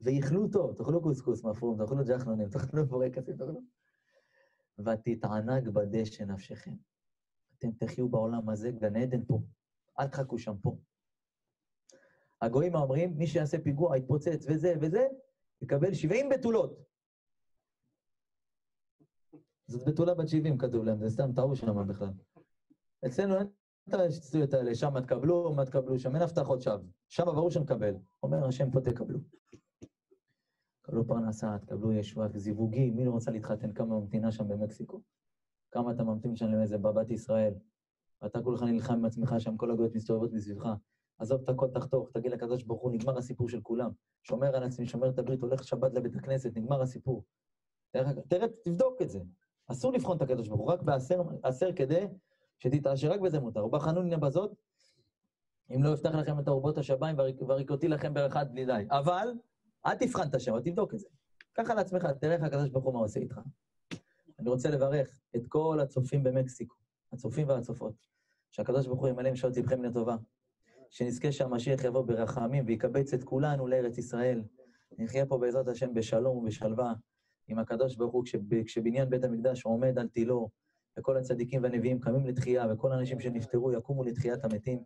ואיכלו 0.00 0.48
טוב, 0.48 0.74
תאכלו 0.76 1.02
קוסקוס 1.02 1.44
מאפרום, 1.44 1.78
תאכלו 1.78 2.04
ג'חנונים, 2.04 2.48
תאכלו 2.48 2.86
בורקסים, 2.86 3.36
תאכלו... 3.36 3.60
ותתענג 4.78 5.68
בדשא 5.68 6.22
נפשכם. 6.22 6.74
אתם 7.58 7.72
תחיו 7.72 8.08
בעולם 8.08 8.48
הזה, 8.48 8.70
גן 8.70 8.96
עדן 8.96 9.24
פה. 9.24 9.42
אל 10.00 10.08
תחכו 10.08 10.38
שם 10.38 10.54
פה. 10.62 10.76
הגויים 12.42 12.74
אומרים, 12.74 13.18
מי 13.18 13.26
שיעשה 13.26 13.58
פיגוע, 13.62 13.96
יתפוצץ 13.96 14.46
וזה 14.48 14.74
וזה, 14.80 15.06
יקבל 15.62 15.94
70 15.94 16.28
בתולות. 16.28 16.78
זאת 19.66 19.88
בתולה 19.88 20.14
בת 20.14 20.28
70, 20.28 20.58
כתוב 20.58 20.84
להם, 20.84 20.98
זה 20.98 21.10
סתם 21.10 21.32
טעו 21.32 21.56
שם 21.56 21.88
בכלל. 21.88 22.12
אצלנו 23.06 23.36
אין 23.38 23.46
את 23.88 23.94
השטויות 23.94 24.54
האלה, 24.54 24.74
שם 24.74 25.00
תקבלו, 25.00 25.52
מה 25.54 25.64
תקבלו 25.64 25.98
שם, 25.98 26.14
אין 26.14 26.22
הבטחות 26.22 26.62
שווא. 26.62 26.84
שם 27.08 27.24
ברור 27.24 27.50
שנקבל. 27.50 27.94
אומר 28.22 28.44
השם, 28.46 28.70
פה 28.70 28.80
תקבלו. 28.80 29.18
תקבלו 30.82 31.06
פרנסה, 31.06 31.58
תקבלו 31.58 31.92
ישועה, 31.92 32.28
זיווגים, 32.34 32.96
מי 32.96 33.04
לא 33.04 33.10
רוצה 33.10 33.30
להתחתן? 33.30 33.72
כמה 33.72 34.00
ממתינה 34.00 34.32
שם 34.32 34.48
במקסיקו? 34.48 35.00
כמה 35.70 35.90
אתה 35.92 36.04
ממתין 36.04 36.36
שם 36.36 36.46
לאיזה 36.46 36.78
בבת 36.78 37.10
ישראל? 37.10 37.54
ואתה 38.22 38.42
כולך 38.42 38.62
נלחם 38.62 38.94
עם 38.94 39.04
עצמך 39.04 39.34
שם, 39.38 39.56
כל 39.56 39.70
הגויות 39.70 39.94
מסתובבות 39.94 40.32
מסביבך. 40.32 40.68
עזוב 41.18 41.40
את 41.42 41.48
הכל, 41.48 41.68
תחתוך, 41.74 42.10
תגיד 42.12 42.32
לקדוש 42.32 42.62
ברוך 42.62 42.82
הוא, 42.82 42.92
נגמר 42.92 43.18
הסיפור 43.18 43.48
של 43.48 43.60
כולם. 43.60 43.90
שומר 44.22 44.56
על 44.56 44.62
עצמי, 44.62 44.86
שומר 44.86 45.08
את 45.08 45.18
הברית, 45.18 45.42
הולך 45.42 45.64
שבת 45.64 45.94
לבית 45.94 46.16
הכנסת, 46.16 46.56
נגמר 46.56 46.82
הסיפור. 46.82 47.24
תראה, 48.28 48.48
תבדוק 48.64 49.02
את 49.02 49.10
זה. 49.10 49.20
אסור 49.66 49.92
לבחון 49.92 50.16
את 50.16 50.22
הקדוש 50.22 50.48
ברוך 50.48 50.60
הוא, 50.60 50.72
רק 50.72 50.82
בעשר 51.42 51.72
כדי 51.76 52.06
שתתעשר, 52.62 53.12
רק 53.12 53.20
בזה 53.20 53.40
מותר. 53.40 53.64
ובחנוניה 53.64 54.18
בזאת, 54.18 54.54
אם 55.74 55.82
לא 55.82 55.94
יפתח 55.94 56.14
לכם 56.14 56.38
את 56.38 56.48
ארובות 56.48 56.78
השמיים 56.78 57.16
והריקותי 57.48 57.88
לכם 57.88 58.14
באחד 58.14 58.52
בלי 58.52 58.66
די. 58.66 58.84
אבל, 58.90 59.28
אל 59.86 59.94
תבחן 59.94 60.28
את 60.28 60.34
השם, 60.34 60.60
תבדוק 60.60 60.94
את 60.94 60.98
זה. 60.98 61.08
קח 61.52 61.70
על 61.70 61.78
עצמך, 61.78 62.06
תראה 62.20 62.34
איך 62.34 62.42
הקדוש 62.42 62.70
ברוך 62.70 62.84
הוא 62.84 62.94
מה 62.94 63.00
עושה 63.00 63.20
איתך. 63.20 63.40
אני 64.38 64.50
רוצה 64.50 64.70
לברך 64.70 65.20
את 65.36 65.42
כל 65.48 65.78
הצופים 65.82 66.22
במקסיקו, 66.22 66.76
הצופים 67.12 67.48
והצופות, 67.48 67.94
שהקדוש 68.50 68.86
ברוך 68.86 69.00
הוא 69.00 69.08
ימלא 69.08 69.28
עם 69.28 69.36
שעות 69.36 69.56
לבכם 69.56 69.82
לטובה. 69.82 70.16
שנזכה 70.90 71.32
שהמשיח 71.32 71.84
יבוא 71.84 72.02
ברחמים 72.02 72.64
ויקבץ 72.66 73.14
את 73.14 73.24
כולנו 73.24 73.66
לארץ 73.66 73.98
ישראל. 73.98 74.42
נחיה 74.98 75.26
פה 75.26 75.38
בעזרת 75.38 75.68
השם 75.68 75.94
בשלום 75.94 76.36
ובשלווה 76.36 76.92
עם 77.48 77.58
הקדוש 77.58 77.96
ברוך 77.96 78.12
הוא, 78.12 78.24
כשבניין 78.66 79.10
בית 79.10 79.24
המקדש 79.24 79.64
עומד 79.64 79.98
על 79.98 80.08
תילו, 80.08 80.48
וכל 80.98 81.16
הצדיקים 81.16 81.62
והנביאים 81.62 82.00
קמים 82.00 82.26
לתחייה, 82.26 82.66
וכל 82.72 82.92
האנשים 82.92 83.20
שנפטרו 83.20 83.72
יקומו 83.72 84.04
לתחיית 84.04 84.44
המתים. 84.44 84.82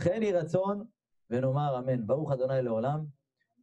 כן 0.00 0.22
יהי 0.22 0.32
רצון, 0.32 0.84
ונאמר 1.30 1.78
אמן. 1.78 2.06
ברוך 2.06 2.32
אדוני 2.32 2.62
לעולם, 2.62 3.04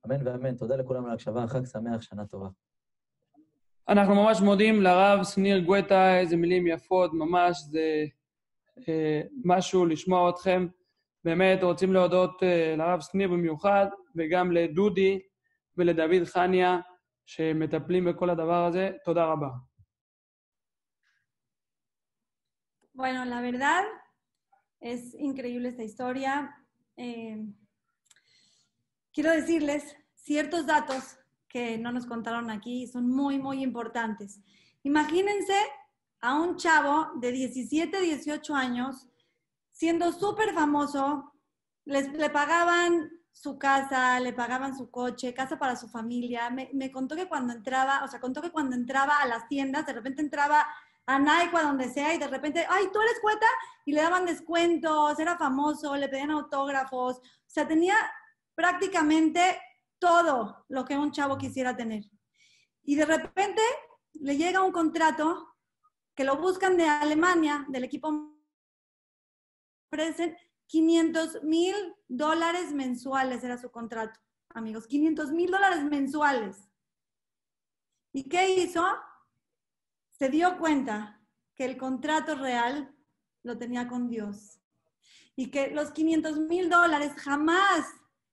אמן 0.05 0.27
ואמן. 0.27 0.55
תודה 0.55 0.75
לכולם 0.75 1.05
על 1.05 1.11
ההקשבה, 1.11 1.47
חג 1.47 1.65
שמח, 1.65 2.01
שנה 2.01 2.25
טובה. 2.25 2.47
אנחנו 3.89 4.15
ממש 4.15 4.41
מודים 4.41 4.81
לרב 4.81 5.23
שניר 5.23 5.59
גואטה, 5.59 6.19
איזה 6.19 6.37
מילים 6.37 6.67
יפות, 6.67 7.13
ממש, 7.13 7.57
זה 7.59 8.05
אה, 8.87 9.21
משהו 9.45 9.85
לשמוע 9.85 10.29
אתכם. 10.29 10.67
באמת 11.23 11.63
רוצים 11.63 11.93
להודות 11.93 12.43
אה, 12.43 12.75
לרב 12.77 12.99
שניר 13.01 13.29
במיוחד, 13.29 13.85
וגם 14.15 14.51
לדודי 14.51 15.19
ולדוד 15.77 16.23
חניה, 16.23 16.79
שמטפלים 17.25 18.05
בכל 18.05 18.29
הדבר 18.29 18.65
הזה. 18.65 18.91
תודה 19.05 19.25
רבה. 19.25 19.47
Bueno, 22.99 23.23
la 23.23 23.39
verdad 23.39 23.85
es 24.81 25.13
increíble 25.13 25.69
esta 25.69 25.83
historia. 25.83 26.53
Eh, 26.97 27.47
quiero 29.13 29.31
decirles 29.31 29.95
ciertos 30.15 30.65
datos 30.65 31.17
que 31.47 31.77
no 31.77 31.93
nos 31.93 32.05
contaron 32.05 32.49
aquí 32.49 32.87
son 32.87 33.09
muy, 33.09 33.39
muy 33.39 33.63
importantes. 33.63 34.41
Imagínense 34.83 35.55
a 36.19 36.41
un 36.41 36.57
chavo 36.57 37.11
de 37.21 37.31
17, 37.31 38.01
18 38.01 38.53
años 38.53 39.07
siendo 39.71 40.11
súper 40.11 40.53
famoso, 40.53 41.31
les, 41.85 42.11
le 42.11 42.29
pagaban 42.29 43.09
su 43.31 43.57
casa, 43.57 44.19
le 44.19 44.33
pagaban 44.33 44.77
su 44.77 44.91
coche, 44.91 45.33
casa 45.33 45.57
para 45.57 45.77
su 45.77 45.87
familia. 45.87 46.49
Me, 46.49 46.69
me, 46.73 46.91
contó 46.91 47.15
que 47.15 47.29
cuando 47.29 47.53
entraba, 47.53 48.03
o 48.03 48.09
sea, 48.09 48.19
contó 48.19 48.41
que 48.41 48.51
cuando 48.51 48.75
entraba 48.75 49.21
a 49.21 49.25
las 49.25 49.47
tiendas, 49.47 49.85
de 49.85 49.93
repente 49.93 50.21
entraba 50.21 50.67
a 51.09 51.17
Nike 51.17 51.57
a 51.57 51.63
donde 51.63 51.89
sea 51.89 52.13
y 52.13 52.19
de 52.19 52.27
repente, 52.27 52.63
ay, 52.69 52.85
tú 52.93 53.01
eres 53.01 53.19
cueta, 53.19 53.47
y 53.83 53.93
le 53.93 54.01
daban 54.01 54.27
descuentos, 54.27 55.17
era 55.17 55.37
famoso, 55.37 55.95
le 55.95 56.07
pedían 56.07 56.29
autógrafos, 56.29 57.17
o 57.17 57.21
sea, 57.47 57.67
tenía 57.67 57.95
prácticamente 58.53 59.59
todo 59.97 60.65
lo 60.69 60.85
que 60.85 60.99
un 60.99 61.11
chavo 61.11 61.35
quisiera 61.39 61.75
tener. 61.75 62.03
Y 62.83 62.95
de 62.95 63.05
repente 63.05 63.61
le 64.13 64.37
llega 64.37 64.61
un 64.61 64.71
contrato 64.71 65.55
que 66.13 66.23
lo 66.23 66.37
buscan 66.37 66.77
de 66.77 66.87
Alemania, 66.87 67.65
del 67.69 67.85
equipo, 67.85 68.37
ofrecen 69.91 70.37
500 70.67 71.43
mil 71.43 71.75
dólares 72.07 72.71
mensuales, 72.71 73.43
era 73.43 73.57
su 73.57 73.71
contrato, 73.71 74.19
amigos, 74.49 74.85
500 74.85 75.31
mil 75.31 75.49
dólares 75.49 75.83
mensuales. 75.85 76.69
¿Y 78.13 78.29
qué 78.29 78.51
hizo? 78.51 78.85
Se 80.19 80.27
dio 80.27 80.57
cuenta 80.59 81.21
que 81.55 81.63
el 81.63 81.77
contrato 81.77 82.35
real 82.35 82.93
lo 83.41 83.57
tenía 83.57 83.87
con 83.87 84.09
Dios 84.09 84.59
y 85.37 85.49
que 85.49 85.69
los 85.71 85.91
500 85.91 86.39
mil 86.39 86.69
dólares 86.69 87.13
jamás 87.15 87.85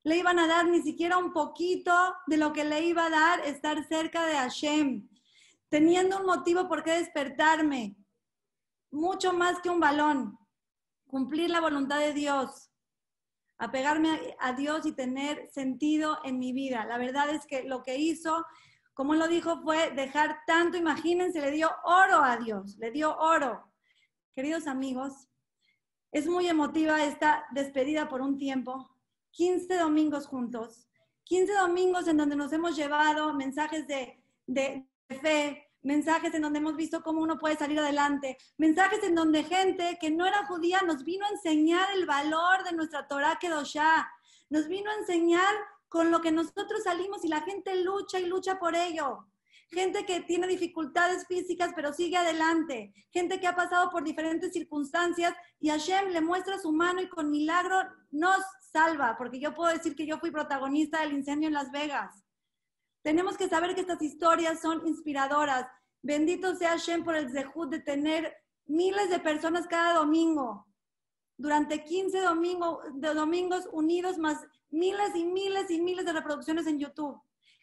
le 0.03 0.17
iban 0.17 0.37
a 0.37 0.47
dar 0.47 0.67
ni 0.67 0.81
siquiera 0.81 1.17
un 1.17 1.31
poquito 1.31 1.93
de 2.27 2.35
lo 2.35 2.51
que 2.51 2.65
le 2.65 2.83
iba 2.83 3.05
a 3.05 3.09
dar 3.09 3.39
estar 3.45 3.87
cerca 3.87 4.25
de 4.25 4.35
Hashem, 4.35 5.07
teniendo 5.69 6.19
un 6.19 6.25
motivo 6.25 6.67
por 6.67 6.83
qué 6.83 6.91
despertarme, 6.91 7.95
mucho 8.91 9.31
más 9.31 9.59
que 9.61 9.69
un 9.69 9.79
balón, 9.79 10.37
cumplir 11.07 11.49
la 11.49 11.61
voluntad 11.61 11.99
de 11.99 12.13
Dios, 12.13 12.69
apegarme 13.57 14.35
a, 14.39 14.51
Dios 14.51 14.85
y 14.85 14.91
tener 14.91 15.49
sentido 15.51 16.19
en 16.25 16.37
mi 16.37 16.51
vida. 16.51 16.85
La 16.85 16.97
verdad 16.97 17.29
es 17.29 17.45
que 17.45 17.63
lo 17.63 17.81
que 17.81 17.97
hizo 17.97 18.45
como 18.97 19.13
lo 19.13 19.27
dijo, 19.27 19.61
fue 19.61 19.91
dejar 19.91 20.39
tanto, 20.47 20.75
imagínense, 20.75 21.39
le 21.39 21.51
dio 21.51 21.69
oro 21.83 22.23
a 22.23 22.35
Dios, 22.37 22.77
le 22.79 22.89
dio 22.89 23.15
oro. 23.15 23.71
Queridos 24.33 24.65
amigos, 24.65 25.29
es 26.11 26.25
muy 26.25 26.47
emotiva 26.47 27.03
esta 27.03 27.45
despedida 27.51 28.09
por 28.09 28.21
un 28.21 28.39
tiempo, 28.39 28.89
15 29.33 29.77
domingos 29.77 30.25
juntos, 30.25 30.89
15 31.25 31.53
domingos 31.53 32.07
en 32.07 32.17
donde 32.17 32.35
nos 32.35 32.51
hemos 32.53 32.75
llevado 32.75 33.35
mensajes 33.35 33.85
de, 33.85 34.19
de, 34.47 34.89
fe, 35.21 35.69
mensajes 35.83 36.33
en 36.33 36.41
donde 36.41 36.57
hemos 36.57 36.75
visto 36.75 37.03
cómo 37.03 37.21
uno 37.21 37.37
puede 37.37 37.55
salir 37.55 37.77
adelante, 37.77 38.35
mensajes 38.57 39.03
en 39.03 39.13
donde 39.13 39.43
gente 39.43 39.99
que 40.01 40.09
no 40.09 40.25
era 40.25 40.47
judía 40.47 40.81
nos 40.81 41.03
vino 41.03 41.23
a 41.23 41.29
enseñar 41.29 41.87
el 41.93 42.07
valor 42.07 42.63
de 42.63 42.75
nuestra 42.75 43.07
Torah 43.07 43.37
Kedoshá, 43.39 44.09
nos 44.49 44.67
vino 44.67 44.89
a 44.89 44.95
enseñar 44.95 45.53
con 45.89 46.11
lo 46.11 46.21
que 46.21 46.31
nosotros 46.31 46.83
salimos 46.83 47.23
y 47.23 47.27
la 47.27 47.41
gente 47.41 47.75
lucha 47.83 48.19
y 48.19 48.25
lucha 48.25 48.59
por 48.59 48.75
ello. 48.75 49.27
Gente 49.69 50.05
que 50.05 50.21
tiene 50.21 50.47
dificultades 50.47 51.27
físicas 51.27 51.71
pero 51.75 51.93
sigue 51.93 52.17
adelante. 52.17 52.93
Gente 53.11 53.39
que 53.39 53.47
ha 53.47 53.55
pasado 53.55 53.89
por 53.89 54.03
diferentes 54.03 54.53
circunstancias 54.53 55.33
y 55.59 55.69
Hashem 55.69 56.09
le 56.09 56.21
muestra 56.21 56.57
su 56.57 56.71
mano 56.71 57.01
y 57.01 57.09
con 57.09 57.29
milagro 57.29 57.77
nos 58.11 58.39
salva, 58.71 59.15
porque 59.17 59.39
yo 59.39 59.53
puedo 59.53 59.73
decir 59.73 59.95
que 59.95 60.05
yo 60.05 60.19
fui 60.19 60.31
protagonista 60.31 61.01
del 61.01 61.13
incendio 61.13 61.47
en 61.47 61.53
Las 61.53 61.71
Vegas. 61.71 62.23
Tenemos 63.01 63.37
que 63.37 63.49
saber 63.49 63.75
que 63.75 63.81
estas 63.81 64.01
historias 64.01 64.61
son 64.61 64.85
inspiradoras. 64.87 65.67
Bendito 66.01 66.55
sea 66.55 66.71
Hashem 66.71 67.03
por 67.03 67.15
el 67.15 67.31
zehut 67.31 67.69
de 67.69 67.79
tener 67.79 68.33
miles 68.65 69.09
de 69.09 69.19
personas 69.19 69.67
cada 69.67 69.93
domingo. 69.95 70.67
Durante 71.37 71.83
15 71.83 72.19
domingo, 72.21 72.81
de 72.93 73.13
domingos 73.13 73.69
unidos 73.71 74.17
más 74.17 74.45
miles 74.69 75.15
y 75.15 75.23
miles 75.23 75.69
y 75.69 75.79
miles 75.79 76.05
de 76.05 76.13
reproducciones 76.13 76.67
en 76.67 76.79
YouTube. 76.79 77.21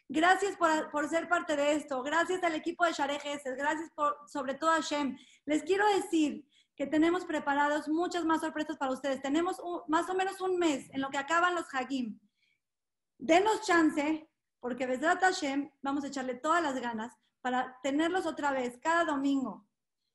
Gracias 0.09 0.57
por, 0.57 0.91
por 0.91 1.09
ser 1.09 1.29
parte 1.29 1.57
de 1.57 1.73
esto. 1.73 2.03
Gracias 2.03 2.43
al 2.45 2.55
equipo 2.55 2.85
de 2.85 2.93
Share 2.93 3.21
Gracias 3.57 3.91
por, 3.95 4.17
sobre 4.27 4.55
todo 4.55 4.71
a 4.71 4.81
Shem. 4.81 5.19
Les 5.45 5.63
quiero 5.63 5.87
decir 5.95 6.47
que 6.77 6.87
tenemos 6.87 7.25
preparados 7.25 7.89
muchas 7.89 8.25
más 8.25 8.41
sorpresas 8.41 8.77
para 8.77 8.93
ustedes. 8.93 9.23
Tenemos 9.23 9.61
más 9.89 10.09
o 10.09 10.15
menos 10.15 10.41
un 10.41 10.59
mes 10.59 10.89
en 10.91 11.01
lo 11.01 11.11
que 11.11 11.19
acaban 11.19 11.55
los 11.55 11.73
Hagim. 11.73 12.19
Denos 13.19 13.63
chance, 13.63 14.29
porque 14.61 14.87
desde 14.87 15.07
Hashem 15.07 15.71
vamos 15.83 16.05
a 16.05 16.09
echarle 16.09 16.35
todas 16.35 16.63
las 16.63 16.81
ganas 16.81 17.17
para 17.41 17.79
tenerlos 17.83 18.27
otra 18.27 18.51
vez 18.51 18.79
cada 18.83 19.05
domingo, 19.05 19.67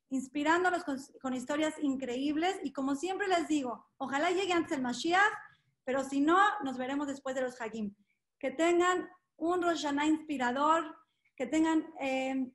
inspirándolos 0.10 0.84
con, 1.22 1.34
historias 1.34 1.76
increíbles. 1.82 2.60
Y 2.64 2.74
como 2.74 2.95
siempre 2.95 3.28
les 3.28 3.47
digo, 3.47 3.86
ojalá 3.97 4.32
llegue 4.32 4.53
antes 4.53 4.78
el 4.78 4.82
Mashiach 4.84 5.32
pero 5.89 6.03
si 6.03 6.22
no, 6.22 6.38
nos 6.64 6.78
veremos 6.78 7.07
después 7.07 7.34
de 7.34 7.41
los 7.41 7.60
Hagim. 7.60 7.95
Que 8.38 8.51
tengan 8.51 9.10
un 9.38 9.60
Rosh 9.64 9.82
Hashanah 9.82 10.05
inspirador, 10.05 10.95
que 11.36 11.47
tengan 11.47 11.91
eh, 11.99 12.51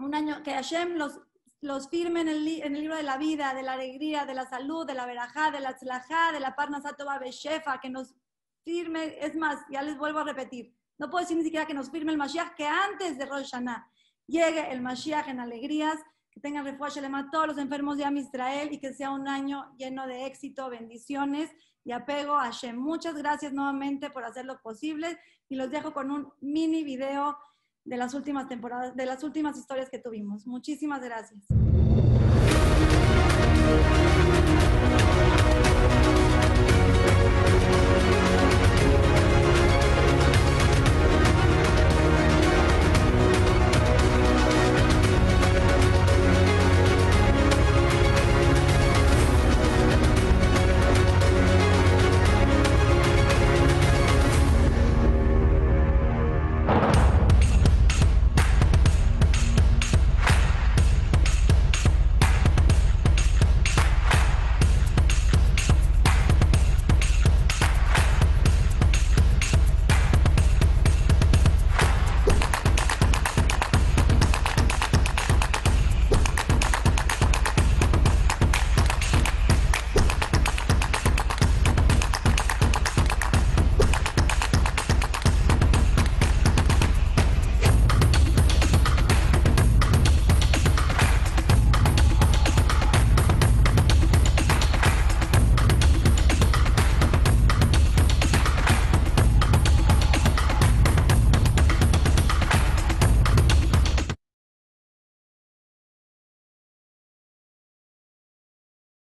un 0.00 0.14
año, 0.14 0.42
que 0.42 0.52
Hashem 0.52 0.96
los, 0.96 1.18
los 1.62 1.88
firme 1.88 2.20
en 2.20 2.28
el, 2.28 2.46
en 2.46 2.76
el, 2.76 2.80
libro 2.82 2.94
de 2.94 3.02
la 3.02 3.16
vida, 3.16 3.54
de 3.54 3.62
la 3.62 3.72
alegría, 3.72 4.26
de 4.26 4.34
la 4.34 4.46
salud, 4.46 4.86
de 4.86 4.92
la 4.92 5.06
verajá, 5.06 5.50
de 5.50 5.60
la 5.60 5.74
tzlajá, 5.74 6.32
de 6.32 6.40
la 6.40 6.54
parnasatova 6.54 7.18
beshefa, 7.18 7.80
que 7.80 7.88
nos 7.88 8.14
firme, 8.62 9.16
es 9.18 9.34
más, 9.34 9.60
ya 9.70 9.80
les 9.80 9.96
vuelvo 9.96 10.18
a 10.18 10.24
repetir, 10.24 10.76
no 10.98 11.08
puedo 11.08 11.22
decir 11.22 11.38
ni 11.38 11.44
siquiera 11.44 11.64
que 11.64 11.72
nos 11.72 11.90
firme 11.90 12.12
el 12.12 12.18
Mashiach, 12.18 12.54
que 12.54 12.66
antes 12.66 13.16
de 13.16 13.24
Rosh 13.24 13.50
Hashanah 13.50 13.90
llegue 14.26 14.70
el 14.72 14.82
Mashiach 14.82 15.28
en 15.28 15.40
alegrías, 15.40 15.98
que 16.34 16.40
tengan 16.40 16.64
refugio 16.64 17.02
a 17.04 17.30
todos 17.30 17.46
los 17.46 17.58
enfermos 17.58 17.96
de 17.96 18.04
Am 18.04 18.16
Israel 18.16 18.68
y 18.72 18.78
que 18.78 18.92
sea 18.92 19.10
un 19.10 19.28
año 19.28 19.72
lleno 19.78 20.06
de 20.06 20.26
éxito, 20.26 20.68
bendiciones 20.68 21.50
y 21.84 21.92
apego 21.92 22.34
a 22.34 22.46
Hashem. 22.46 22.76
Muchas 22.76 23.14
gracias 23.14 23.52
nuevamente 23.52 24.10
por 24.10 24.24
hacerlo 24.24 24.60
posible 24.60 25.18
y 25.48 25.54
los 25.54 25.70
dejo 25.70 25.92
con 25.92 26.10
un 26.10 26.32
mini 26.40 26.82
video 26.82 27.38
de 27.84 27.96
las 27.96 28.14
últimas 28.14 28.48
temporadas, 28.48 28.96
de 28.96 29.06
las 29.06 29.22
últimas 29.22 29.56
historias 29.56 29.90
que 29.90 29.98
tuvimos. 29.98 30.46
Muchísimas 30.46 31.02
gracias. 31.02 31.46